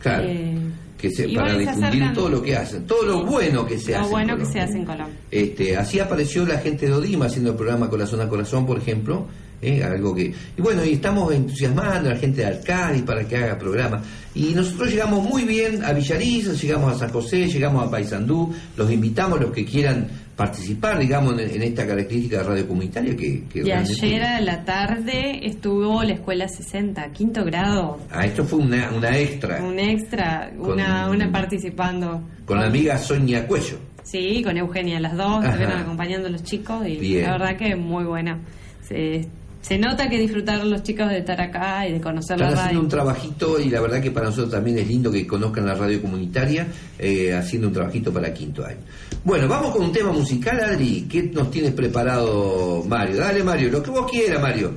Claro. 0.00 0.24
Eh, 0.26 0.56
que 0.96 1.10
se, 1.10 1.28
para 1.28 1.56
difundir 1.56 2.12
todo 2.12 2.28
lo 2.28 2.42
que 2.42 2.56
hacen, 2.56 2.84
todo 2.86 3.04
lo 3.04 3.24
bueno 3.24 3.64
que 3.64 3.78
se 3.78 3.94
hace. 3.94 4.04
Lo 4.04 4.10
bueno 4.10 4.36
que 4.36 4.46
se 4.46 4.60
hace 4.60 4.78
en 4.78 4.84
Colombia. 4.84 5.16
Este, 5.30 5.76
así 5.76 6.00
apareció 6.00 6.44
la 6.44 6.58
gente 6.58 6.86
de 6.86 6.92
Odima 6.92 7.26
haciendo 7.26 7.50
el 7.50 7.56
programa 7.56 7.88
Corazón 7.88 8.20
a 8.20 8.28
Corazón, 8.28 8.66
por 8.66 8.78
ejemplo, 8.78 9.28
¿eh? 9.62 9.82
algo 9.84 10.14
que 10.14 10.34
y 10.56 10.62
bueno 10.62 10.84
y 10.84 10.94
estamos 10.94 11.32
entusiasmando 11.32 12.10
a 12.10 12.14
la 12.14 12.18
gente 12.18 12.40
de 12.40 12.46
Arcadi 12.46 13.02
para 13.02 13.26
que 13.26 13.36
haga 13.36 13.58
programa 13.58 14.02
y 14.34 14.54
nosotros 14.54 14.90
llegamos 14.90 15.22
muy 15.22 15.44
bien 15.44 15.84
a 15.84 15.92
Villariza 15.92 16.52
llegamos 16.52 16.94
a 16.94 16.98
San 16.98 17.10
José 17.10 17.46
llegamos 17.46 17.86
a 17.86 17.90
Paysandú 17.90 18.52
los 18.76 18.90
invitamos 18.90 19.40
los 19.40 19.52
que 19.52 19.64
quieran 19.64 20.08
participar 20.38 21.00
digamos 21.00 21.36
en, 21.40 21.62
esta 21.62 21.84
característica 21.84 22.38
de 22.38 22.42
radio 22.44 22.68
comunitaria 22.68 23.16
que, 23.16 23.42
y 23.52 23.70
ayer 23.72 24.22
a 24.22 24.40
la 24.40 24.64
tarde 24.64 25.44
estuvo 25.44 26.04
la 26.04 26.12
escuela 26.12 26.46
60 26.46 27.10
quinto 27.10 27.44
grado. 27.44 27.98
Ah 28.08 28.24
esto 28.24 28.44
fue 28.44 28.60
una, 28.60 28.92
una 28.92 29.18
extra. 29.18 29.60
Un 29.60 29.80
extra 29.80 30.52
una 30.56 31.10
una 31.10 31.32
participando. 31.32 32.22
con 32.46 32.60
la 32.60 32.66
amiga 32.66 32.96
Sonia 32.98 33.48
Cuello. 33.48 33.80
Sí, 34.04 34.40
con 34.44 34.56
Eugenia, 34.56 35.00
las 35.00 35.16
dos, 35.16 35.44
estuvieron 35.44 35.80
acompañando 35.80 36.28
a 36.28 36.30
los 36.30 36.44
chicos 36.44 36.86
y 36.86 37.20
la 37.20 37.32
verdad 37.32 37.56
que 37.56 37.74
muy 37.74 38.04
buena. 38.04 38.38
Se, 38.82 39.28
se 39.60 39.78
nota 39.78 40.08
que 40.08 40.18
disfrutaron 40.18 40.70
los 40.70 40.82
chicos 40.82 41.08
de 41.08 41.18
estar 41.18 41.40
acá 41.40 41.86
y 41.86 41.92
de 41.92 42.00
conocer 42.00 42.38
la 42.38 42.46
radio. 42.46 42.60
haciendo 42.60 42.80
un 42.80 42.88
trabajito 42.88 43.60
y 43.60 43.68
la 43.68 43.80
verdad 43.80 44.00
que 44.00 44.10
para 44.10 44.26
nosotros 44.26 44.52
también 44.52 44.78
es 44.78 44.88
lindo 44.88 45.10
que 45.10 45.26
conozcan 45.26 45.66
la 45.66 45.74
radio 45.74 46.00
comunitaria 46.00 46.66
eh, 46.98 47.34
haciendo 47.34 47.68
un 47.68 47.74
trabajito 47.74 48.12
para 48.12 48.32
quinto 48.32 48.64
año. 48.64 48.78
Bueno, 49.24 49.48
vamos 49.48 49.72
con 49.72 49.84
un 49.84 49.92
tema 49.92 50.12
musical, 50.12 50.58
Adri. 50.60 51.06
¿Qué 51.08 51.24
nos 51.24 51.50
tienes 51.50 51.72
preparado, 51.72 52.84
Mario? 52.86 53.16
Dale, 53.16 53.42
Mario, 53.42 53.70
lo 53.70 53.82
que 53.82 53.90
vos 53.90 54.10
quieras, 54.10 54.40
Mario. 54.40 54.72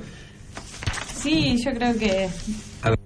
Sí, 1.14 1.56
yo 1.64 1.72
creo 1.72 1.96
que... 1.96 2.28
A 2.82 2.90
ver. 2.90 2.98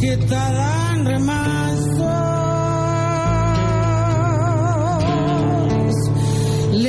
que 0.00 0.16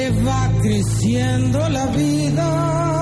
va 0.09 0.51
creciendo 0.61 1.69
la 1.69 1.85
vida. 1.87 2.96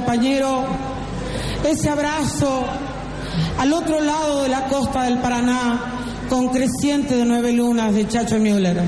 Compañero, 0.00 0.64
ese 1.62 1.90
abrazo 1.90 2.64
al 3.58 3.72
otro 3.74 4.00
lado 4.00 4.42
de 4.42 4.48
la 4.48 4.64
costa 4.64 5.02
del 5.02 5.18
Paraná, 5.18 6.24
con 6.30 6.48
creciente 6.48 7.16
de 7.16 7.26
nueve 7.26 7.52
lunas 7.52 7.92
de 7.94 8.08
Chacho 8.08 8.38
Müller. 8.38 8.80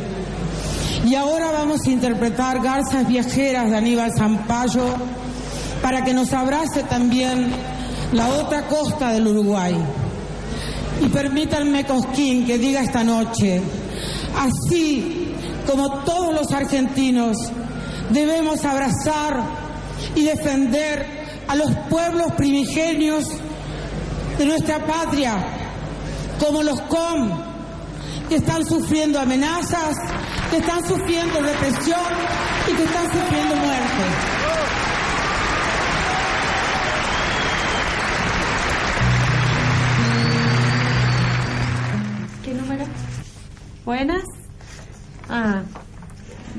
Y 1.04 1.14
ahora 1.14 1.52
vamos 1.52 1.82
a 1.86 1.90
interpretar 1.90 2.62
Garzas 2.62 3.06
Viajeras 3.06 3.68
de 3.68 3.76
Aníbal 3.76 4.10
Zampayo 4.16 4.86
para 5.82 6.02
que 6.02 6.14
nos 6.14 6.32
abrace 6.32 6.82
también 6.84 7.50
la 8.14 8.28
otra 8.28 8.66
costa 8.66 9.12
del 9.12 9.26
Uruguay. 9.26 9.76
Y 11.02 11.08
permítanme, 11.08 11.84
Cosquín, 11.84 12.46
que 12.46 12.56
diga 12.56 12.80
esta 12.80 13.04
noche, 13.04 13.60
así 14.38 15.34
como 15.66 15.90
todos 16.04 16.32
los 16.32 16.50
argentinos, 16.52 17.36
debemos 18.08 18.64
abrazar 18.64 19.61
y 20.14 20.24
defender 20.24 21.06
a 21.48 21.56
los 21.56 21.70
pueblos 21.88 22.32
primigenios 22.36 23.24
de 24.38 24.46
nuestra 24.46 24.84
patria, 24.86 25.36
como 26.38 26.62
los 26.62 26.80
COM, 26.82 27.30
que 28.28 28.36
están 28.36 28.64
sufriendo 28.64 29.20
amenazas, 29.20 29.94
que 30.50 30.58
están 30.58 30.86
sufriendo 30.86 31.40
represión 31.40 32.00
y 32.68 32.72
que 32.72 32.84
están 32.84 33.04
sufriendo 33.04 33.56
muerte. 33.56 34.04
¿Qué 42.44 42.54
número? 42.54 42.84
Buenas. 43.84 44.24
Ah. 45.28 45.62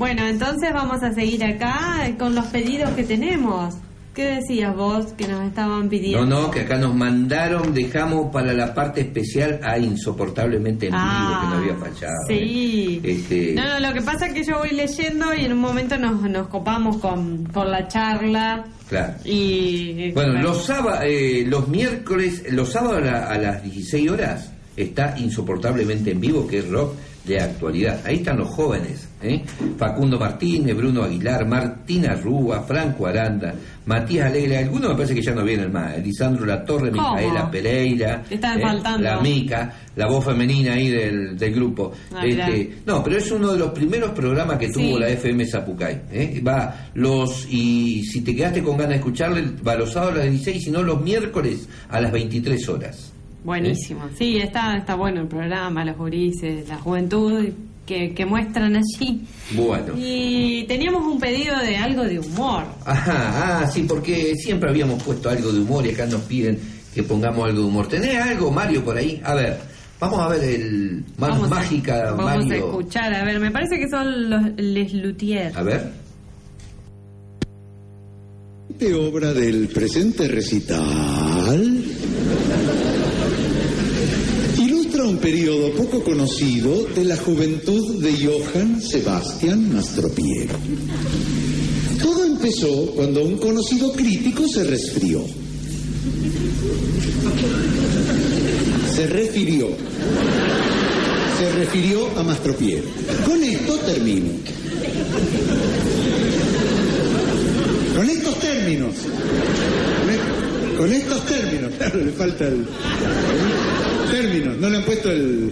Bueno, 0.04 0.28
entonces 0.28 0.74
vamos 0.74 1.02
a 1.02 1.14
seguir 1.14 1.42
acá 1.46 2.12
con 2.20 2.36
los 2.36 2.48
pedidos 2.48 2.90
que 2.90 3.06
tenemos. 3.06 3.74
¿Qué 4.14 4.36
decías 4.36 4.76
vos 4.76 5.14
que 5.18 5.30
nos 5.30 5.48
estaban 5.48 5.88
pidiendo? 5.88 6.26
No, 6.26 6.42
no, 6.42 6.52
que 6.52 6.60
acá 6.60 6.76
nos 6.78 6.94
mandaron, 6.94 7.74
dejamos 7.74 8.30
para 8.30 8.52
la 8.54 8.74
parte 8.74 9.00
especial 9.00 9.62
a 9.64 9.78
Insoportablemente 9.80 10.88
en 10.88 10.94
Ah, 10.94 11.30
vivo, 11.30 11.40
que 11.40 11.48
no 11.48 11.62
había 11.74 11.86
fallado. 11.90 12.14
Sí. 12.28 13.00
¿eh? 13.02 13.12
Este, 13.14 13.54
No, 13.54 13.64
no, 13.66 13.80
lo 13.88 13.94
que 13.94 14.02
pasa 14.02 14.26
es 14.28 14.34
que 14.34 14.44
yo 14.44 14.58
voy 14.60 14.72
leyendo 14.72 15.34
y 15.34 15.46
en 15.46 15.54
un 15.54 15.60
momento 15.60 15.98
nos, 15.98 16.22
nos 16.24 16.48
copamos 16.50 16.98
con, 16.98 17.46
con 17.46 17.72
la 17.72 17.88
charla. 17.88 18.66
Claro. 18.90 19.14
Y. 19.24 20.12
Bueno, 20.12 20.34
los, 20.42 20.66
sába- 20.66 21.06
eh, 21.06 21.46
los 21.48 21.70
miércoles, 21.70 22.44
los 22.52 22.74
sábados 22.74 22.98
a, 22.98 23.06
la- 23.06 23.28
a 23.30 23.38
las 23.38 23.64
16 23.64 24.12
horas 24.12 24.52
está 24.76 25.16
Insoportablemente 25.18 26.12
en 26.12 26.20
vivo, 26.20 26.46
que 26.46 26.58
es 26.60 26.68
rock 26.68 26.94
de 27.24 27.40
actualidad. 27.40 28.02
Ahí 28.06 28.16
están 28.18 28.38
los 28.38 28.50
jóvenes, 28.50 29.08
¿eh? 29.24 29.44
Facundo 29.78 30.20
Martínez, 30.20 30.76
Bruno 30.76 31.04
Aguilar, 31.04 31.48
Martina 31.48 32.14
Rúa, 32.16 32.62
Franco 32.64 33.08
Aranda, 33.08 33.54
Matías 33.86 34.28
Alegre, 34.30 34.58
algunos 34.60 34.90
me 34.92 34.96
parece 34.96 35.16
que 35.16 35.22
ya 35.22 35.34
no 35.34 35.44
vienen 35.44 35.72
más, 35.72 35.98
Lisandro 36.04 36.46
Latorre. 36.46 36.92
Micaela 36.92 37.50
Pereira, 37.52 38.24
Están 38.30 38.60
¿eh? 38.62 38.82
la 39.00 39.20
Mica, 39.20 39.74
la 39.96 40.08
voz 40.08 40.24
femenina 40.26 40.74
ahí 40.74 40.90
del, 40.90 41.38
del 41.38 41.54
grupo. 41.54 41.92
Ah. 42.14 42.26
Este, 42.26 42.78
no, 42.86 43.04
pero 43.04 43.18
es 43.18 43.32
uno 43.32 43.52
de 43.54 43.60
los 43.60 43.72
primeros 43.72 44.12
programas 44.12 44.58
que 44.58 44.70
tuvo 44.70 44.84
Sí. 44.96 45.00
la 45.00 45.10
FM 45.10 45.46
Zapucay. 45.48 46.02
¿eh? 46.12 46.42
Va 46.46 46.90
los, 46.94 47.48
y 47.52 48.04
si 48.06 48.22
te 48.22 48.36
quedaste 48.36 48.62
con 48.64 48.76
ganas 48.78 48.92
de 48.92 48.96
escucharle, 48.98 49.44
va 49.66 49.76
los 49.76 49.92
sábados 49.92 50.16
a 50.16 50.18
las 50.20 50.30
16, 50.32 50.64
sino 50.66 50.82
los 50.84 51.02
miércoles 51.02 51.68
a 51.90 52.00
las 52.00 52.12
23 52.12 52.70
horas. 52.70 53.10
Buenísimo. 53.44 54.04
Sí, 54.18 54.38
está, 54.38 54.78
está 54.78 54.96
bueno 54.96 55.20
el 55.22 55.28
programa, 55.28 55.84
los 55.84 55.98
gurises, 55.98 56.68
la 56.70 56.78
juventud 56.78 57.44
que, 57.86 58.14
que 58.14 58.26
muestran 58.26 58.76
allí. 58.76 59.22
Bueno. 59.56 59.94
Y 59.98 60.64
teníamos 60.68 61.04
un 61.04 61.20
pedido 61.20 61.58
de 61.60 61.76
algo 61.78 62.04
de 62.04 62.20
humor. 62.20 62.64
Ajá, 62.86 63.62
ah, 63.64 63.68
sí, 63.72 63.84
porque 63.88 64.36
siempre 64.36 64.70
habíamos 64.70 65.02
puesto 65.04 65.30
algo 65.30 65.52
de 65.52 65.60
humor 65.60 65.86
y 65.86 65.90
acá 65.92 66.06
nos 66.06 66.22
piden 66.22 66.58
que 66.94 67.04
pongamos 67.04 67.46
algo 67.50 67.62
de 67.62 67.68
humor. 67.68 67.88
¿Tenés 67.88 68.16
algo, 68.22 68.52
Mario, 68.52 68.84
por 68.86 68.96
ahí? 68.98 69.20
A 69.24 69.34
ver, 69.34 69.58
vamos 70.00 70.20
a 70.20 70.28
ver 70.30 70.44
el 70.44 71.04
más 71.18 71.30
Vamos 71.32 71.48
a- 71.52 71.56
mágica, 71.56 72.12
Vamos 72.12 72.32
a 72.32 72.36
Mario. 72.38 72.56
escuchar, 72.68 73.14
a 73.14 73.24
ver, 73.26 73.40
me 73.40 73.52
parece 73.52 73.78
que 73.78 73.90
son 73.90 74.30
los 74.30 74.42
Les 74.58 74.94
Luthiers. 74.94 75.56
A 75.58 75.64
ver. 75.64 76.04
De 78.80 78.94
obra 78.96 79.34
del 79.34 79.68
presente 79.68 80.28
recital 80.28 81.84
ilustra 84.58 85.04
un 85.04 85.13
periodo 85.24 85.72
poco 85.72 86.04
conocido 86.04 86.86
de 86.94 87.06
la 87.06 87.16
juventud 87.16 88.04
de 88.04 88.12
Johann 88.28 88.82
Sebastian 88.82 89.74
Mastropiero. 89.74 90.54
Todo 92.02 92.26
empezó 92.26 92.88
cuando 92.88 93.24
un 93.24 93.38
conocido 93.38 93.94
crítico 93.94 94.46
se 94.50 94.66
resfrió. 94.66 95.24
Se 98.94 99.08
refirió. 99.08 99.70
Se 101.40 101.52
refirió 101.54 102.20
a 102.20 102.24
Mastropiero. 102.24 102.84
Con 103.26 103.42
esto 103.42 103.76
termino. 103.76 104.30
Con 107.96 108.10
estos 108.10 108.40
términos. 108.42 108.96
Con 110.78 110.92
estos 110.92 111.26
términos. 111.28 111.72
Claro, 111.78 112.04
le 112.04 112.12
falta 112.12 112.46
el. 112.46 112.66
Términos. 114.12 114.58
No 114.58 114.70
le 114.70 114.78
han 114.78 114.84
puesto 114.86 115.10
el. 115.12 115.52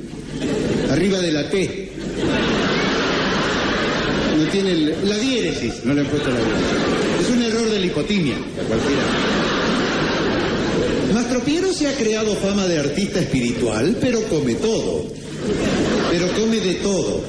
Arriba 0.89 1.19
de 1.19 1.31
la 1.31 1.49
T. 1.49 1.91
No 4.37 4.43
tiene 4.51 4.71
el- 4.71 4.95
la 5.09 5.17
diéresis. 5.17 5.73
No 5.85 5.93
le 5.93 6.01
han 6.01 6.07
puesto 6.07 6.29
la 6.29 6.35
diéresis. 6.37 7.25
Es 7.25 7.29
un 7.35 7.41
error 7.43 7.69
de 7.69 7.79
lipotimia. 7.79 8.35
a 8.35 8.63
Cualquiera. 8.67 9.01
Mastropiero 11.13 11.73
se 11.73 11.87
ha 11.87 11.93
creado 11.95 12.35
fama 12.35 12.65
de 12.67 12.79
artista 12.79 13.19
espiritual, 13.19 13.97
pero 13.99 14.21
come 14.23 14.55
todo. 14.55 15.05
Pero 16.11 16.27
come 16.39 16.57
de 16.59 16.73
todo. 16.75 17.21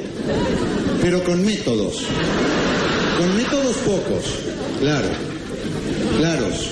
Pero 1.01 1.23
con 1.25 1.45
métodos. 1.45 1.97
Con 3.19 3.37
métodos 3.37 3.77
pocos, 3.79 4.25
claro, 4.81 5.07
claros, 6.19 6.71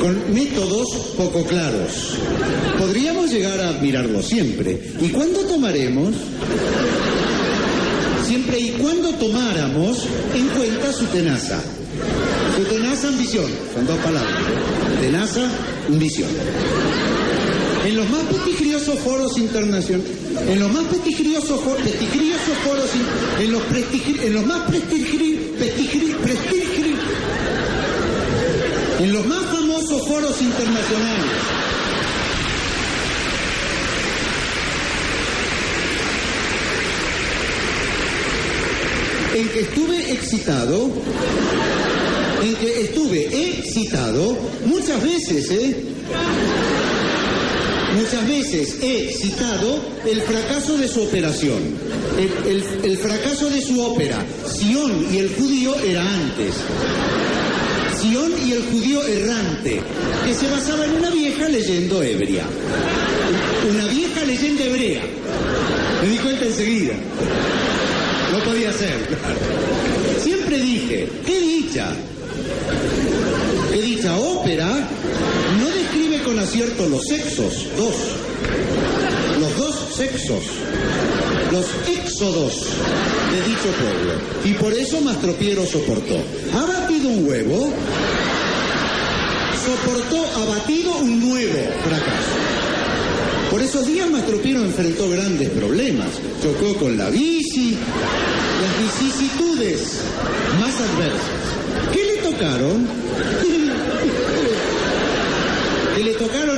con 0.00 0.32
métodos 0.32 0.88
poco 1.16 1.44
claros. 1.44 2.14
Podríamos 2.78 3.30
llegar 3.30 3.60
a 3.60 3.70
admirarlo 3.70 4.22
siempre. 4.22 4.78
¿Y 5.00 5.08
cuándo 5.08 5.40
tomaremos? 5.40 6.14
Siempre 8.26 8.60
y 8.60 8.70
cuando 8.72 9.10
tomáramos 9.14 10.04
en 10.34 10.48
cuenta 10.48 10.92
su 10.92 11.04
tenaza. 11.06 11.60
Su 12.56 12.64
tenaza 12.64 13.08
ambición, 13.08 13.50
son 13.74 13.86
dos 13.86 13.98
palabras. 13.98 14.34
Tenaza, 15.00 15.50
ambición. 15.88 16.28
En 17.86 17.96
los 17.96 18.08
más 18.10 18.22
prestigiosos 18.24 18.98
foros 18.98 19.38
internacionales. 19.38 20.12
en 20.48 20.60
los 20.60 20.70
más 20.72 20.84
prestigiosos, 20.84 21.60
prestigiosos 21.60 22.58
foros, 22.64 22.90
en 23.40 23.52
los, 23.52 23.62
en 24.22 24.34
los 24.34 24.46
más 24.46 24.68
prestigiosos, 24.68 25.28
en 29.00 29.12
los 29.12 29.26
más 29.26 29.47
foros 30.08 30.40
internacionales. 30.40 31.30
En 39.34 39.48
que 39.50 39.60
estuve 39.60 40.12
excitado, 40.12 40.90
en 42.42 42.54
que 42.56 42.80
estuve 42.80 43.50
excitado 43.50 44.38
muchas 44.64 45.02
veces, 45.02 45.50
¿eh? 45.50 45.76
Muchas 47.94 48.28
veces 48.28 48.76
he 48.82 49.12
citado 49.12 49.80
el 50.06 50.22
fracaso 50.22 50.78
de 50.78 50.88
su 50.88 51.02
operación, 51.02 51.58
el, 52.46 52.96
fracaso 52.96 53.50
de 53.50 53.60
su 53.60 53.80
ópera. 53.82 54.24
Sion 54.46 55.06
y 55.12 55.18
el 55.18 55.34
judío 55.34 55.74
era 55.80 56.02
antes. 56.02 56.54
Y 58.04 58.52
el 58.52 58.62
judío 58.70 59.06
errante, 59.06 59.80
que 60.24 60.34
se 60.34 60.50
basaba 60.50 60.84
en 60.84 60.92
una 60.92 61.10
vieja 61.10 61.48
leyenda 61.48 62.04
ebria. 62.04 62.44
Una 63.68 63.86
vieja 63.86 64.24
leyenda 64.24 64.64
hebrea. 64.64 65.02
Me 66.02 66.08
di 66.08 66.18
cuenta 66.18 66.44
enseguida. 66.44 66.94
No 68.32 68.44
podía 68.44 68.72
ser, 68.72 68.94
Siempre 70.22 70.58
dije, 70.58 71.08
qué 71.26 71.40
dicha. 71.40 71.92
Qué 73.72 73.82
dicha 73.82 74.16
ópera 74.16 74.88
con 76.28 76.38
acierto 76.38 76.86
los 76.88 77.04
sexos, 77.06 77.66
dos, 77.76 77.94
los 79.40 79.56
dos 79.56 79.74
sexos, 79.96 80.42
los 81.50 81.66
éxodos 81.88 82.66
de 83.30 83.48
dicho 83.48 83.70
pueblo. 83.80 84.12
Y 84.44 84.52
por 84.54 84.74
eso 84.74 85.00
Mastropiero 85.00 85.64
soportó. 85.64 86.16
Un 87.06 87.28
huevo, 87.28 87.72
soportó, 89.64 90.24
ha 90.36 90.44
batido 90.46 90.96
un 90.98 91.20
nuevo 91.20 91.58
fracaso. 91.84 92.36
Por 93.50 93.62
esos 93.62 93.86
días 93.86 94.10
Mastropiero 94.10 94.62
enfrentó 94.62 95.08
grandes 95.08 95.48
problemas. 95.50 96.08
Chocó 96.42 96.74
con 96.78 96.98
la 96.98 97.08
bici, 97.10 97.76
las 98.62 99.02
vicisitudes 99.02 100.00
más 100.60 100.74
adversas. 100.74 101.92
¿Qué 101.92 102.04
le 102.04 102.16
tocaron? 102.30 102.88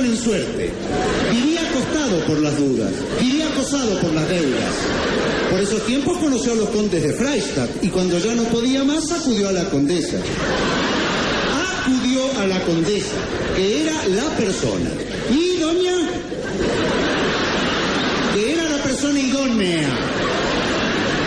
suerte. 0.17 0.69
Vivía 1.31 1.61
acostado 1.69 2.25
por 2.25 2.39
las 2.39 2.57
dudas, 2.57 2.91
vivía 3.19 3.47
acosado 3.47 3.99
por 3.99 4.13
las 4.13 4.27
deudas. 4.29 4.73
Por 5.49 5.59
esos 5.59 5.85
tiempos 5.85 6.17
conoció 6.17 6.53
a 6.53 6.55
los 6.55 6.69
condes 6.69 7.03
de 7.03 7.13
Freistadt 7.13 7.83
y 7.83 7.89
cuando 7.89 8.17
ya 8.19 8.33
no 8.35 8.43
podía 8.43 8.83
más 8.83 9.11
acudió 9.11 9.49
a 9.49 9.51
la 9.51 9.69
condesa. 9.69 10.17
Acudió 11.81 12.21
a 12.39 12.47
la 12.47 12.61
condesa, 12.63 13.17
que 13.55 13.81
era 13.81 14.07
la 14.07 14.29
persona. 14.37 14.89
Y 15.29 15.57
doña, 15.59 15.97
que 18.33 18.53
era 18.53 18.69
la 18.69 18.83
persona 18.83 19.19
idónea. 19.19 19.89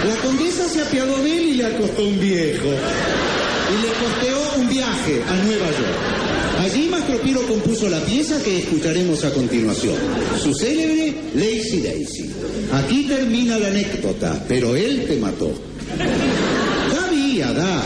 La 0.07 0.17
condesa 0.17 0.69
se 0.69 0.83
apiadó 0.83 1.17
de 1.23 1.37
él 1.37 1.45
y 1.49 1.55
le 1.55 1.67
acostó 1.67 2.05
un 2.05 2.19
viejo. 2.19 2.69
Y 2.69 3.83
le 3.83 3.89
costeó 3.89 4.61
un 4.61 4.69
viaje 4.69 5.23
a 5.29 5.35
Nueva 5.45 5.67
York. 5.67 6.24
Allí 6.61 6.89
Mastropiro 6.89 7.43
compuso 7.47 7.89
la 7.89 8.01
pieza 8.01 8.43
que 8.43 8.59
escucharemos 8.59 9.25
a 9.25 9.33
continuación, 9.33 9.97
su 10.43 10.55
célebre 10.55 11.15
Lazy 11.35 11.81
Daisy. 11.81 12.31
Aquí 12.73 13.05
termina 13.05 13.59
la 13.59 13.69
anécdota, 13.69 14.43
pero 14.49 14.75
él 14.77 15.05
te 15.07 15.17
mató. 15.17 15.53
Da 15.99 17.53
da. 17.53 17.83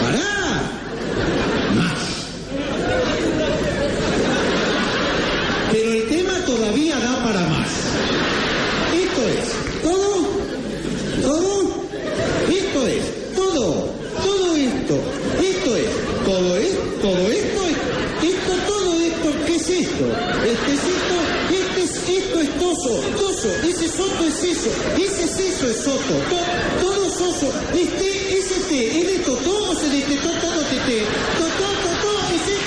Pará. 0.00 0.62
Más. 1.76 1.98
Pero 5.72 5.92
el 5.92 6.08
tema 6.08 6.32
todavía 6.46 6.98
da 6.98 7.24
para 7.24 7.40
más. 7.48 7.68
Esto 8.94 9.28
es, 9.28 9.82
todo, 9.82 10.26
todo, 11.22 11.86
esto 12.50 12.86
es, 12.86 13.34
todo, 13.36 13.94
todo 14.22 14.56
esto, 14.56 15.00
esto 15.40 15.76
es, 15.76 16.24
todo 16.24 16.56
esto 16.56 16.84
todo 17.04 17.28
esto, 17.30 17.60
esto, 18.22 18.52
todo 18.66 18.98
esto, 18.98 19.28
¿qué 19.46 19.56
es 19.56 19.68
esto? 19.68 20.06
Este 20.42 20.72
es 20.72 20.84
esto, 20.96 21.16
este 21.52 21.82
es, 21.82 22.18
esto 22.18 22.40
es 22.40 22.58
toso, 22.58 23.02
ese 23.84 23.96
soto 23.98 24.24
es 24.24 24.42
eso, 24.42 24.70
ese 24.96 25.24
es 25.24 25.38
eso 25.38 25.68
es 25.68 25.76
soto, 25.84 26.14
todo 26.80 27.10
soso, 27.10 27.52
este, 27.74 28.38
ese 28.38 28.60
te, 28.68 29.00
el 29.00 29.08
esto, 29.20 29.36
todo 29.36 29.74
se 29.78 29.88
destetó, 29.90 30.30
todo 30.40 30.62
te, 30.62 30.76
todo, 31.36 31.48
todo, 31.58 31.90
todo, 32.00 32.20
ese, 32.34 32.63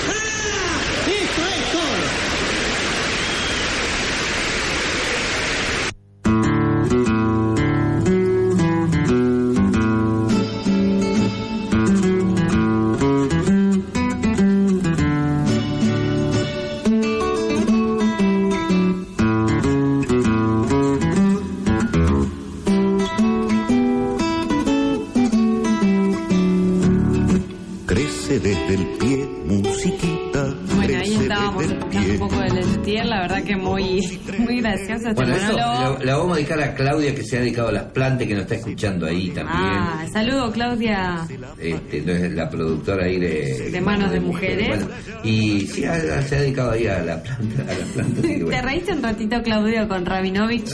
Claudia 36.78 37.14
que 37.14 37.24
se 37.24 37.38
ha 37.38 37.40
dedicado 37.42 37.70
a 37.70 37.72
las 37.74 37.84
plantas 37.86 38.28
que 38.28 38.34
nos 38.34 38.44
está 38.44 38.56
escuchando 38.56 39.08
ahí 39.08 39.30
también. 39.30 39.58
Ah, 39.60 40.06
saludo 40.14 40.52
Claudia. 40.52 41.28
Este, 41.60 42.30
la 42.30 42.50
productora 42.50 43.06
ahí 43.06 43.20
de... 43.20 43.72
De 43.72 43.82
Manos 43.82 44.12
de, 44.12 44.20
Mujeres. 44.20 44.86
y 45.24 45.62
sí, 45.62 45.82
se 45.82 45.88
ha 45.88 46.40
dedicado 46.40 46.72
ahí 46.72 46.88
a 46.88 47.02
la 47.02 47.22
planta. 47.22 47.64
A 47.64 47.78
la 47.78 47.86
planta 47.94 48.22
Te 48.22 48.62
reíste 48.62 48.94
un 48.94 49.04
ratito, 49.04 49.42
Claudio, 49.42 49.88
con 49.88 50.06
Rabinovich, 50.06 50.72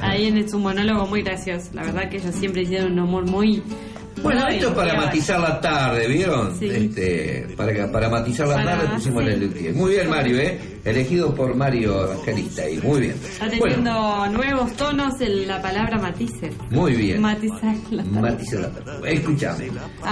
ahí 0.00 0.26
en 0.26 0.48
su 0.48 0.58
monólogo 0.58 1.06
muy 1.06 1.22
gracioso. 1.22 1.70
La 1.72 1.82
verdad 1.82 2.08
que 2.08 2.18
ellos 2.18 2.34
siempre 2.34 2.62
hicieron 2.62 2.92
un 2.92 3.00
humor 3.00 3.26
muy 3.26 3.62
bueno, 4.22 4.48
esto 4.48 4.68
es 4.68 4.74
para 4.74 4.94
matizar 4.94 5.38
la 5.40 5.60
tarde, 5.60 6.08
¿vieron? 6.08 6.56
Este, 6.60 7.46
para, 7.56 7.90
para 7.92 8.08
matizar 8.08 8.48
la 8.48 8.64
tarde 8.64 8.88
pusimos 8.94 9.24
el 9.24 9.74
Muy 9.74 9.92
bien, 9.92 10.08
Mario, 10.08 10.38
¿eh? 10.38 10.58
Elegido 10.86 11.34
por 11.34 11.52
Mario 11.56 12.04
Evangelista 12.04 12.70
y 12.70 12.78
muy 12.78 13.00
bien. 13.00 13.14
Está 13.14 13.50
teniendo 13.50 14.28
nuevos 14.28 14.72
tonos 14.74 15.20
en 15.20 15.48
la 15.48 15.60
palabra 15.60 15.98
matices. 15.98 16.54
Muy 16.70 16.94
bien. 16.94 17.20
Matizar 17.20 17.74
la 17.90 18.04
tarde. 18.04 18.20
Matizar 18.20 18.60
la 18.60 18.70
tarde. 18.70 19.12
Escuchame. 19.14 19.70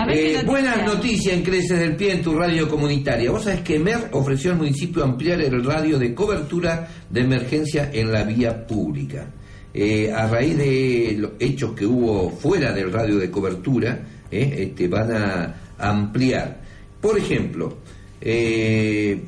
Eh, 0.08 0.42
buenas 0.44 0.84
noticias 0.84 1.36
en 1.36 1.44
Creces 1.44 1.78
del 1.78 1.94
Pie 1.94 2.14
en 2.14 2.22
tu 2.22 2.34
radio 2.34 2.68
comunitaria. 2.68 3.30
Vos 3.30 3.44
sabés 3.44 3.60
que 3.60 3.78
MER 3.78 4.08
ofreció 4.10 4.50
al 4.50 4.56
municipio 4.56 5.04
ampliar 5.04 5.40
el 5.42 5.64
radio 5.64 5.96
de 5.96 6.12
cobertura 6.12 6.88
de 7.08 7.20
emergencia 7.20 7.90
en 7.92 8.10
la 8.10 8.24
vía 8.24 8.66
pública. 8.66 9.30
Eh, 9.72 10.12
a 10.12 10.26
raíz 10.26 10.58
de 10.58 11.14
los 11.20 11.30
hechos 11.38 11.72
que 11.74 11.86
hubo 11.86 12.30
fuera 12.30 12.72
del 12.72 12.92
radio 12.92 13.18
de 13.18 13.30
cobertura, 13.30 14.00
eh, 14.28 14.54
este, 14.58 14.88
van 14.88 15.12
a 15.12 15.54
ampliar. 15.78 16.60
Por 17.00 17.16
ejemplo, 17.16 17.78
eh, 18.24 19.22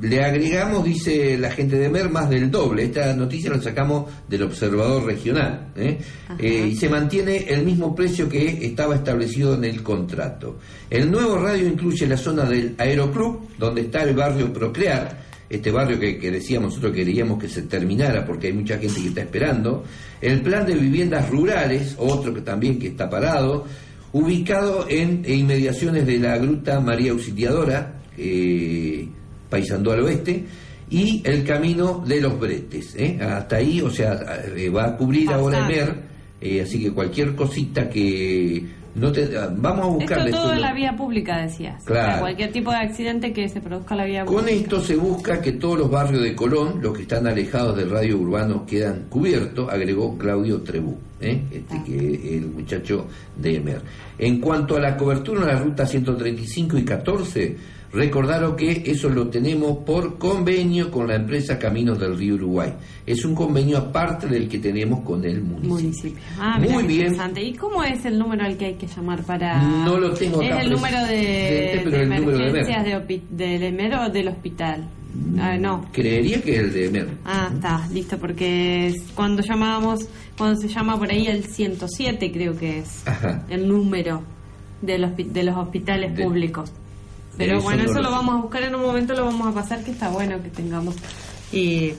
le 0.00 0.22
agregamos, 0.22 0.84
dice 0.84 1.38
la 1.38 1.50
gente 1.50 1.78
de 1.78 1.88
MER, 1.88 2.10
más 2.10 2.28
del 2.28 2.50
doble. 2.50 2.84
Esta 2.84 3.14
noticia 3.14 3.50
la 3.50 3.60
sacamos 3.60 4.10
del 4.28 4.42
Observador 4.42 5.04
Regional. 5.04 5.72
y 6.38 6.74
se 6.74 6.88
mantiene 6.88 7.36
el 7.48 7.64
mismo 7.64 7.94
precio 7.94 8.28
que 8.28 8.66
estaba 8.66 8.96
establecido 8.96 9.54
en 9.54 9.64
el 9.64 9.82
contrato. 9.82 10.58
El 10.90 11.10
nuevo 11.10 11.38
radio 11.38 11.66
incluye 11.66 12.06
la 12.06 12.16
zona 12.16 12.44
del 12.44 12.74
Aeroclub, 12.78 13.56
donde 13.58 13.82
está 13.82 14.02
el 14.02 14.14
barrio 14.14 14.52
Procrear, 14.52 15.24
este 15.48 15.70
barrio 15.70 15.98
que, 15.98 16.30
decíamos 16.30 16.70
nosotros 16.70 16.94
queríamos 16.94 17.38
que 17.38 17.48
se 17.48 17.62
terminara 17.62 18.24
porque 18.24 18.48
hay 18.48 18.52
mucha 18.52 18.78
gente 18.78 19.00
que 19.00 19.08
está 19.08 19.20
esperando, 19.22 19.84
el 20.20 20.40
plan 20.42 20.66
de 20.66 20.74
viviendas 20.74 21.28
rurales, 21.30 21.94
otro 21.98 22.32
que 22.34 22.40
también 22.40 22.78
que 22.78 22.88
está 22.88 23.08
parado, 23.08 23.64
ubicado 24.14 24.86
en 24.88 25.24
inmediaciones 25.26 26.06
de 26.06 26.18
la 26.18 26.38
gruta 26.38 26.80
María 26.80 27.10
Auxiliadora, 27.10 28.00
eh, 28.16 29.08
Paisandó 29.50 29.90
al 29.90 30.04
oeste, 30.04 30.44
y 30.88 31.20
el 31.24 31.44
camino 31.44 32.04
de 32.06 32.20
los 32.20 32.38
bretes. 32.38 32.94
¿eh? 32.96 33.18
Hasta 33.20 33.56
ahí, 33.56 33.80
o 33.80 33.90
sea, 33.90 34.44
eh, 34.56 34.68
va 34.70 34.86
a 34.86 34.96
cubrir 34.96 35.30
ahora 35.30 35.68
Emer, 35.68 35.96
eh, 36.40 36.62
así 36.62 36.80
que 36.80 36.92
cualquier 36.92 37.34
cosita 37.34 37.90
que 37.90 38.64
No 38.94 39.10
te, 39.10 39.28
vamos 39.56 39.84
a 39.84 39.88
buscar 39.88 40.18
Esto 40.20 40.42
todo 40.42 40.52
en 40.52 40.60
la 40.60 40.72
vía 40.72 40.96
pública, 40.96 41.38
decías. 41.38 41.82
Claro. 41.84 42.20
cualquier 42.20 42.52
tipo 42.52 42.70
de 42.70 42.76
accidente 42.76 43.32
que 43.32 43.48
se 43.48 43.60
produzca 43.60 43.94
en 43.94 43.98
la 43.98 44.04
vía 44.04 44.24
pública. 44.24 44.42
Con 44.42 44.48
esto 44.48 44.80
se 44.80 44.96
busca 44.96 45.40
que 45.40 45.52
todos 45.52 45.78
los 45.78 45.90
barrios 45.90 46.22
de 46.22 46.34
Colón, 46.34 46.80
los 46.80 46.96
que 46.96 47.02
están 47.02 47.26
alejados 47.26 47.76
del 47.76 47.90
radio 47.90 48.18
urbano, 48.18 48.64
quedan 48.64 49.06
cubiertos, 49.08 49.68
agregó 49.68 50.16
Claudio 50.16 50.62
Trebú, 50.62 50.96
¿eh? 51.20 51.42
este, 51.50 51.82
que 51.84 52.38
el 52.38 52.46
muchacho 52.46 53.06
de 53.36 53.56
Emer. 53.56 53.82
En 54.16 54.40
cuanto 54.40 54.76
a 54.76 54.80
la 54.80 54.96
cobertura 54.96 55.40
en 55.40 55.46
la 55.48 55.58
ruta 55.58 55.86
135 55.86 56.78
y 56.78 56.84
14, 56.84 57.56
Recordaron 57.94 58.56
que 58.56 58.82
eso 58.86 59.08
lo 59.08 59.28
tenemos 59.28 59.78
por 59.84 60.18
convenio 60.18 60.90
con 60.90 61.06
la 61.06 61.14
empresa 61.14 61.56
Caminos 61.60 61.96
del 62.00 62.18
Río 62.18 62.34
Uruguay. 62.34 62.72
Es 63.06 63.24
un 63.24 63.36
convenio 63.36 63.78
aparte 63.78 64.26
del 64.26 64.48
que 64.48 64.58
tenemos 64.58 65.04
con 65.04 65.24
el 65.24 65.40
municipio. 65.40 66.20
Ah, 66.36 66.58
Muy 66.58 66.82
bien. 66.82 67.14
¿Y 67.36 67.52
cómo 67.52 67.84
es 67.84 68.04
el 68.04 68.18
número 68.18 68.44
al 68.44 68.56
que 68.56 68.66
hay 68.66 68.74
que 68.74 68.88
llamar 68.88 69.22
para.? 69.22 69.62
No 69.62 69.96
lo 69.96 70.12
tengo 70.12 70.42
acá. 70.42 70.58
¿Es 70.58 70.64
el 70.64 70.72
número 70.72 71.06
de, 71.06 71.82
emergencias 71.82 72.84
de 72.84 73.22
del 73.30 73.62
EMER 73.62 73.94
o 73.94 74.10
del 74.10 74.26
hospital? 74.26 74.88
Ah, 75.38 75.56
no. 75.56 75.86
Creería 75.92 76.42
que 76.42 76.56
es 76.56 76.58
el 76.62 76.72
de 76.72 76.86
EMER. 76.86 77.08
Ah, 77.24 77.50
está, 77.54 77.86
listo, 77.92 78.18
porque 78.18 78.92
cuando 79.14 79.40
llamábamos, 79.40 80.08
cuando 80.36 80.60
se 80.60 80.66
llama 80.66 80.98
por 80.98 81.12
ahí 81.12 81.28
el 81.28 81.44
107, 81.44 82.32
creo 82.32 82.56
que 82.58 82.80
es 82.80 83.04
el 83.48 83.68
número 83.68 84.22
de 84.82 84.98
los, 84.98 85.12
de 85.16 85.44
los 85.44 85.56
hospitales 85.56 86.20
públicos. 86.20 86.72
Pero 87.36 87.60
bueno, 87.62 87.84
eso 87.84 88.00
lo 88.00 88.10
vamos 88.10 88.34
a 88.34 88.42
buscar 88.42 88.62
en 88.62 88.74
un 88.74 88.82
momento, 88.82 89.14
lo 89.14 89.24
vamos 89.24 89.48
a 89.48 89.52
pasar, 89.52 89.82
que 89.82 89.90
está 89.90 90.08
bueno 90.08 90.42
que 90.42 90.50
tengamos. 90.50 90.94
Y, 91.52 91.92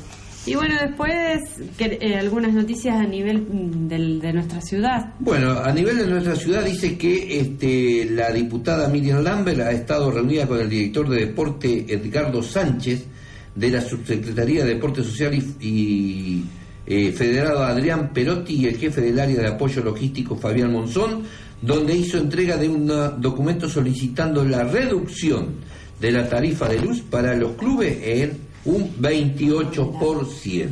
y 0.46 0.54
bueno, 0.54 0.76
después 0.80 1.42
eh, 1.80 2.16
algunas 2.16 2.54
noticias 2.54 2.96
a 2.96 3.04
nivel 3.04 3.42
mm, 3.42 3.88
de 3.88 4.34
nuestra 4.34 4.62
ciudad. 4.62 5.14
Bueno, 5.20 5.60
a 5.60 5.72
nivel 5.72 5.98
de 5.98 6.08
nuestra 6.08 6.36
ciudad 6.36 6.64
dice 6.64 6.98
que 6.98 7.40
este, 7.40 8.06
la 8.12 8.32
diputada 8.32 8.88
Miriam 8.88 9.24
Lambert 9.24 9.62
ha 9.62 9.72
estado 9.72 10.12
reunida 10.12 10.48
con 10.48 10.60
el 10.60 10.70
director 10.70 11.10
de 11.10 11.26
deporte 11.26 11.86
Edgardo 11.88 12.44
Sánchez 12.44 13.06
de 13.56 13.70
la 13.70 13.82
Subsecretaría 13.82 14.64
de 14.64 14.76
Deporte 14.76 15.04
Social 15.04 15.34
y, 15.34 16.44
eh, 16.86 17.12
Federado 17.12 17.64
Adrián 17.64 18.12
Perotti 18.14 18.54
y 18.54 18.68
el 18.68 18.78
jefe 18.78 19.02
del 19.02 19.20
área 19.20 19.42
de 19.42 19.48
apoyo 19.48 19.84
logístico 19.84 20.36
Fabián 20.36 20.72
Monzón 20.72 21.24
donde 21.62 21.96
hizo 21.96 22.18
entrega 22.18 22.58
de 22.58 22.70
un 22.70 22.88
documento 23.22 23.70
solicitando 23.70 24.44
la 24.44 24.64
reducción 24.64 25.56
de 26.00 26.12
la 26.12 26.28
tarifa 26.28 26.68
de 26.68 26.80
luz 26.80 27.02
para 27.02 27.36
los 27.36 27.54
clubes 27.54 27.98
en 28.04 28.38
un 28.66 28.96
28%. 28.98 30.70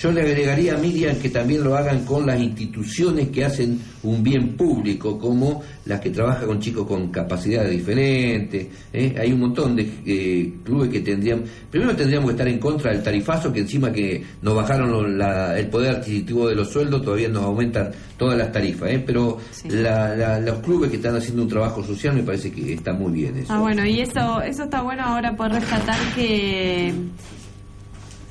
Yo 0.00 0.10
le 0.10 0.22
agregaría 0.22 0.76
a 0.76 0.78
Miriam 0.78 1.16
que 1.16 1.28
también 1.28 1.62
lo 1.62 1.76
hagan 1.76 2.06
con 2.06 2.24
las 2.24 2.40
instituciones 2.40 3.28
que 3.28 3.44
hacen 3.44 3.78
un 4.02 4.22
bien 4.22 4.56
público, 4.56 5.18
como 5.18 5.62
las 5.84 6.00
que 6.00 6.08
trabajan 6.08 6.46
con 6.46 6.58
chicos 6.58 6.86
con 6.86 7.08
capacidades 7.08 7.70
diferentes. 7.70 8.66
¿eh? 8.94 9.14
Hay 9.20 9.30
un 9.30 9.40
montón 9.40 9.76
de 9.76 9.82
eh, 10.06 10.54
clubes 10.64 10.88
que 10.88 11.00
tendrían. 11.00 11.44
Primero 11.70 11.94
tendríamos 11.94 12.30
que 12.30 12.32
estar 12.32 12.48
en 12.48 12.58
contra 12.58 12.92
del 12.92 13.02
tarifazo, 13.02 13.52
que 13.52 13.60
encima 13.60 13.92
que 13.92 14.24
nos 14.40 14.54
bajaron 14.54 15.20
el 15.20 15.66
poder 15.68 15.96
adquisitivo 15.96 16.48
de 16.48 16.54
los 16.54 16.70
sueldos, 16.70 17.02
todavía 17.02 17.28
nos 17.28 17.44
aumentan 17.44 17.90
todas 18.16 18.38
las 18.38 18.50
tarifas. 18.50 18.88
¿eh? 18.88 19.04
Pero 19.06 19.36
los 19.64 20.58
clubes 20.60 20.88
que 20.88 20.96
están 20.96 21.16
haciendo 21.16 21.42
un 21.42 21.48
trabajo 21.48 21.84
social 21.84 22.14
me 22.14 22.22
parece 22.22 22.50
que 22.50 22.72
está 22.72 22.94
muy 22.94 23.12
bien 23.12 23.36
eso. 23.36 23.52
Ah, 23.52 23.60
bueno, 23.60 23.84
y 23.84 24.00
eso, 24.00 24.40
eso 24.40 24.62
está 24.62 24.80
bueno 24.80 25.02
ahora 25.02 25.36
por 25.36 25.52
rescatar 25.52 25.98
que 26.14 26.94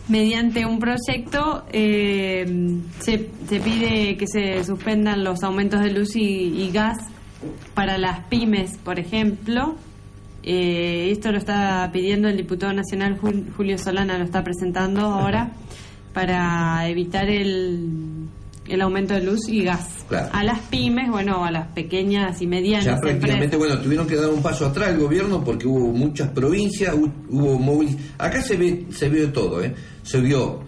mediante 0.10 0.66
un 0.66 0.80
proyecto 0.80 1.64
eh, 1.72 2.46
se, 3.00 3.30
se, 3.48 3.60
pide 3.60 4.18
que 4.18 4.28
se 4.28 4.64
suspendan 4.64 5.24
los 5.24 5.44
aumentos 5.44 5.82
de 5.82 5.92
luz 5.92 6.16
y, 6.16 6.70
gas 6.72 6.98
para 7.74 7.98
las 7.98 8.26
pymes, 8.26 8.78
por 8.84 9.00
ejemplo. 9.00 9.76
Eh, 10.44 11.12
esto 11.12 11.32
lo 11.32 11.38
está 11.38 11.90
pidiendo 11.94 12.28
el 12.28 12.38
diputado 12.38 12.74
nacional 12.74 13.18
Julio 13.20 13.78
Solana, 13.78 14.18
lo 14.18 14.24
está 14.24 14.44
presentando 14.44 15.02
ahora 15.02 15.52
para 16.14 16.88
evitar 16.88 17.30
el 17.30 18.30
el 18.70 18.82
aumento 18.82 19.14
de 19.16 19.24
luz 19.24 19.50
y 19.50 19.64
gas. 19.64 20.06
A 20.32 20.44
las 20.44 20.60
pymes, 20.60 21.10
bueno, 21.10 21.44
a 21.44 21.52
las 21.52 21.68
pequeñas 21.70 22.42
y 22.42 22.48
medianas. 22.48 22.86
Ya 22.86 22.98
prácticamente, 22.98 23.58
bueno, 23.58 23.80
tuvieron 23.80 24.08
que 24.08 24.16
dar 24.16 24.30
un 24.30 24.42
paso 24.42 24.68
atrás 24.68 24.90
el 24.90 25.00
gobierno 25.00 25.44
porque 25.44 25.68
hubo 25.68 25.92
muchas 25.92 26.30
provincias, 26.30 26.96
hubo 26.96 27.60
móviles. 27.60 27.98
Acá 28.18 28.42
se 28.42 28.56
ve, 28.56 28.86
se 28.92 29.10
vio 29.10 29.32
todo, 29.32 29.64
¿eh? 29.64 29.74
Se 30.10 30.20
vio 30.20 30.62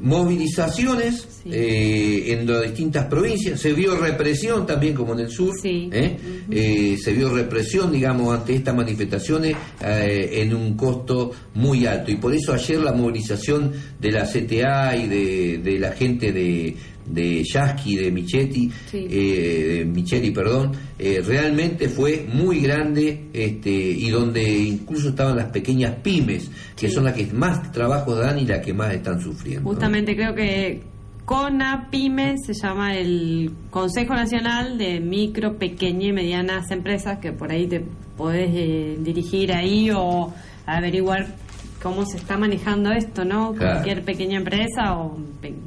movilizaciones 0.00 1.42
eh, 1.44 2.24
en 2.28 2.46
las 2.46 2.62
distintas 2.62 3.06
provincias, 3.06 3.60
se 3.60 3.72
vio 3.72 3.96
represión 3.96 4.66
también 4.66 4.94
como 4.94 5.12
en 5.12 5.20
el 5.20 5.30
sur, 5.30 5.54
¿eh? 5.64 6.16
Eh, 6.50 6.96
se 7.00 7.12
vio 7.12 7.30
represión, 7.30 7.92
digamos, 7.92 8.34
ante 8.34 8.54
estas 8.54 8.74
manifestaciones 8.74 9.56
en 9.80 10.54
un 10.54 10.76
costo 10.76 11.30
muy 11.54 11.86
alto. 11.86 12.10
Y 12.10 12.16
por 12.16 12.34
eso 12.34 12.52
ayer 12.52 12.80
la 12.80 12.92
movilización 12.92 13.72
de 14.00 14.12
la 14.12 14.24
CTA 14.24 14.96
y 14.96 15.08
de, 15.08 15.58
de 15.58 15.78
la 15.78 15.92
gente 15.92 16.32
de 16.32 16.76
de 17.06 17.42
Yasky, 17.44 17.96
de 17.96 18.10
Michetti, 18.10 18.70
eh, 18.92 19.78
de 19.78 19.84
Micheli, 19.84 20.30
perdón, 20.30 20.72
eh, 20.98 21.22
realmente 21.24 21.88
fue 21.88 22.26
muy 22.32 22.60
grande 22.60 23.28
este, 23.32 23.70
y 23.70 24.10
donde 24.10 24.42
incluso 24.42 25.10
estaban 25.10 25.36
las 25.36 25.50
pequeñas 25.50 25.96
pymes, 26.02 26.50
que 26.76 26.88
son 26.88 27.04
las 27.04 27.14
que 27.14 27.26
más 27.26 27.72
trabajo 27.72 28.14
dan 28.14 28.38
y 28.38 28.46
las 28.46 28.64
que 28.64 28.72
más 28.72 28.92
están 28.94 29.20
sufriendo. 29.20 29.68
Justamente 29.68 30.14
creo 30.14 30.34
que 30.34 30.80
CONAPYME 31.24 32.36
se 32.44 32.52
llama 32.52 32.94
el 32.96 33.52
Consejo 33.70 34.14
Nacional 34.14 34.76
de 34.76 35.00
Micro, 35.00 35.56
Pequeñas 35.56 36.08
y 36.08 36.12
Medianas 36.12 36.70
Empresas, 36.70 37.18
que 37.18 37.32
por 37.32 37.52
ahí 37.52 37.66
te 37.66 37.84
podés 38.16 38.50
eh, 38.52 38.96
dirigir 39.00 39.52
ahí 39.52 39.90
o 39.90 40.32
averiguar 40.66 41.34
cómo 41.82 42.04
se 42.06 42.16
está 42.16 42.36
manejando 42.38 42.92
esto, 42.92 43.24
¿no? 43.24 43.54
Cualquier 43.56 44.04
pequeña 44.04 44.38
empresa 44.38 44.96
o 44.96 45.18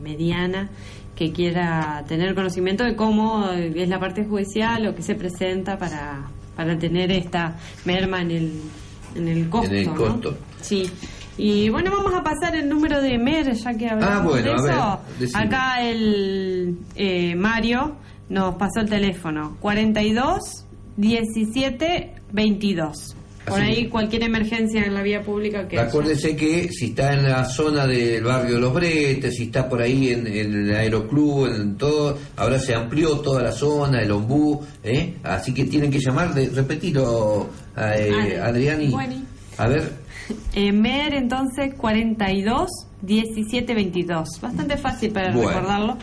mediana 0.01 0.69
que 1.15 1.31
quiera 1.31 2.03
tener 2.07 2.35
conocimiento 2.35 2.83
de 2.83 2.95
cómo 2.95 3.49
es 3.51 3.87
la 3.87 3.99
parte 3.99 4.25
judicial 4.25 4.87
o 4.87 4.95
que 4.95 5.01
se 5.01 5.15
presenta 5.15 5.77
para, 5.77 6.27
para 6.55 6.77
tener 6.77 7.11
esta 7.11 7.55
merma 7.85 8.21
en 8.21 8.31
el, 8.31 8.61
en 9.15 9.27
el 9.27 9.49
costo. 9.49 9.73
En 9.73 9.77
el 9.77 9.93
costo. 9.93 10.37
Sí. 10.61 10.91
Y 11.37 11.69
bueno, 11.69 11.91
vamos 11.91 12.13
a 12.13 12.23
pasar 12.23 12.55
el 12.55 12.67
número 12.67 13.01
de 13.01 13.17
MER, 13.17 13.53
ya 13.53 13.73
que 13.73 13.89
hablamos 13.89 14.35
ah, 14.35 14.99
de 15.17 15.25
eso. 15.25 15.37
Acá 15.37 15.81
el 15.81 16.77
eh, 16.95 17.35
Mario 17.35 17.95
nos 18.29 18.55
pasó 18.55 18.81
el 18.81 18.89
teléfono 18.89 19.57
42 19.59 20.65
17 20.97 22.13
22. 22.31 23.15
Por 23.45 23.61
ahí 23.61 23.87
cualquier 23.87 24.23
emergencia 24.23 24.83
en 24.83 24.93
la 24.93 25.03
vía 25.03 25.21
pública 25.21 25.67
que... 25.67 25.79
Acuérdese 25.79 26.35
que 26.35 26.69
si 26.71 26.85
está 26.87 27.13
en 27.13 27.23
la 27.23 27.45
zona 27.45 27.85
del 27.85 28.23
barrio 28.23 28.55
de 28.55 28.61
Los 28.61 28.73
Bretes, 28.73 29.35
si 29.35 29.43
está 29.43 29.69
por 29.69 29.81
ahí 29.81 30.09
en, 30.09 30.25
el 30.25 30.73
aeroclub, 30.73 31.47
en 31.47 31.77
todo, 31.77 32.17
ahora 32.37 32.57
se 32.57 32.73
amplió 32.73 33.19
toda 33.19 33.43
la 33.43 33.51
zona, 33.51 34.01
el 34.01 34.11
ombú, 34.11 34.65
¿eh? 34.83 35.15
así 35.23 35.53
que 35.53 35.65
tienen 35.65 35.91
que 35.91 35.99
llamar, 35.99 36.33
de, 36.33 36.49
repetilo, 36.49 37.49
eh, 37.77 38.39
Adriani. 38.41 38.93
A 39.57 39.67
ver. 39.67 39.91
Emer 40.55 41.13
entonces 41.13 41.75
42 41.75 42.69
17 43.01 43.73
22. 43.75 44.41
Bastante 44.41 44.77
fácil 44.77 45.11
para 45.11 45.31
recordarlo 45.31 45.97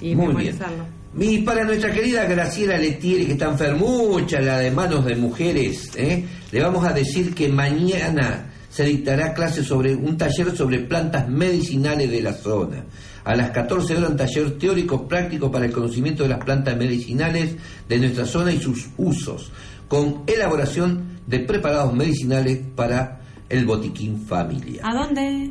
y 0.00 0.14
Muy 0.14 0.28
memorizarlo. 0.28 1.01
Y 1.18 1.38
para 1.38 1.64
nuestra 1.64 1.92
querida 1.92 2.24
Graciela 2.24 2.78
Letieri, 2.78 3.26
que 3.26 3.32
está 3.32 3.50
enfermucha, 3.50 4.40
la 4.40 4.58
de 4.58 4.70
manos 4.70 5.04
de 5.04 5.14
mujeres, 5.14 5.90
¿eh? 5.94 6.24
le 6.50 6.62
vamos 6.62 6.84
a 6.86 6.92
decir 6.92 7.34
que 7.34 7.48
mañana 7.48 8.50
se 8.70 8.84
dictará 8.84 9.34
clase 9.34 9.62
sobre 9.62 9.94
un 9.94 10.16
taller 10.16 10.56
sobre 10.56 10.78
plantas 10.80 11.28
medicinales 11.28 12.10
de 12.10 12.22
la 12.22 12.32
zona. 12.32 12.86
A 13.24 13.36
las 13.36 13.50
14 13.50 13.98
horas 13.98 14.10
un 14.10 14.16
taller 14.16 14.58
teórico 14.58 15.06
práctico 15.06 15.50
para 15.50 15.66
el 15.66 15.72
conocimiento 15.72 16.22
de 16.22 16.30
las 16.30 16.42
plantas 16.42 16.76
medicinales 16.78 17.56
de 17.86 17.98
nuestra 17.98 18.24
zona 18.24 18.50
y 18.50 18.58
sus 18.58 18.88
usos, 18.96 19.52
con 19.88 20.22
elaboración 20.26 21.18
de 21.26 21.40
preparados 21.40 21.92
medicinales 21.92 22.58
para 22.74 23.20
el 23.50 23.66
botiquín 23.66 24.24
familiar. 24.26 24.80
¿A 24.82 24.94
dónde? 24.94 25.50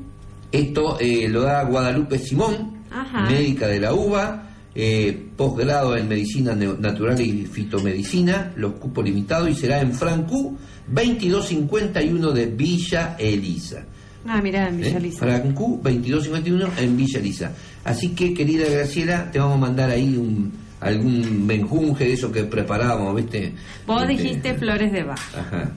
Esto 0.52 1.00
eh, 1.00 1.30
lo 1.30 1.44
da 1.44 1.64
Guadalupe 1.66 2.18
Simón, 2.18 2.82
médica 3.30 3.68
de 3.68 3.80
la 3.80 3.94
UBA 3.94 4.51
eh, 4.74 5.30
posgrado 5.36 5.98
en 5.98 6.08
Medicina 6.08 6.56
Natural 6.56 7.20
y 7.20 7.46
Fitomedicina, 7.46 8.54
los 8.56 8.74
cupos 8.74 9.04
limitados, 9.04 9.50
y 9.50 9.56
será 9.56 9.82
en 9.82 9.94
Francú 9.94 10.58
2251 10.88 12.32
de 12.32 12.46
Villa 12.46 13.16
Elisa. 13.20 13.84
Ah, 14.26 14.40
mira, 14.42 14.70
en 14.70 14.78
Villa 14.78 14.92
¿Eh? 14.92 14.98
Elisa. 14.98 15.20
Francú 15.20 15.82
2251 15.84 16.70
en 16.78 16.98
Villa 16.98 17.20
Elisa. 17.20 17.52
Así 17.84 18.10
que, 18.10 18.34
querida 18.34 18.70
Graciela, 18.70 19.30
te 19.32 19.40
vamos 19.40 19.58
a 19.58 19.60
mandar 19.60 19.90
ahí 19.90 20.16
un, 20.16 20.52
algún 20.80 21.46
menjunje 21.46 22.06
de 22.06 22.14
eso 22.14 22.32
que 22.32 22.44
preparamos, 22.44 23.16
¿viste? 23.16 23.54
Vos 23.86 24.08
dijiste 24.08 24.54
flores 24.56 24.92
de 24.92 25.04
Bach. 25.04 25.20
Ajá. 25.38 25.72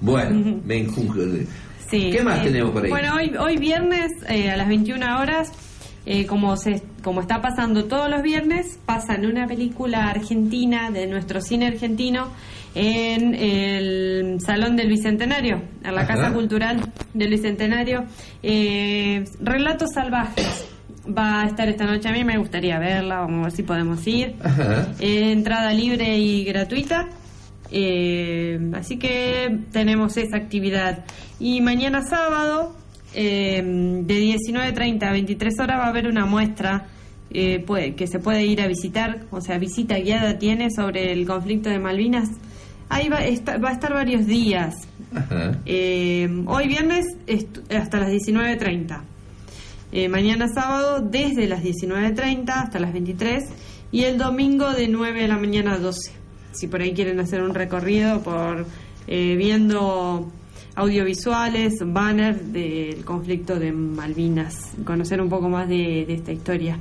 Bueno, 0.00 0.60
menjunje. 0.64 1.46
Sí, 1.90 2.10
¿Qué 2.10 2.22
más 2.22 2.42
tenemos 2.42 2.72
por 2.72 2.84
ahí? 2.84 2.90
Bueno, 2.90 3.14
hoy, 3.14 3.32
hoy 3.38 3.56
viernes 3.56 4.10
eh, 4.28 4.50
a 4.50 4.56
las 4.56 4.68
21 4.68 5.20
horas 5.20 5.52
eh, 6.06 6.24
como, 6.24 6.56
se, 6.56 6.82
como 7.02 7.20
está 7.20 7.40
pasando 7.40 7.84
todos 7.86 8.08
los 8.08 8.22
viernes, 8.22 8.78
pasan 8.86 9.26
una 9.26 9.46
película 9.46 10.08
argentina 10.08 10.90
de 10.90 11.08
nuestro 11.08 11.40
cine 11.40 11.66
argentino 11.66 12.28
en 12.74 13.34
el 13.34 14.40
Salón 14.40 14.76
del 14.76 14.88
Bicentenario, 14.88 15.62
en 15.82 15.94
la 15.94 16.06
Casa 16.06 16.32
Cultural 16.32 16.80
del 17.12 17.30
Bicentenario. 17.30 18.04
Eh, 18.42 19.24
Relatos 19.40 19.90
Salvajes. 19.92 20.68
Va 21.06 21.42
a 21.42 21.46
estar 21.46 21.68
esta 21.68 21.84
noche, 21.84 22.08
a 22.08 22.12
mí 22.12 22.24
me 22.24 22.36
gustaría 22.36 22.78
verla, 22.80 23.20
vamos 23.20 23.40
a 23.40 23.42
ver 23.44 23.52
si 23.52 23.62
podemos 23.62 24.04
ir. 24.06 24.34
entrada 25.00 25.72
libre 25.72 26.18
y 26.18 26.44
gratuita. 26.44 27.08
Eh, 27.70 28.58
así 28.74 28.98
que 28.98 29.60
tenemos 29.72 30.16
esa 30.16 30.36
actividad. 30.36 31.04
Y 31.38 31.60
mañana 31.60 32.02
sábado, 32.02 32.76
eh, 33.16 33.62
de 33.62 34.14
19.30 34.14 35.02
a 35.02 35.12
23 35.12 35.54
horas, 35.60 35.80
va 35.80 35.86
a 35.86 35.88
haber 35.88 36.06
una 36.06 36.26
muestra 36.26 36.86
eh, 37.30 37.64
que 37.96 38.06
se 38.06 38.18
puede 38.20 38.44
ir 38.44 38.60
a 38.60 38.68
visitar, 38.68 39.24
o 39.30 39.40
sea, 39.40 39.58
visita 39.58 39.98
guiada 39.98 40.38
tiene 40.38 40.70
sobre 40.70 41.12
el 41.12 41.26
conflicto 41.26 41.68
de 41.68 41.78
Malvinas. 41.78 42.28
Ahí 42.88 43.08
va, 43.08 43.18
va 43.58 43.70
a 43.70 43.72
estar 43.72 43.92
varios 43.92 44.26
días. 44.26 44.86
hoy 46.46 46.68
viernes 46.68 47.06
hasta 47.70 47.98
las 47.98 48.10
19.30. 48.10 50.08
mañana 50.08 50.46
sábado 50.48 51.00
desde 51.00 51.48
las 51.48 51.64
19.30 51.64 52.48
hasta 52.50 52.78
las 52.78 52.92
23 52.92 53.44
y 53.90 54.04
el 54.04 54.18
domingo 54.18 54.70
de 54.72 54.86
9 54.86 55.22
de 55.22 55.28
la 55.28 55.38
mañana 55.38 55.74
a 55.74 55.78
12 55.78 56.26
si 56.56 56.66
por 56.66 56.80
ahí 56.80 56.92
quieren 56.92 57.20
hacer 57.20 57.42
un 57.42 57.54
recorrido 57.54 58.22
por 58.22 58.66
eh, 59.06 59.36
viendo 59.36 60.30
audiovisuales, 60.76 61.74
banner 61.84 62.38
del 62.40 63.04
conflicto 63.04 63.58
de 63.58 63.72
Malvinas, 63.72 64.72
conocer 64.84 65.20
un 65.20 65.28
poco 65.28 65.48
más 65.48 65.68
de, 65.68 66.02
esta 66.02 66.32
historia. 66.32 66.78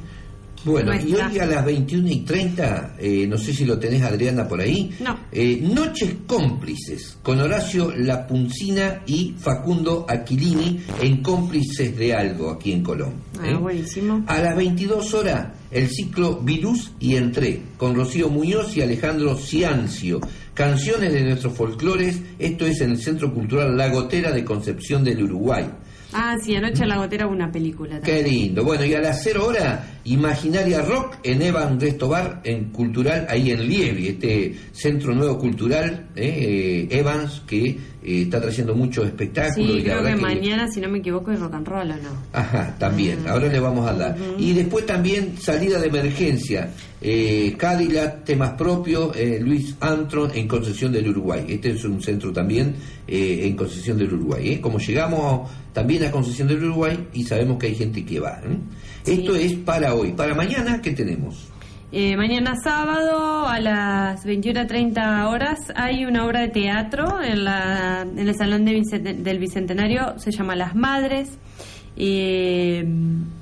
Bueno, 0.66 0.94
y 0.96 1.14
hoy 1.14 1.38
a 1.38 1.46
las 1.46 1.64
21 1.64 2.10
y 2.10 2.20
30, 2.22 2.96
eh, 2.98 3.28
no 3.28 3.38
sé 3.38 3.54
si 3.54 3.66
lo 3.66 3.78
tenés 3.78 4.02
Adriana 4.02 4.48
por 4.48 4.60
ahí, 4.60 4.96
no. 5.00 5.16
Eh, 5.32 5.62
Noches 5.62 6.16
cómplices, 6.26 7.20
con 7.22 7.40
Horacio 7.40 7.94
Lapuncina 7.96 9.04
y 9.06 9.36
Facundo 9.38 10.08
Aquilini 10.10 10.82
en 11.00 11.22
Cómplices 11.22 11.96
de 11.96 12.16
Algo, 12.16 12.50
aquí 12.50 12.72
en 12.72 12.82
Colón. 12.82 13.14
Ah, 13.40 13.58
buenísimo. 13.60 14.24
A 14.26 14.40
las 14.40 14.56
22 14.58 15.14
horas, 15.14 15.50
el 15.70 15.88
ciclo 15.88 16.38
Virus 16.38 16.94
y 17.00 17.16
Entré, 17.16 17.62
con 17.78 17.94
Rocío 17.94 18.30
Muñoz 18.30 18.76
y 18.76 18.82
Alejandro 18.82 19.38
Ciancio. 19.38 20.20
Canciones 20.56 21.12
de 21.12 21.22
nuestros 21.22 21.54
folclores, 21.54 22.22
esto 22.40 22.66
es 22.66 22.80
en 22.80 22.92
el 22.92 22.98
Centro 22.98 23.34
Cultural 23.34 23.76
La 23.76 23.90
Gotera 23.90 24.32
de 24.32 24.46
Concepción 24.46 25.04
del 25.04 25.22
Uruguay. 25.22 25.66
Ah, 26.14 26.38
sí, 26.42 26.56
anoche 26.56 26.86
La 26.86 26.96
Gotera 26.96 27.28
una 27.28 27.52
película 27.52 28.00
también. 28.00 28.24
Qué 28.24 28.32
lindo. 28.32 28.64
Bueno, 28.64 28.86
y 28.86 28.94
a 28.94 29.02
las 29.02 29.22
0 29.22 29.48
horas, 29.48 29.82
Imaginaria 30.06 30.82
Rock 30.82 31.18
en 31.24 31.42
Evan 31.42 31.78
Restobar, 31.78 32.40
en 32.46 32.72
Cultural, 32.72 33.28
ahí 33.30 33.52
en 33.52 33.68
Lievi, 33.68 34.08
este 34.08 34.56
centro 34.72 35.14
nuevo 35.14 35.38
cultural, 35.38 36.08
eh, 36.16 36.88
eh 36.90 37.00
Evans, 37.00 37.44
que 37.46 37.78
eh, 38.06 38.22
está 38.22 38.40
trayendo 38.40 38.76
muchos 38.76 39.08
espectáculos. 39.08 39.78
Sí, 39.78 39.84
creo 39.84 40.04
que, 40.04 40.16
mañana, 40.16 40.68
si 40.68 40.80
no 40.80 40.90
me 40.90 41.00
equivoco, 41.00 41.32
es 41.32 41.40
rock 41.40 41.56
and 41.56 41.68
roll 41.68 41.92
o 41.92 41.96
no. 41.96 42.10
Ajá, 42.34 42.76
también, 42.78 43.20
ah. 43.26 43.32
ahora 43.32 43.48
le 43.48 43.60
vamos 43.60 43.90
a 43.90 43.94
dar. 43.94 44.16
Y 44.38 44.54
después 44.54 44.86
también 44.86 45.38
salida 45.40 45.80
de 45.80 45.88
emergencia, 45.88 46.70
eh, 47.02 47.56
Cadillac, 47.58 48.24
temas 48.24 48.52
propios, 48.52 49.16
eh, 49.18 49.40
Luis 49.42 49.76
Antron 49.80 50.30
en 50.36 50.48
Concesión 50.48 50.92
del 50.92 51.10
Uruguay. 51.10 51.46
Este 51.50 51.72
es 51.72 51.84
un 51.84 52.00
centro 52.02 52.32
también 52.32 52.76
en 53.08 53.56
Concesión 53.56 53.98
del 53.98 54.14
Uruguay. 54.14 54.60
Como 54.60 54.78
llegamos 54.78 55.50
también 55.74 56.04
a 56.06 56.12
Concesión 56.12 56.48
del 56.48 56.64
Uruguay 56.64 57.08
y 57.14 57.24
sabemos 57.24 57.58
que 57.58 57.68
hay 57.68 57.76
gente 57.76 58.06
que 58.06 58.20
va. 58.20 58.40
Esto 59.06 59.36
es 59.36 59.54
para 59.54 59.94
hoy. 59.96 60.12
Para 60.14 60.34
mañana, 60.36 60.82
¿qué 60.82 60.92
tenemos? 60.92 61.48
Eh, 61.92 62.18
mañana 62.18 62.56
sábado 62.62 63.48
a 63.48 63.60
las 63.60 64.26
21.30 64.26 65.30
horas 65.30 65.60
hay 65.76 66.06
una 66.06 66.26
obra 66.26 66.42
de 66.42 66.50
teatro 66.50 67.22
en, 67.22 67.44
la, 67.44 68.02
en 68.02 68.28
el 68.28 68.36
Salón 68.36 68.66
del 68.66 69.40
Bicentenario, 69.40 70.18
se 70.18 70.32
llama 70.32 70.56
Las 70.56 70.76
Madres 70.76 71.38
eh, 71.96 72.84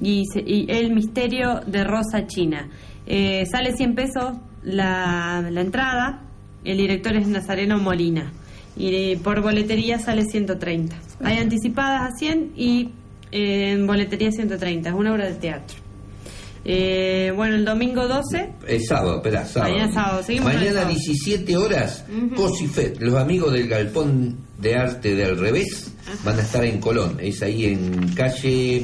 y, 0.01 0.65
El 0.69 0.93
Misterio 0.93 1.61
de 1.65 1.83
Rosa 1.85 2.27
China. 2.27 2.69
Eh, 3.07 3.45
sale 3.49 3.75
100 3.75 3.95
pesos 3.95 4.33
la, 4.61 5.47
la, 5.49 5.61
entrada, 5.61 6.21
el 6.65 6.77
director 6.77 7.15
es 7.15 7.27
Nazareno 7.27 7.79
Molina 7.79 8.33
y 8.75 9.15
por 9.17 9.41
boletería 9.41 9.99
sale 9.99 10.23
130. 10.25 10.95
Hay 11.23 11.37
anticipadas 11.37 12.11
a 12.11 12.15
100 12.15 12.51
y 12.57 12.89
en 13.31 13.87
boletería 13.87 14.31
130, 14.31 14.89
es 14.89 14.95
una 14.95 15.13
obra 15.13 15.27
de 15.27 15.35
teatro. 15.35 15.82
Eh, 16.65 17.31
bueno, 17.35 17.55
el 17.55 17.65
domingo 17.65 18.07
12. 18.07 18.53
Es 18.67 18.87
sábado, 18.87 19.17
espera, 19.17 19.45
sábado. 19.45 19.73
Mañana 19.73 19.93
sábado, 19.93 20.23
Mañana 20.43 20.85
17 20.85 21.57
horas, 21.57 22.05
Cosifet, 22.35 23.01
los 23.01 23.15
amigos 23.15 23.51
del 23.51 23.67
Galpón 23.67 24.37
de 24.59 24.75
Arte 24.75 25.15
del 25.15 25.37
Revés, 25.37 25.91
van 26.23 26.39
a 26.39 26.41
estar 26.41 26.63
en 26.63 26.79
Colón. 26.79 27.17
Es 27.19 27.41
ahí 27.41 27.65
en 27.65 28.13
calle. 28.13 28.83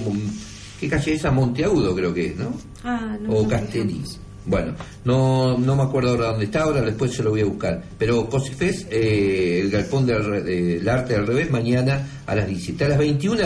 ¿Qué 0.80 0.89
calle 0.89 1.13
es 1.13 1.19
esa? 1.19 1.32
Monteagudo, 1.32 1.95
creo 1.95 2.13
que 2.13 2.27
es, 2.27 2.38
¿no? 2.38 2.53
Ah, 2.84 3.17
no. 3.21 3.34
O 3.34 3.47
Castellí. 3.47 4.01
Bueno, 4.45 4.73
no, 5.05 5.57
no 5.57 5.75
me 5.75 5.84
acuerdo 5.84 6.11
ahora 6.11 6.27
dónde 6.30 6.45
está, 6.45 6.63
ahora 6.63 6.82
después 6.82 7.13
se 7.13 7.21
lo 7.21 7.32
voy 7.32 7.41
a 7.41 7.45
buscar. 7.45 7.84
Pero 7.97 8.27
Cosifes, 8.27 8.88
eh, 8.89 9.59
el 9.61 9.69
Galpón 9.69 10.05
del, 10.05 10.88
Arte 10.89 11.13
del 11.13 11.27
Revés, 11.27 11.51
mañana 11.51 12.07
a 12.25 12.36
las 12.36 12.47
17. 12.47 12.86
A 12.86 12.89
las 12.89 12.97
21, 12.97 13.43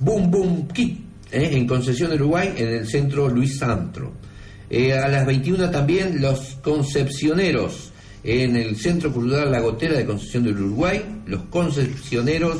Boom 0.00 0.30
Boom 0.30 0.68
Kit 0.68 1.03
¿eh? 1.34 1.50
en 1.52 1.66
Concesión 1.66 2.12
Uruguay, 2.12 2.54
en 2.56 2.68
el 2.68 2.86
centro 2.86 3.28
Luis 3.28 3.58
Santro. 3.58 4.12
Eh, 4.70 4.92
a 4.92 5.08
las 5.08 5.26
21 5.26 5.70
también 5.70 6.20
los 6.20 6.56
Concepcioneros, 6.62 7.90
en 8.22 8.56
el 8.56 8.76
Centro 8.76 9.12
Cultural 9.12 9.50
La 9.50 9.60
Gotera 9.60 9.98
de 9.98 10.06
Concepción 10.06 10.44
del 10.44 10.58
Uruguay, 10.58 11.02
los 11.26 11.42
Concepcioneros. 11.44 12.58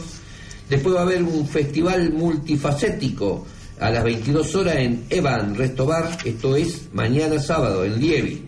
Después 0.68 0.94
va 0.94 1.00
a 1.00 1.02
haber 1.04 1.22
un 1.22 1.46
festival 1.46 2.12
multifacético 2.12 3.46
a 3.80 3.90
las 3.90 4.04
22 4.04 4.54
horas 4.54 4.76
en 4.76 5.04
Evan 5.10 5.54
Restobar, 5.54 6.18
esto 6.24 6.56
es 6.56 6.88
mañana 6.92 7.38
sábado 7.38 7.84
en 7.84 7.98
Lievi. 7.98 8.42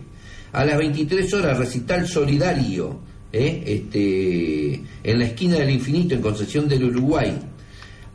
A 0.53 0.63
las 0.63 0.77
23 0.77 1.33
horas 1.33 1.57
recital 1.57 2.07
solidario 2.07 2.99
¿eh? 3.31 3.63
este, 3.65 4.81
en 5.03 5.19
la 5.19 5.25
esquina 5.25 5.55
del 5.57 5.71
infinito 5.71 6.15
en 6.15 6.21
Concepción 6.21 6.67
del 6.67 6.85
Uruguay. 6.85 7.37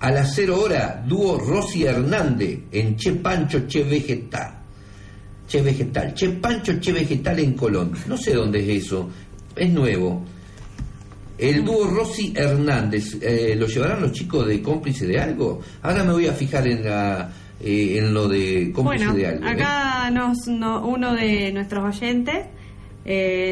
A 0.03 0.11
las 0.11 0.35
0 0.35 0.61
horas, 0.61 1.07
dúo 1.07 1.39
Rosy 1.39 1.85
Hernández 1.85 2.63
en 2.73 2.97
Che 2.97 3.13
Pancho 3.13 3.65
Che 3.69 3.85
Vegetal. 3.85 4.53
Che 5.47 5.63
Vegetal. 5.63 6.13
Che 6.13 6.29
Pancho 6.31 6.77
Che 6.81 6.93
Vegetal 6.93 7.39
en 7.39 7.55
Colón. 7.55 7.93
No 8.09 8.17
sé 8.17 8.35
dónde 8.35 8.59
es 8.59 8.85
eso. 8.85 9.09
Es 9.55 9.71
nuevo. 9.71 10.25
El 11.39 11.65
dúo 11.65 11.87
Rosy 11.87 12.33
Hernández, 12.35 13.17
eh, 13.23 13.55
¿lo 13.57 13.69
llevarán 13.69 14.03
los 14.03 14.11
chicos 14.11 14.45
de 14.49 14.61
cómplice 14.61 15.07
de 15.07 15.21
algo? 15.21 15.61
Ahora 15.83 16.03
me 16.03 16.13
voy 16.13 16.27
a 16.27 16.33
fijar 16.33 16.67
en 16.67 16.83
la 16.83 17.33
eh, 17.61 17.99
en 17.99 18.13
lo 18.13 18.27
de 18.27 18.73
cómplice 18.75 19.13
de 19.13 19.27
algo. 19.29 19.47
¿eh? 19.47 19.51
Acá 19.51 20.11
nos, 20.11 20.49
uno 20.49 21.15
de 21.15 21.53
nuestros 21.53 21.97
oyentes 21.97 22.47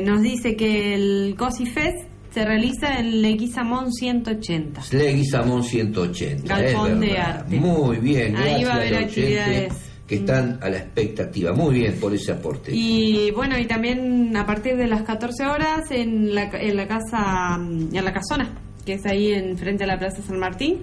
nos 0.04 0.20
dice 0.20 0.56
que 0.56 0.94
el 0.94 1.36
Cosi 1.38 1.66
Fest 1.66 2.09
se 2.30 2.44
realiza 2.44 2.98
en 2.98 3.22
Leguizamón 3.22 3.92
180. 3.92 4.82
Leguizamón 4.92 5.64
180. 5.64 6.54
Galpón 6.54 7.00
de 7.00 7.18
arte. 7.18 7.56
Muy 7.56 7.96
bien, 7.98 8.36
Ahí 8.36 8.64
va 8.64 8.72
a 8.72 8.76
haber 8.76 8.94
actividades 8.96 9.72
que 10.06 10.16
están 10.16 10.58
a 10.62 10.68
la 10.68 10.78
expectativa. 10.78 11.52
Muy 11.52 11.74
bien 11.74 11.94
por 12.00 12.12
ese 12.14 12.32
aporte. 12.32 12.72
Y 12.74 13.30
bueno, 13.30 13.58
y 13.58 13.66
también 13.66 14.36
a 14.36 14.44
partir 14.46 14.76
de 14.76 14.86
las 14.86 15.02
14 15.02 15.46
horas 15.46 15.90
en 15.90 16.34
la, 16.34 16.50
en 16.52 16.76
la 16.76 16.88
casa, 16.88 17.56
en 17.56 18.04
la 18.04 18.12
casona, 18.12 18.48
que 18.84 18.94
es 18.94 19.06
ahí 19.06 19.32
en 19.32 19.56
frente 19.56 19.84
a 19.84 19.86
la 19.86 19.98
Plaza 19.98 20.22
San 20.22 20.38
Martín, 20.38 20.82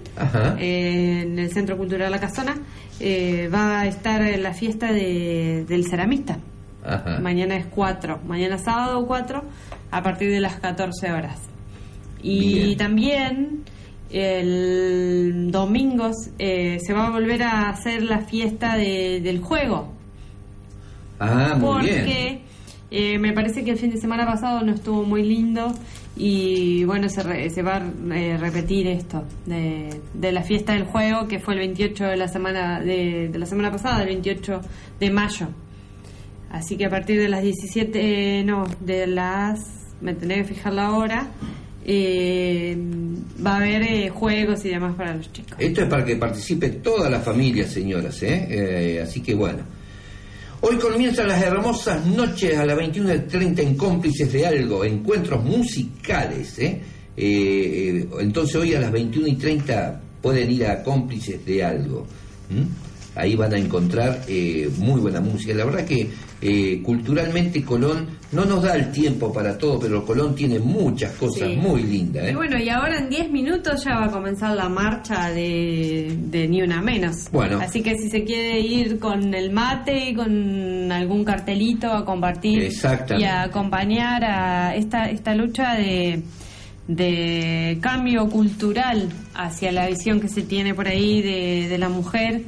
en 0.58 1.38
el 1.38 1.50
Centro 1.50 1.76
Cultural 1.76 2.10
La 2.10 2.20
Casona, 2.20 2.56
eh, 3.00 3.48
va 3.52 3.80
a 3.80 3.86
estar 3.86 4.22
la 4.38 4.54
fiesta 4.54 4.92
de, 4.92 5.64
del 5.68 5.86
ceramista. 5.86 6.38
Mañana 7.20 7.56
es 7.56 7.66
4, 7.66 8.20
mañana 8.26 8.56
sábado 8.56 9.04
4 9.06 9.42
a 9.90 10.02
partir 10.02 10.30
de 10.30 10.40
las 10.40 10.60
14 10.60 11.12
horas. 11.12 11.38
Y 12.22 12.76
también 12.76 13.64
el 14.10 15.50
domingo 15.50 16.10
eh, 16.38 16.78
se 16.80 16.92
va 16.92 17.08
a 17.08 17.10
volver 17.10 17.42
a 17.42 17.68
hacer 17.68 18.02
la 18.02 18.20
fiesta 18.20 18.76
del 18.76 19.40
juego. 19.40 19.92
Ah, 21.20 21.56
muy 21.58 21.66
porque 21.68 22.40
eh, 22.90 23.18
me 23.18 23.32
parece 23.32 23.64
que 23.64 23.72
el 23.72 23.78
fin 23.78 23.90
de 23.90 23.98
semana 23.98 24.24
pasado 24.24 24.62
no 24.62 24.72
estuvo 24.72 25.04
muy 25.04 25.24
lindo 25.24 25.74
y 26.16 26.84
bueno, 26.84 27.08
se, 27.08 27.50
se 27.50 27.62
va 27.62 27.76
a 27.76 28.16
eh, 28.16 28.36
repetir 28.38 28.86
esto 28.86 29.24
de, 29.44 30.00
de, 30.14 30.32
la 30.32 30.42
fiesta 30.42 30.74
del 30.74 30.84
juego 30.84 31.26
que 31.26 31.40
fue 31.40 31.54
el 31.54 31.60
28 31.60 32.04
de 32.04 32.16
la 32.16 32.28
semana 32.28 32.80
de, 32.80 33.28
de 33.28 33.38
la 33.38 33.46
semana 33.46 33.70
pasada, 33.70 34.02
el 34.02 34.06
28 34.06 34.60
de 35.00 35.10
mayo. 35.10 35.48
Así 36.50 36.76
que 36.76 36.86
a 36.86 36.90
partir 36.90 37.20
de 37.20 37.28
las 37.28 37.42
17, 37.42 38.42
no, 38.44 38.64
de 38.80 39.06
las 39.06 39.77
me 40.00 40.14
tendré 40.14 40.36
que 40.38 40.44
fijar 40.54 40.72
la 40.72 40.92
hora. 40.92 41.28
eh, 41.90 42.76
va 43.44 43.54
a 43.54 43.56
haber 43.56 43.82
eh, 43.82 44.10
juegos 44.10 44.62
y 44.64 44.68
demás 44.68 44.94
para 44.94 45.14
los 45.14 45.32
chicos. 45.32 45.54
Esto 45.58 45.82
es 45.82 45.88
para 45.88 46.04
que 46.04 46.16
participe 46.16 46.68
toda 46.68 47.08
la 47.08 47.20
familia, 47.20 47.66
señoras, 47.66 48.22
¿eh? 48.22 49.00
así 49.02 49.20
que 49.20 49.34
bueno. 49.34 49.60
Hoy 50.60 50.76
comienzan 50.76 51.28
las 51.28 51.42
hermosas 51.42 52.04
noches 52.04 52.58
a 52.58 52.66
las 52.66 52.76
21.30 52.76 53.60
en 53.60 53.74
Cómplices 53.76 54.30
de 54.32 54.46
Algo, 54.46 54.84
encuentros 54.84 55.42
musicales. 55.44 56.58
entonces 57.16 58.56
hoy 58.56 58.74
a 58.74 58.80
las 58.80 58.92
21.30 58.92 60.00
pueden 60.20 60.50
ir 60.50 60.66
a 60.66 60.82
Cómplices 60.82 61.46
de 61.46 61.64
Algo. 61.64 62.06
Ahí 63.14 63.34
van 63.36 63.54
a 63.54 63.58
encontrar 63.58 64.26
muy 64.78 65.00
buena 65.00 65.20
música. 65.20 65.54
La 65.54 65.64
verdad 65.64 65.86
que 65.86 66.08
eh, 66.40 66.80
culturalmente 66.84 67.64
Colón 67.64 68.06
no 68.30 68.44
nos 68.44 68.62
da 68.62 68.76
el 68.76 68.92
tiempo 68.92 69.32
para 69.32 69.58
todo, 69.58 69.80
pero 69.80 70.04
Colón 70.04 70.36
tiene 70.36 70.60
muchas 70.60 71.12
cosas 71.14 71.48
muy 71.56 71.82
lindas. 71.82 72.26
¿eh? 72.26 72.30
Y 72.30 72.34
bueno, 72.34 72.56
y 72.58 72.68
ahora 72.68 72.98
en 72.98 73.08
10 73.08 73.30
minutos 73.30 73.82
ya 73.84 73.96
va 73.96 74.06
a 74.06 74.10
comenzar 74.10 74.54
la 74.54 74.68
marcha 74.68 75.30
de, 75.30 76.46
Ni 76.48 76.62
Una 76.62 76.80
Menos. 76.80 77.28
Bueno. 77.32 77.58
Así 77.60 77.82
que 77.82 77.96
si 77.96 78.08
se 78.08 78.22
quiere 78.22 78.60
ir 78.60 79.00
con 79.00 79.34
el 79.34 79.50
mate, 79.50 80.10
y 80.10 80.14
con 80.14 80.92
algún 80.92 81.24
cartelito 81.24 81.92
a 81.92 82.04
compartir 82.04 82.70
y 83.18 83.24
a 83.24 83.42
acompañar 83.42 84.24
a 84.24 84.76
esta, 84.76 85.10
esta 85.10 85.34
lucha 85.34 85.74
de 85.74 86.22
de 86.86 87.76
cambio 87.82 88.30
cultural 88.30 89.10
hacia 89.34 89.70
la 89.72 89.86
visión 89.86 90.20
que 90.20 90.28
se 90.28 90.40
tiene 90.40 90.72
por 90.72 90.88
ahí 90.88 91.20
de, 91.20 91.68
de 91.68 91.76
la 91.78 91.90
mujer, 91.90 92.44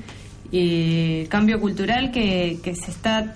y 0.50 1.26
cambio 1.26 1.60
cultural 1.60 2.10
que, 2.10 2.58
que 2.62 2.74
se 2.74 2.90
está 2.90 3.34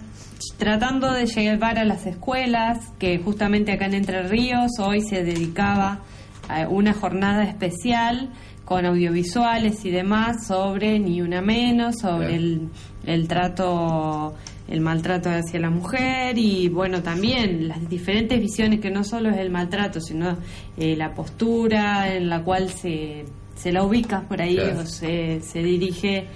tratando 0.57 1.12
de 1.12 1.26
llevar 1.26 1.78
a 1.78 1.84
las 1.84 2.07
escuelas, 2.07 2.92
que 2.99 3.18
justamente 3.18 3.72
acá 3.72 3.86
en 3.86 3.95
Entre 3.95 4.22
Ríos 4.22 4.72
hoy 4.78 5.01
se 5.01 5.22
dedicaba 5.22 6.01
a 6.49 6.68
una 6.68 6.92
jornada 6.92 7.45
especial 7.45 8.30
con 8.64 8.86
audiovisuales 8.86 9.84
y 9.84 9.90
demás 9.90 10.47
sobre 10.47 10.99
ni 10.99 11.20
una 11.20 11.40
menos, 11.40 11.97
sobre 12.01 12.36
el, 12.36 12.68
el 13.07 13.28
trato 13.28 14.34
el 14.66 14.80
maltrato 14.80 15.28
hacia 15.28 15.61
la 15.61 15.68
mujer 15.68 16.38
y 16.38 16.68
bueno 16.68 17.03
también 17.03 17.68
las 17.68 17.86
diferentes 17.88 18.40
visiones 18.40 18.80
que 18.80 18.90
no 18.90 19.05
solo 19.05 19.28
es 19.28 19.36
el 19.36 19.51
maltrato 19.51 20.01
sino 20.01 20.38
eh, 20.78 20.97
la 20.97 21.12
postura 21.12 22.14
en 22.14 22.30
la 22.30 22.42
cual 22.42 22.70
se, 22.70 23.26
se 23.55 23.72
la 23.72 23.82
ubica 23.82 24.22
por 24.22 24.40
ahí 24.40 24.59
o 24.59 24.86
se, 24.86 25.40
se 25.42 25.62
dirige 25.62 26.28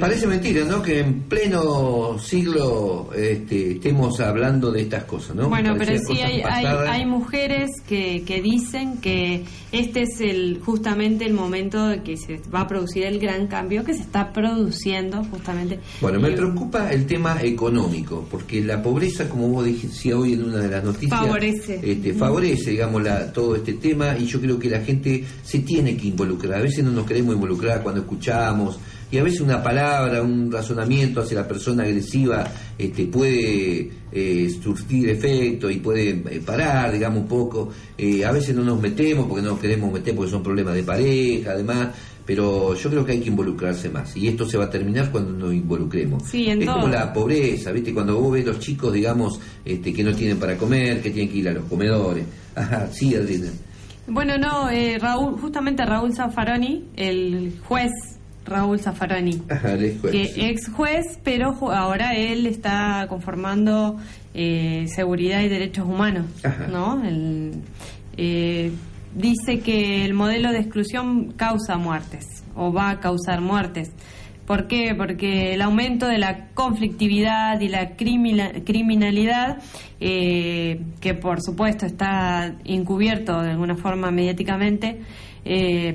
Parece 0.00 0.26
mentira, 0.26 0.64
¿no? 0.64 0.82
Que 0.82 0.98
en 0.98 1.20
pleno 1.22 2.18
siglo 2.18 3.10
este, 3.16 3.72
estemos 3.72 4.18
hablando 4.18 4.72
de 4.72 4.82
estas 4.82 5.04
cosas, 5.04 5.36
¿no? 5.36 5.48
Bueno, 5.48 5.76
pero 5.78 5.96
sí 5.96 6.20
hay, 6.20 6.42
hay, 6.42 7.06
mujeres 7.06 7.70
que, 7.86 8.24
que 8.26 8.42
dicen 8.42 8.98
que 8.98 9.44
este 9.70 10.02
es 10.02 10.20
el 10.20 10.60
justamente 10.60 11.24
el 11.24 11.34
momento 11.34 11.86
de 11.86 12.02
que 12.02 12.16
se 12.16 12.40
va 12.52 12.62
a 12.62 12.68
producir 12.68 13.04
el 13.04 13.20
gran 13.20 13.46
cambio 13.46 13.84
que 13.84 13.94
se 13.94 14.02
está 14.02 14.32
produciendo 14.32 15.22
justamente. 15.24 15.78
Bueno, 16.00 16.18
me 16.18 16.32
preocupa 16.32 16.92
el 16.92 17.06
tema 17.06 17.40
económico, 17.40 18.26
porque 18.28 18.60
la 18.62 18.82
pobreza, 18.82 19.28
como 19.28 19.48
vos 19.48 19.64
dijiste 19.64 20.12
hoy 20.12 20.32
en 20.32 20.44
una 20.44 20.58
de 20.58 20.68
las 20.68 20.82
noticias, 20.82 21.20
favorece, 21.20 21.80
este, 21.80 22.12
favorece 22.14 22.72
digamos, 22.72 23.04
la, 23.04 23.32
todo 23.32 23.54
este 23.54 23.74
tema 23.74 24.16
y 24.18 24.26
yo 24.26 24.40
creo 24.40 24.58
que 24.58 24.68
la 24.68 24.80
gente 24.80 25.24
se 25.44 25.60
tiene 25.60 25.96
que 25.96 26.08
involucrar. 26.08 26.58
A 26.58 26.62
veces 26.62 26.82
no 26.82 26.90
nos 26.90 27.06
queremos 27.06 27.36
involucrar 27.36 27.84
cuando 27.84 28.00
escuchamos 28.00 28.80
y 29.10 29.18
a 29.18 29.24
veces 29.24 29.40
una 29.40 29.62
palabra, 29.62 30.22
un 30.22 30.52
razonamiento 30.52 31.20
hacia 31.20 31.40
la 31.40 31.48
persona 31.48 31.82
agresiva 31.82 32.46
este, 32.78 33.06
puede 33.06 33.90
eh, 34.12 34.50
surtir 34.62 35.08
efecto 35.08 35.68
y 35.68 35.78
puede 35.78 36.10
eh, 36.10 36.42
parar, 36.44 36.92
digamos, 36.92 37.22
un 37.22 37.28
poco. 37.28 37.70
Eh, 37.98 38.24
a 38.24 38.30
veces 38.30 38.54
no 38.54 38.62
nos 38.62 38.80
metemos 38.80 39.26
porque 39.26 39.42
no 39.42 39.50
nos 39.50 39.60
queremos 39.60 39.92
meter 39.92 40.14
porque 40.14 40.30
son 40.30 40.42
problemas 40.42 40.74
de 40.74 40.84
pareja, 40.84 41.52
además. 41.52 41.88
Pero 42.24 42.74
yo 42.76 42.90
creo 42.90 43.04
que 43.04 43.12
hay 43.12 43.20
que 43.20 43.30
involucrarse 43.30 43.88
más. 43.88 44.16
Y 44.16 44.28
esto 44.28 44.48
se 44.48 44.56
va 44.56 44.66
a 44.66 44.70
terminar 44.70 45.10
cuando 45.10 45.32
nos 45.32 45.52
involucremos. 45.52 46.22
es 46.32 46.66
como 46.66 46.86
la 46.86 47.12
pobreza, 47.12 47.72
¿viste? 47.72 47.92
Cuando 47.92 48.20
vos 48.20 48.32
ves 48.32 48.46
los 48.46 48.60
chicos, 48.60 48.92
digamos, 48.92 49.40
este, 49.64 49.92
que 49.92 50.04
no 50.04 50.14
tienen 50.14 50.38
para 50.38 50.56
comer, 50.56 51.02
que 51.02 51.10
tienen 51.10 51.32
que 51.32 51.38
ir 51.38 51.48
a 51.48 51.52
los 51.52 51.64
comedores. 51.64 52.24
Ajá, 52.54 52.88
sí, 52.92 53.16
Adriana. 53.16 53.50
Bueno, 54.06 54.38
no, 54.38 54.68
Raúl, 55.00 55.40
justamente 55.40 55.84
Raúl 55.84 56.14
Zaffaroni, 56.14 56.84
el 56.96 57.58
juez 57.64 57.90
Raúl 58.50 58.80
Zaffarani, 58.80 59.40
que 60.10 60.32
ex 60.48 60.68
juez, 60.70 61.18
pero 61.22 61.54
ahora 61.72 62.14
él 62.14 62.46
está 62.46 63.06
conformando 63.08 63.96
eh, 64.34 64.86
seguridad 64.94 65.40
y 65.40 65.48
derechos 65.48 65.86
humanos, 65.86 66.26
¿no? 66.70 67.02
Eh, 68.16 68.72
dice 69.14 69.60
que 69.60 70.04
el 70.04 70.14
modelo 70.14 70.52
de 70.52 70.58
exclusión 70.58 71.32
causa 71.32 71.78
muertes 71.78 72.26
o 72.54 72.72
va 72.72 72.90
a 72.90 73.00
causar 73.00 73.40
muertes. 73.40 73.90
¿Por 74.46 74.66
qué? 74.66 74.96
Porque 74.96 75.54
el 75.54 75.62
aumento 75.62 76.08
de 76.08 76.18
la 76.18 76.48
conflictividad 76.54 77.60
y 77.60 77.68
la 77.68 77.94
criminalidad, 77.94 79.58
eh, 80.00 80.80
que 81.00 81.14
por 81.14 81.40
supuesto 81.40 81.86
está 81.86 82.56
encubierto 82.64 83.40
de 83.42 83.52
alguna 83.52 83.76
forma 83.76 84.10
mediáticamente, 84.10 85.02
eh, 85.44 85.94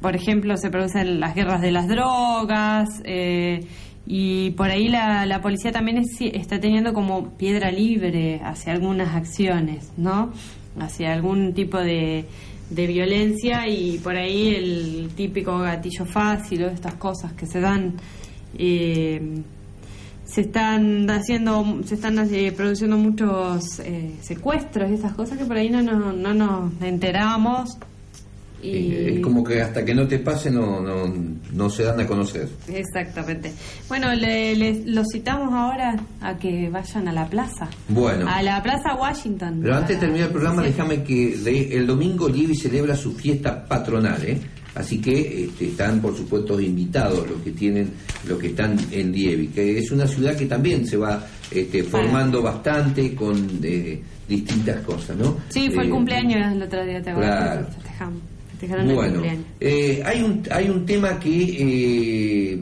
por 0.00 0.16
ejemplo, 0.16 0.56
se 0.56 0.70
producen 0.70 1.20
las 1.20 1.34
guerras 1.34 1.60
de 1.60 1.72
las 1.72 1.88
drogas 1.88 2.88
eh, 3.04 3.60
y 4.06 4.50
por 4.50 4.70
ahí 4.70 4.88
la, 4.88 5.26
la 5.26 5.40
policía 5.40 5.72
también 5.72 6.02
está 6.18 6.58
teniendo 6.58 6.92
como 6.92 7.30
piedra 7.36 7.70
libre 7.70 8.40
hacia 8.42 8.72
algunas 8.72 9.14
acciones, 9.14 9.92
¿no? 9.96 10.32
Hacia 10.78 11.12
algún 11.12 11.52
tipo 11.54 11.78
de, 11.78 12.26
violencia 12.70 13.68
y 13.68 13.98
por 13.98 14.16
ahí 14.16 14.54
el 14.54 15.10
típico 15.16 15.58
gatillo 15.58 16.04
fácil 16.06 16.64
o 16.64 16.68
estas 16.68 16.94
cosas 16.94 17.32
que 17.34 17.46
se 17.46 17.60
dan. 17.60 17.94
Eh, 18.56 19.42
se 20.24 20.42
están 20.42 21.10
haciendo, 21.10 21.80
se 21.84 21.96
están 21.96 22.18
eh, 22.32 22.52
produciendo 22.52 22.96
muchos 22.96 23.80
eh, 23.80 24.14
secuestros 24.20 24.90
y 24.90 24.94
esas 24.94 25.12
cosas 25.14 25.36
que 25.36 25.44
por 25.44 25.56
ahí 25.56 25.68
no, 25.70 25.82
no, 25.82 26.12
no 26.12 26.34
nos 26.34 26.80
enteramos 28.62 29.10
es 29.10 29.20
como 29.20 29.44
que 29.44 29.60
hasta 29.60 29.84
que 29.84 29.94
no 29.94 30.06
te 30.06 30.18
pase 30.18 30.50
no, 30.50 30.80
no, 30.80 31.12
no 31.52 31.70
se 31.70 31.84
dan 31.84 32.00
a 32.00 32.06
conocer. 32.06 32.48
Exactamente. 32.68 33.52
Bueno, 33.88 34.12
le, 34.14 34.84
los 34.86 35.06
citamos 35.12 35.52
ahora 35.52 35.96
a 36.20 36.36
que 36.36 36.68
vayan 36.70 37.08
a 37.08 37.12
la 37.12 37.26
plaza. 37.28 37.68
Bueno. 37.88 38.26
A 38.28 38.42
la 38.42 38.62
plaza 38.62 38.94
Washington. 38.94 39.60
Pero 39.62 39.76
antes 39.76 39.96
de 39.96 40.06
terminar 40.06 40.28
el 40.28 40.32
programa, 40.32 40.62
déjame 40.62 41.02
que 41.02 41.34
el 41.76 41.86
domingo 41.86 42.28
Lievi 42.28 42.56
celebra 42.56 42.96
su 42.96 43.12
fiesta 43.12 43.66
patronal, 43.66 44.22
¿eh? 44.24 44.40
Así 44.74 45.00
que 45.00 45.44
este, 45.44 45.66
están, 45.66 46.00
por 46.00 46.16
supuesto, 46.16 46.60
invitados 46.60 47.28
los 47.28 47.42
que 47.42 47.50
tienen, 47.50 47.90
los 48.26 48.38
que 48.38 48.48
están 48.48 48.78
en 48.92 49.10
Lievi, 49.10 49.48
que 49.48 49.78
es 49.78 49.90
una 49.90 50.06
ciudad 50.06 50.36
que 50.36 50.46
también 50.46 50.86
se 50.86 50.96
va 50.96 51.26
este, 51.50 51.82
formando 51.82 52.40
bastante 52.40 53.12
con 53.14 53.58
eh, 53.64 54.00
distintas 54.28 54.80
cosas, 54.82 55.16
¿no? 55.16 55.38
Sí, 55.48 55.70
fue 55.74 55.82
el 55.82 55.88
eh, 55.88 55.92
cumpleaños 55.92 56.52
el 56.52 56.62
otro 56.62 56.84
día, 56.84 57.02
te 57.02 57.12
claro. 57.12 57.66
festejamos 57.66 58.22
bueno, 58.94 59.22
eh, 59.58 60.02
hay, 60.04 60.22
un, 60.22 60.42
hay 60.50 60.68
un 60.68 60.84
tema 60.84 61.18
que 61.18 62.52
eh, 62.52 62.58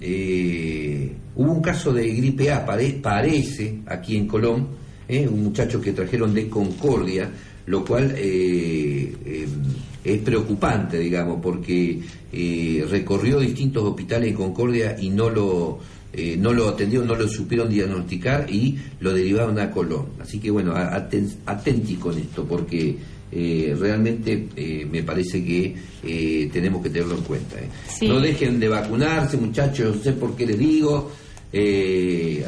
eh, 0.00 1.12
hubo 1.34 1.52
un 1.52 1.62
caso 1.62 1.92
de 1.92 2.08
gripe 2.08 2.50
A, 2.50 2.64
parece, 2.64 3.78
aquí 3.86 4.16
en 4.16 4.26
Colón, 4.26 4.68
un 5.08 5.44
muchacho 5.44 5.80
que 5.80 5.92
trajeron 5.92 6.34
de 6.34 6.48
Concordia, 6.48 7.30
lo 7.66 7.84
cual 7.84 8.14
es 8.16 9.48
preocupante, 10.24 10.98
digamos, 10.98 11.38
porque 11.40 12.00
recorrió 12.88 13.40
distintos 13.40 13.84
hospitales 13.84 14.30
en 14.30 14.34
Concordia 14.34 14.96
y 14.98 15.10
no 15.10 15.30
lo... 15.30 15.78
no 16.38 16.52
lo 16.52 16.70
atendieron, 16.70 17.06
no 17.06 17.14
lo 17.14 17.28
supieron 17.28 17.68
diagnosticar 17.68 18.50
y 18.50 18.78
lo 19.00 19.12
derivaron 19.12 19.58
a 19.58 19.70
Colón. 19.70 20.06
Así 20.20 20.38
que 20.38 20.50
bueno, 20.50 20.74
atenti 20.74 21.96
con 21.96 22.18
esto, 22.18 22.44
porque 22.44 22.96
eh, 23.32 23.76
realmente 23.78 24.48
eh, 24.54 24.86
me 24.90 25.02
parece 25.02 25.44
que 25.44 25.74
eh, 26.04 26.48
tenemos 26.52 26.82
que 26.82 26.90
tenerlo 26.90 27.16
en 27.16 27.22
cuenta. 27.22 27.56
No 28.02 28.20
dejen 28.20 28.60
de 28.60 28.68
vacunarse, 28.68 29.36
muchachos, 29.36 29.96
no 29.96 30.02
sé 30.02 30.12
por 30.12 30.36
qué 30.36 30.46
les 30.46 30.58
digo, 30.58 31.10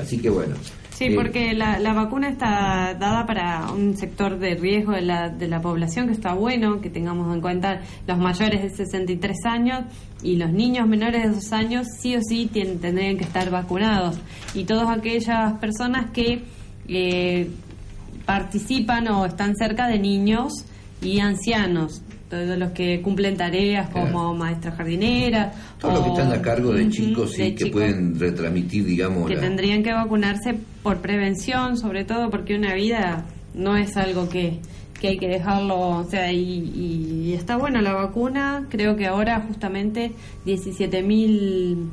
así 0.00 0.18
que 0.18 0.30
bueno. 0.30 0.54
Sí, 0.90 1.10
porque 1.14 1.52
la, 1.54 1.78
la, 1.78 1.92
vacuna 1.92 2.28
está 2.28 2.96
dada 2.98 3.24
para 3.24 3.70
un 3.70 3.96
sector 3.96 4.36
de 4.36 4.56
riesgo 4.56 4.92
de 4.92 5.02
la, 5.02 5.28
de 5.28 5.46
la 5.46 5.60
población 5.60 6.08
que 6.08 6.12
está 6.12 6.34
bueno, 6.34 6.80
que 6.80 6.90
tengamos 6.90 7.32
en 7.32 7.40
cuenta 7.40 7.82
los 8.04 8.18
mayores 8.18 8.62
de 8.62 8.70
63 8.70 9.36
años 9.44 9.84
y 10.24 10.34
los 10.34 10.50
niños 10.50 10.88
menores 10.88 11.22
de 11.22 11.28
2 11.28 11.52
años 11.52 11.86
sí 12.00 12.16
o 12.16 12.20
sí 12.20 12.50
tienen, 12.52 12.80
tendrían 12.80 13.16
que 13.16 13.22
estar 13.22 13.48
vacunados. 13.48 14.18
Y 14.54 14.64
todas 14.64 14.88
aquellas 14.88 15.52
personas 15.60 16.10
que 16.10 16.42
participan 18.28 19.08
o 19.08 19.24
están 19.24 19.56
cerca 19.56 19.88
de 19.88 19.98
niños 19.98 20.52
y 21.00 21.18
ancianos, 21.18 22.02
todos 22.28 22.58
los 22.58 22.72
que 22.72 23.00
cumplen 23.00 23.38
tareas 23.38 23.88
como 23.88 24.34
maestra 24.34 24.72
jardinera. 24.72 25.50
Todos 25.80 25.94
los 25.94 26.02
que 26.02 26.10
están 26.10 26.32
a 26.38 26.42
cargo 26.42 26.74
de 26.74 26.90
chicos 26.90 27.38
y 27.38 27.54
que 27.54 27.66
pueden 27.68 28.20
retransmitir, 28.20 28.84
digamos. 28.84 29.26
Que 29.26 29.38
tendrían 29.38 29.82
que 29.82 29.94
vacunarse 29.94 30.58
por 30.82 30.98
prevención, 30.98 31.78
sobre 31.78 32.04
todo 32.04 32.28
porque 32.28 32.54
una 32.54 32.74
vida 32.74 33.24
no 33.54 33.78
es 33.78 33.96
algo 33.96 34.28
que, 34.28 34.58
que 35.00 35.08
hay 35.08 35.16
que 35.16 35.28
dejarlo, 35.28 35.78
o 35.80 36.04
sea, 36.04 36.30
y, 36.30 37.32
está 37.32 37.56
buena 37.56 37.80
la 37.80 37.94
vacuna. 37.94 38.66
Creo 38.68 38.94
que 38.96 39.06
ahora 39.06 39.42
justamente 39.48 40.12
17.000 40.44 41.88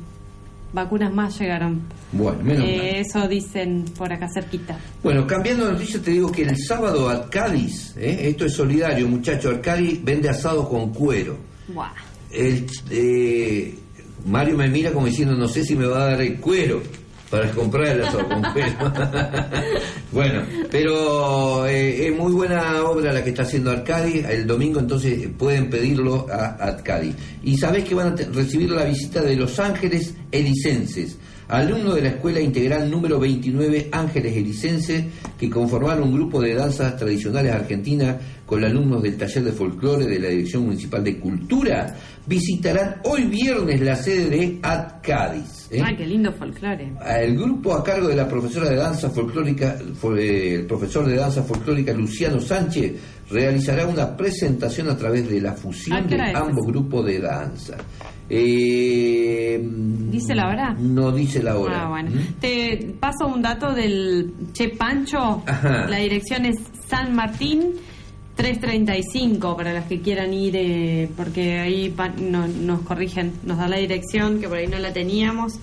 vacunas 0.72 1.12
más 1.12 1.38
llegaron. 1.38 1.82
Bueno, 2.12 2.42
menos 2.42 2.64
eh, 2.64 3.00
Eso 3.00 3.26
dicen 3.28 3.84
por 3.96 4.12
acá 4.12 4.28
cerquita. 4.32 4.78
Bueno, 5.02 5.26
cambiando 5.26 5.66
de 5.66 5.72
noticia, 5.72 6.00
te 6.00 6.12
digo 6.12 6.30
que 6.30 6.42
el 6.42 6.56
sábado 6.56 7.08
Arcadis, 7.08 7.96
¿eh? 7.96 8.28
esto 8.28 8.46
es 8.46 8.52
solidario, 8.52 9.08
muchacho, 9.08 9.50
Arcadis 9.50 10.02
vende 10.04 10.28
asado 10.28 10.68
con 10.68 10.92
cuero. 10.92 11.36
El, 12.30 12.66
eh, 12.90 13.74
Mario 14.26 14.56
me 14.56 14.68
mira 14.68 14.92
como 14.92 15.06
diciendo, 15.06 15.34
no 15.34 15.48
sé 15.48 15.64
si 15.64 15.74
me 15.74 15.86
va 15.86 16.02
a 16.02 16.06
dar 16.10 16.20
el 16.20 16.40
cuero 16.40 16.82
para 17.30 17.50
comprar 17.50 17.88
el 17.88 18.04
asado 18.04 18.26
bueno, 20.12 20.42
pero 20.70 21.66
eh, 21.66 22.06
es 22.06 22.16
muy 22.16 22.32
buena 22.32 22.82
obra 22.84 23.12
la 23.12 23.22
que 23.24 23.30
está 23.30 23.42
haciendo 23.42 23.70
Arcadi. 23.70 24.20
El 24.20 24.46
domingo 24.46 24.80
entonces 24.80 25.28
pueden 25.36 25.68
pedirlo 25.68 26.26
a 26.30 26.54
Arcadi. 26.54 27.14
Y 27.42 27.56
sabés 27.56 27.84
que 27.84 27.94
van 27.94 28.12
a 28.12 28.16
recibir 28.32 28.70
la 28.70 28.84
visita 28.84 29.22
de 29.22 29.36
Los 29.36 29.58
Ángeles 29.58 30.14
Elicenses 30.30 31.16
alumno 31.48 31.94
de 31.94 32.02
la 32.02 32.08
Escuela 32.08 32.40
Integral 32.40 32.90
número 32.90 33.18
29 33.20 33.88
Ángeles 33.92 34.36
Elicenses, 34.36 35.04
que 35.38 35.50
conformaron 35.50 36.04
un 36.04 36.14
grupo 36.14 36.40
de 36.40 36.54
danzas 36.54 36.96
tradicionales 36.96 37.52
argentinas 37.52 38.16
con 38.44 38.64
alumnos 38.64 39.02
del 39.02 39.16
taller 39.16 39.44
de 39.44 39.52
folclore 39.52 40.06
de 40.06 40.18
la 40.20 40.28
Dirección 40.28 40.64
Municipal 40.64 41.02
de 41.02 41.18
Cultura, 41.18 41.96
visitarán 42.26 42.96
hoy 43.04 43.24
viernes 43.24 43.80
la 43.80 43.96
sede 43.96 44.30
de 44.30 44.58
Ad 44.62 45.00
Cádiz. 45.02 45.68
¿eh? 45.70 45.82
qué 45.96 46.06
lindo 46.06 46.32
folclore! 46.32 46.92
El 47.04 47.36
grupo 47.36 47.74
a 47.74 47.82
cargo 47.82 48.08
de 48.08 48.16
la 48.16 48.28
profesora 48.28 48.70
de 48.70 48.76
danza 48.76 49.10
folclórica, 49.10 49.76
eh, 50.16 50.54
el 50.60 50.66
profesor 50.66 51.06
de 51.06 51.16
danza 51.16 51.42
folclórica 51.42 51.92
Luciano 51.92 52.40
Sánchez, 52.40 52.92
realizará 53.30 53.86
una 53.86 54.16
presentación 54.16 54.88
a 54.88 54.96
través 54.96 55.28
de 55.28 55.40
la 55.40 55.52
fusión 55.52 56.06
de 56.06 56.20
ambos 56.34 56.66
grupos 56.66 57.04
de 57.06 57.20
danza. 57.20 57.76
Eh, 58.28 59.60
¿Dice 60.10 60.34
la 60.34 60.48
hora? 60.48 60.76
No 60.78 61.12
dice 61.12 61.42
la 61.42 61.56
hora. 61.56 61.84
Ah, 61.84 61.88
bueno. 61.88 62.10
¿Mm? 62.10 62.40
Te 62.40 62.94
paso 62.98 63.26
un 63.26 63.42
dato 63.42 63.72
del 63.72 64.32
Che 64.52 64.70
Pancho. 64.70 65.42
La 65.88 65.98
dirección 65.98 66.46
es 66.46 66.56
San 66.88 67.14
Martín 67.14 67.74
335 68.36 69.56
para 69.56 69.72
los 69.72 69.84
que 69.84 70.00
quieran 70.00 70.32
ir, 70.34 70.54
eh, 70.56 71.08
porque 71.16 71.58
ahí 71.58 71.94
nos 72.20 72.80
corrigen, 72.82 73.32
nos 73.44 73.56
da 73.56 73.66
la 73.66 73.78
dirección 73.78 74.40
que 74.40 74.48
por 74.48 74.58
ahí 74.58 74.66
no 74.66 74.78
la 74.78 74.92
teníamos. 74.92 75.58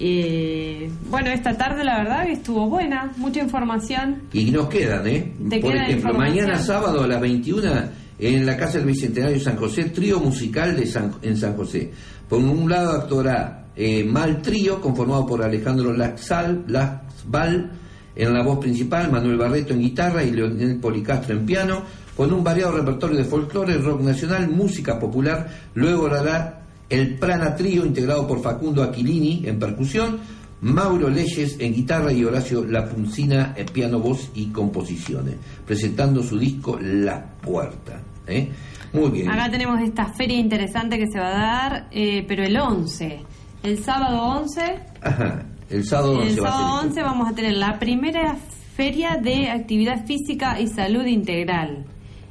Eh, 0.00 0.90
bueno, 1.08 1.30
esta 1.30 1.56
tarde 1.56 1.84
la 1.84 1.98
verdad 1.98 2.26
que 2.26 2.32
estuvo 2.32 2.68
buena, 2.68 3.12
mucha 3.16 3.40
información. 3.40 4.22
Y 4.32 4.50
nos 4.50 4.68
quedan, 4.68 5.06
¿eh? 5.06 5.32
por 5.60 5.74
ejemplo, 5.74 6.14
mañana 6.14 6.58
sábado 6.58 7.02
a 7.02 7.06
las 7.06 7.20
21 7.20 7.72
en 8.18 8.44
la 8.44 8.56
Casa 8.56 8.78
del 8.78 8.86
Bicentenario 8.86 9.40
San 9.40 9.56
José, 9.56 9.84
trío 9.84 10.20
musical 10.20 10.76
de 10.76 10.90
en 11.22 11.36
San 11.36 11.56
José. 11.56 11.90
Por 12.28 12.40
un 12.40 12.68
lado 12.68 12.92
actora 12.92 13.66
eh, 13.76 14.04
Mal 14.04 14.42
Trío, 14.42 14.80
conformado 14.80 15.24
por 15.24 15.42
Alejandro 15.42 15.92
Laxal, 15.92 16.64
Laxval 16.66 17.72
en 18.16 18.34
la 18.34 18.42
voz 18.42 18.58
principal, 18.58 19.10
Manuel 19.10 19.36
Barreto 19.36 19.72
en 19.72 19.80
guitarra 19.80 20.24
y 20.24 20.32
Leonel 20.32 20.78
Policastro 20.78 21.36
en 21.36 21.46
piano, 21.46 21.82
con 22.16 22.32
un 22.32 22.42
variado 22.42 22.72
repertorio 22.72 23.16
de 23.16 23.24
folclore, 23.24 23.78
rock 23.78 24.02
nacional, 24.02 24.50
música 24.50 24.98
popular. 24.98 25.48
Luego 25.74 26.08
hará 26.08 26.62
el 26.90 27.16
Prana 27.16 27.54
Trío, 27.54 27.86
integrado 27.86 28.26
por 28.26 28.42
Facundo 28.42 28.82
Aquilini 28.82 29.44
en 29.46 29.60
percusión, 29.60 30.18
Mauro 30.60 31.08
Leyes 31.08 31.56
en 31.60 31.72
guitarra 31.72 32.12
y 32.12 32.24
Horacio 32.24 32.64
Lapuncina 32.64 33.54
en 33.56 33.66
piano, 33.66 34.00
voz 34.00 34.30
y 34.34 34.46
composiciones, 34.46 35.36
presentando 35.64 36.20
su 36.24 36.36
disco 36.36 36.76
La 36.80 37.24
Puerta. 37.40 38.07
¿Eh? 38.28 38.50
Muy 38.92 39.10
bien. 39.10 39.30
Acá 39.30 39.50
tenemos 39.50 39.80
esta 39.82 40.06
feria 40.06 40.38
interesante 40.38 40.98
que 40.98 41.06
se 41.06 41.18
va 41.18 41.28
a 41.28 41.38
dar, 41.38 41.88
eh, 41.90 42.24
pero 42.26 42.44
el 42.44 42.56
11, 42.56 43.20
el 43.62 43.78
sábado 43.84 44.22
11. 44.22 44.60
Ajá, 45.02 45.42
el 45.68 45.84
sábado 45.84 46.18
11. 46.18 46.28
El 46.28 46.36
sábado 46.36 46.80
11 46.82 47.02
vamos 47.02 47.28
a 47.28 47.34
tener 47.34 47.56
la 47.56 47.78
primera 47.78 48.36
feria 48.76 49.16
de 49.16 49.50
actividad 49.50 50.06
física 50.06 50.60
y 50.60 50.68
salud 50.68 51.04
integral 51.04 51.84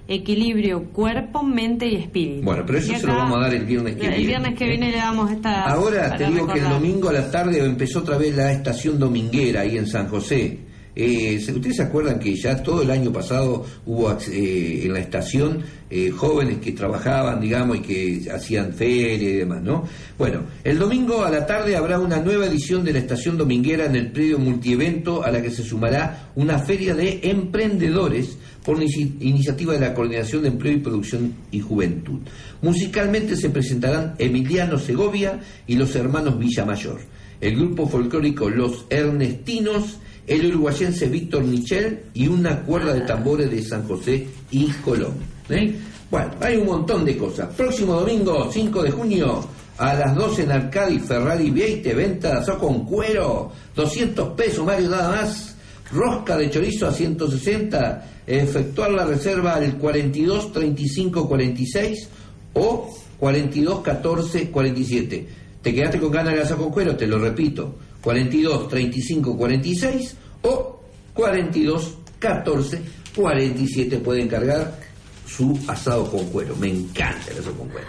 equilibrio 0.07 0.85
cuerpo, 0.91 1.43
mente 1.43 1.87
y 1.87 1.95
espíritu. 1.95 2.43
Bueno, 2.43 2.63
pero 2.65 2.79
eso 2.79 2.97
se 2.97 3.05
lo 3.05 3.15
vamos 3.15 3.37
a 3.37 3.41
dar 3.41 3.53
el 3.53 3.65
viernes 3.65 3.95
que 3.95 4.01
viene. 4.01 4.15
El 4.15 4.25
viernes 4.25 4.57
que 4.57 4.65
viene 4.65 4.91
le 4.91 4.97
damos 4.97 5.31
esta... 5.31 5.65
Ahora 5.65 6.15
te 6.15 6.27
digo 6.27 6.47
que 6.47 6.59
el 6.59 6.69
domingo 6.69 7.09
a 7.09 7.13
la 7.13 7.29
tarde 7.29 7.63
empezó 7.63 7.99
otra 7.99 8.17
vez 8.17 8.35
la 8.35 8.51
estación 8.51 8.97
dominguera 8.97 9.61
ahí 9.61 9.77
en 9.77 9.87
San 9.87 10.07
José. 10.07 10.59
Eh, 10.99 11.37
¿Ustedes 11.37 11.75
se 11.75 11.83
acuerdan 11.83 12.17
que 12.17 12.35
ya 12.35 12.63
todo 12.63 12.81
el 12.81 12.89
año 12.89 13.13
pasado 13.13 13.63
hubo 13.85 14.11
eh, 14.31 14.81
en 14.83 14.93
la 14.93 14.99
estación 14.99 15.61
eh, 15.91 16.09
jóvenes 16.09 16.57
que 16.57 16.71
trabajaban, 16.71 17.39
digamos, 17.39 17.77
y 17.77 17.81
que 17.81 18.31
hacían 18.31 18.73
feria 18.73 19.13
y 19.13 19.37
demás, 19.37 19.61
¿no? 19.61 19.83
Bueno, 20.17 20.41
el 20.63 20.79
domingo 20.79 21.23
a 21.23 21.29
la 21.29 21.45
tarde 21.45 21.75
habrá 21.75 21.99
una 21.99 22.19
nueva 22.19 22.47
edición 22.47 22.83
de 22.83 22.93
la 22.93 22.99
estación 22.99 23.37
dominguera 23.37 23.85
en 23.85 23.95
el 23.95 24.11
predio 24.11 24.39
multievento 24.39 25.23
a 25.23 25.29
la 25.29 25.39
que 25.39 25.51
se 25.51 25.61
sumará 25.61 26.31
una 26.35 26.57
feria 26.57 26.95
de 26.95 27.19
emprendedores 27.21 28.35
por 28.65 28.81
iniciativa 28.81 29.73
de 29.73 29.79
la 29.79 29.93
Coordinación 29.93 30.41
de 30.41 30.47
Empleo 30.47 30.73
y 30.73 30.79
Producción 30.79 31.35
y 31.51 31.59
Juventud. 31.59 32.21
Musicalmente 32.63 33.35
se 33.35 33.51
presentarán 33.51 34.15
Emiliano 34.17 34.79
Segovia 34.79 35.39
y 35.67 35.75
los 35.75 35.95
hermanos 35.95 36.39
Villamayor, 36.39 37.01
el 37.39 37.55
grupo 37.55 37.87
folclórico 37.87 38.49
Los 38.49 38.87
Ernestinos, 38.89 39.99
el 40.27 40.45
uruguayense 40.47 41.07
Víctor 41.07 41.43
Michel 41.45 42.03
y 42.13 42.27
una 42.27 42.61
cuerda 42.63 42.93
de 42.93 43.01
tambores 43.01 43.49
de 43.49 43.63
San 43.63 43.87
José 43.87 44.27
y 44.51 44.67
Colón. 44.83 45.13
¿eh? 45.49 45.73
Bueno, 46.11 46.31
hay 46.41 46.57
un 46.57 46.67
montón 46.67 47.05
de 47.05 47.17
cosas. 47.17 47.53
Próximo 47.55 47.95
domingo, 47.95 48.49
5 48.51 48.83
de 48.83 48.91
junio, 48.91 49.47
a 49.77 49.93
las 49.93 50.15
12 50.15 50.43
en 50.43 50.51
Arcadi, 50.51 50.99
Ferrari 50.99 51.49
Vieite, 51.49 51.93
venta 51.93 52.41
de 52.41 52.57
con 52.57 52.85
cuero, 52.85 53.51
200 53.75 54.29
pesos, 54.29 54.65
Mario, 54.65 54.89
nada 54.89 55.09
más. 55.09 55.55
Rosca 55.91 56.35
de 56.35 56.49
chorizo 56.49 56.87
a 56.87 56.91
160, 56.91 58.05
efectuar 58.27 58.91
la 58.91 59.05
reserva 59.05 59.55
al 59.55 59.77
42 59.77 60.51
35 60.51 61.29
46 61.29 62.09
o 62.55 62.93
42 63.17 63.79
14 63.79 64.51
47. 64.51 65.27
¿Te 65.61 65.73
quedaste 65.73 65.99
con 65.99 66.11
ganas 66.11 66.33
de 66.33 66.41
asado 66.41 66.63
con 66.63 66.71
cuero? 66.71 66.97
Te 66.97 67.07
lo 67.07 67.19
repito. 67.19 67.75
42 68.01 68.67
35 68.67 69.37
46 69.37 70.15
o 70.43 70.81
42 71.13 71.97
14 72.19 72.81
47 73.15 73.97
pueden 73.97 74.27
cargar 74.27 74.79
su 75.27 75.57
asado 75.67 76.09
con 76.09 76.25
cuero. 76.29 76.55
Me 76.55 76.69
encanta 76.69 77.31
el 77.31 77.39
asado 77.39 77.55
con 77.55 77.69
cuero. 77.69 77.87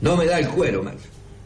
No 0.00 0.16
me 0.16 0.26
da 0.26 0.38
el 0.38 0.48
cuero, 0.48 0.82
Max, 0.82 0.96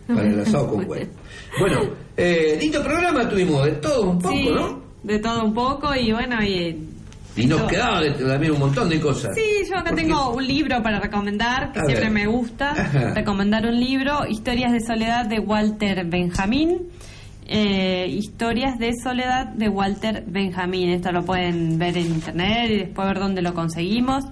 para 0.07 0.29
el 0.29 0.41
asado 0.41 0.69
con 0.69 0.85
cuero. 0.85 1.11
Bueno, 1.59 1.81
eh, 2.17 2.57
lindo 2.61 2.83
programa 2.83 3.29
tuvimos, 3.29 3.65
de 3.65 3.73
todo 3.73 4.11
un 4.11 4.19
poco, 4.19 4.51
¿no? 4.55 4.83
De 5.03 5.19
todo 5.19 5.45
un 5.45 5.53
poco 5.53 5.95
y 5.95 6.13
bueno, 6.13 6.43
y 6.43 6.95
y 7.37 7.47
nos 7.47 7.63
quedaba 7.65 8.01
también 8.17 8.53
un 8.53 8.61
montón 8.61 8.89
de 8.89 9.01
cosas. 9.01 9.35
Sí, 9.35 9.69
yo 9.69 9.79
acá 9.79 9.93
tengo 9.95 10.31
un 10.31 10.47
libro 10.47 10.81
para 10.83 11.01
recomendar, 11.01 11.73
que 11.73 11.81
siempre 11.81 12.11
me 12.11 12.27
gusta 12.27 12.75
recomendar 13.15 13.67
un 13.67 13.79
libro, 13.79 14.25
Historias 14.29 14.73
de 14.73 14.81
Soledad 14.81 15.27
de 15.27 15.41
Walter 15.41 16.05
Benjamín. 16.07 16.91
Eh, 17.47 18.07
Historias 18.09 18.79
de 18.79 18.93
Soledad 19.03 19.49
de 19.49 19.69
Walter 19.69 20.25
Benjamín. 20.27 20.91
Esto 20.91 21.13
lo 21.13 21.25
pueden 21.25 21.79
ver 21.79 21.97
en 21.99 22.07
internet 22.07 22.71
y 22.71 22.79
después 22.79 23.07
ver 23.09 23.19
dónde 23.19 23.43
lo 23.43 23.55
conseguimos. 23.55 24.25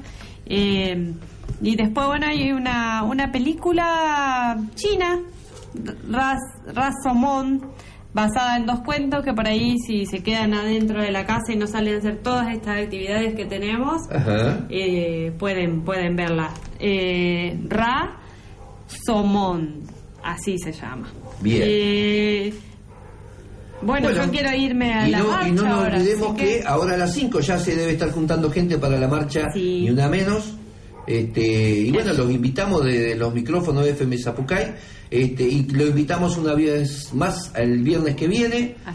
Eh, 0.46 1.12
y 1.60 1.76
después, 1.76 2.06
bueno, 2.06 2.26
hay 2.26 2.52
una, 2.52 3.04
una 3.04 3.30
película 3.30 4.58
china, 4.74 5.20
Ras, 6.10 6.40
Rasomon 6.74 7.60
basada 8.14 8.56
en 8.56 8.66
dos 8.66 8.80
cuentos 8.80 9.24
que 9.24 9.32
por 9.32 9.46
ahí 9.46 9.78
si 9.78 10.04
se 10.06 10.22
quedan 10.22 10.54
adentro 10.54 11.00
de 11.00 11.10
la 11.10 11.24
casa 11.24 11.52
y 11.52 11.56
no 11.56 11.66
salen 11.66 11.94
a 11.94 11.98
hacer 11.98 12.18
todas 12.18 12.52
estas 12.52 12.82
actividades 12.82 13.34
que 13.34 13.46
tenemos, 13.46 14.02
eh, 14.68 15.32
pueden, 15.38 15.82
pueden 15.82 16.16
verla. 16.16 16.50
Eh, 16.78 17.58
Ra 17.68 18.18
Somón, 19.06 19.84
así 20.22 20.58
se 20.58 20.72
llama. 20.72 21.08
Bien. 21.40 21.62
Eh, 21.64 22.54
bueno, 23.82 24.10
yo 24.10 24.30
quiero 24.30 24.54
irme 24.54 24.92
a 24.92 25.08
la 25.08 25.22
marcha. 25.22 25.48
Y 25.48 25.52
no 25.52 25.62
nos 25.64 25.86
olvidemos 25.86 26.36
que... 26.36 26.62
ahora 26.64 26.94
a 26.94 26.96
las 26.96 27.14
5 27.14 27.40
ya 27.40 27.58
se 27.58 27.76
debe 27.76 27.92
estar 27.92 28.10
juntando 28.10 28.50
gente 28.50 28.78
para 28.78 28.98
la 28.98 29.08
marcha, 29.08 29.48
y 29.54 29.88
una 29.90 30.08
menos. 30.08 30.54
Este, 31.06 31.80
y 31.80 31.90
bueno, 31.90 32.12
los 32.12 32.30
invitamos 32.30 32.84
de, 32.84 33.16
los 33.16 33.34
micrófonos 33.34 33.84
de 33.84 33.90
FM 33.90 34.18
Zapucay 34.18 34.72
este, 35.10 35.42
y 35.42 35.64
lo 35.64 35.88
invitamos 35.88 36.36
una 36.36 36.54
vez 36.54 37.12
más 37.12 37.52
el 37.56 37.82
viernes 37.82 38.14
que 38.14 38.28
viene 38.28 38.76
a 38.84 38.92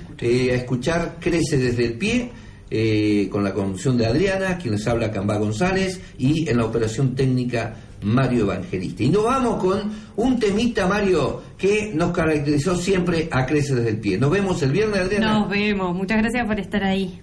escuchar, 0.55 1.15
eh, 1.15 1.19
Crece 1.19 1.57
desde 1.57 1.85
el 1.85 1.93
pie. 1.93 2.31
Eh, 2.69 3.30
con 3.31 3.45
la 3.45 3.53
conducción 3.53 3.97
de 3.97 4.05
Adriana, 4.05 4.57
quien 4.57 4.73
les 4.73 4.85
habla 4.88 5.09
Cambá 5.09 5.38
González, 5.38 6.01
y 6.18 6.49
en 6.49 6.57
la 6.57 6.65
operación 6.65 7.15
técnica 7.15 7.77
Mario 8.02 8.44
Evangelista. 8.44 9.03
Y 9.03 9.10
nos 9.10 9.24
vamos 9.24 9.61
con 9.61 9.91
un 10.15 10.40
temita, 10.40 10.88
Mario, 10.88 11.41
que 11.57 11.91
nos 11.94 12.11
caracterizó 12.11 12.76
siempre 12.76 13.28
a 13.32 13.45
Crece 13.45 13.76
desde 13.76 13.90
el 13.90 13.99
pie. 13.99 14.18
Nos 14.18 14.32
vemos 14.32 14.61
el 14.64 14.72
viernes, 14.72 14.99
Adriana. 14.99 15.40
Nos 15.40 15.49
vemos. 15.49 15.95
Muchas 15.95 16.18
gracias 16.18 16.45
por 16.45 16.60
estar 16.60 16.84
ahí. 16.84 17.22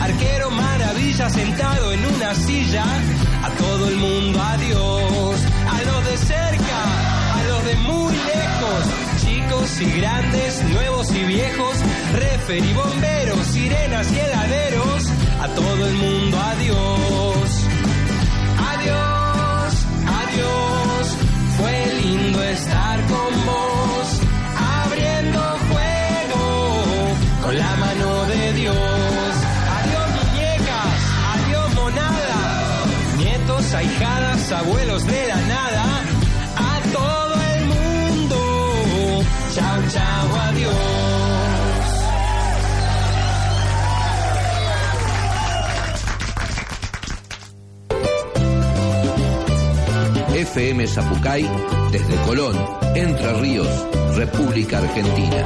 Arquero 0.00 0.50
maravilla 0.50 1.28
sentado 1.30 1.92
en 1.92 2.04
una 2.06 2.34
silla. 2.34 2.84
A 3.42 3.50
todo 3.50 3.88
el 3.88 3.96
mundo 3.96 4.42
adiós, 4.42 5.40
a 5.70 5.82
los 5.84 6.04
de 6.04 6.16
cerca, 6.18 6.80
a 7.38 7.44
los 7.48 7.64
de 7.64 7.76
muy 7.76 8.14
lejos, 8.14 8.82
chicos 9.24 9.80
y 9.80 10.00
grandes, 10.00 10.62
nuevos 10.64 11.10
y 11.12 11.22
viejos, 11.24 11.76
refer 12.12 12.64
y 12.64 12.72
bomberos, 12.72 13.46
sirenas 13.46 14.12
y 14.12 14.18
heladeros. 14.18 15.04
A 15.40 15.48
todo 15.48 15.86
el 15.86 15.94
mundo 15.94 16.40
adiós, 16.40 17.05
abuelos 34.52 35.04
de 35.06 35.26
la 35.26 35.36
nada. 35.36 35.84
A 36.56 36.80
todo 36.92 37.34
el 37.54 37.66
mundo, 37.66 39.24
chao, 39.54 39.82
chao, 39.92 40.40
adiós. 40.48 40.74
FM 50.34 50.86
Zapucay 50.86 51.48
desde 51.90 52.16
Colón, 52.26 52.56
Entre 52.94 53.32
Ríos, 53.40 53.86
República 54.16 54.78
Argentina. 54.78 55.44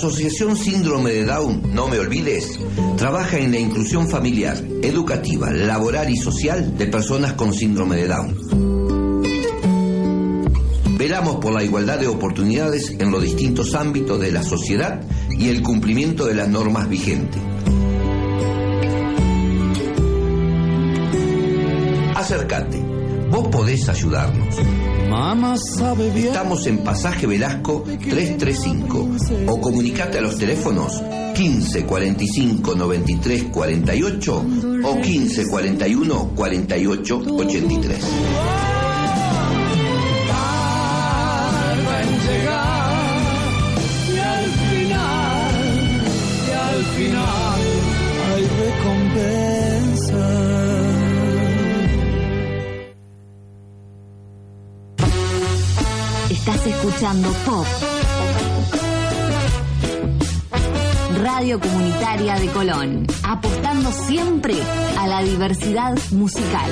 Asociación 0.00 0.56
Síndrome 0.56 1.10
de 1.10 1.26
Down, 1.26 1.74
no 1.74 1.86
me 1.86 1.98
olvides, 1.98 2.58
trabaja 2.96 3.36
en 3.36 3.52
la 3.52 3.58
inclusión 3.58 4.08
familiar, 4.08 4.56
educativa, 4.80 5.50
laboral 5.50 6.08
y 6.08 6.16
social 6.16 6.78
de 6.78 6.86
personas 6.86 7.34
con 7.34 7.52
síndrome 7.52 7.96
de 7.96 8.08
Down. 8.08 8.34
Velamos 10.96 11.36
por 11.36 11.52
la 11.52 11.62
igualdad 11.62 11.98
de 11.98 12.06
oportunidades 12.06 12.96
en 12.98 13.10
los 13.10 13.22
distintos 13.22 13.74
ámbitos 13.74 14.18
de 14.18 14.32
la 14.32 14.42
sociedad 14.42 15.02
y 15.28 15.50
el 15.50 15.60
cumplimiento 15.60 16.24
de 16.24 16.34
las 16.34 16.48
normas 16.48 16.88
vigentes. 16.88 17.42
Acércate, 22.16 22.82
vos 23.30 23.48
podés 23.48 23.86
ayudarnos. 23.90 24.56
Mamá 25.10 25.56
sabe 25.56 26.08
bien. 26.10 26.28
Estamos 26.28 26.68
en 26.68 26.84
Pasaje 26.84 27.26
Velasco 27.26 27.82
335 27.82 29.08
o 29.48 29.60
comunicate 29.60 30.18
a 30.18 30.20
los 30.20 30.38
teléfonos 30.38 31.02
15 31.34 31.84
45 31.84 32.76
93 32.76 33.42
48 33.50 34.44
o 34.84 35.00
15 35.00 35.48
41 35.48 36.28
48 36.36 37.16
83. 37.16 38.59
Pop. 57.00 57.66
Radio 61.22 61.58
Comunitaria 61.58 62.34
de 62.34 62.48
Colón, 62.48 63.06
apostando 63.22 63.90
siempre 63.90 64.54
a 64.98 65.06
la 65.06 65.22
diversidad 65.22 65.96
musical. 66.10 66.70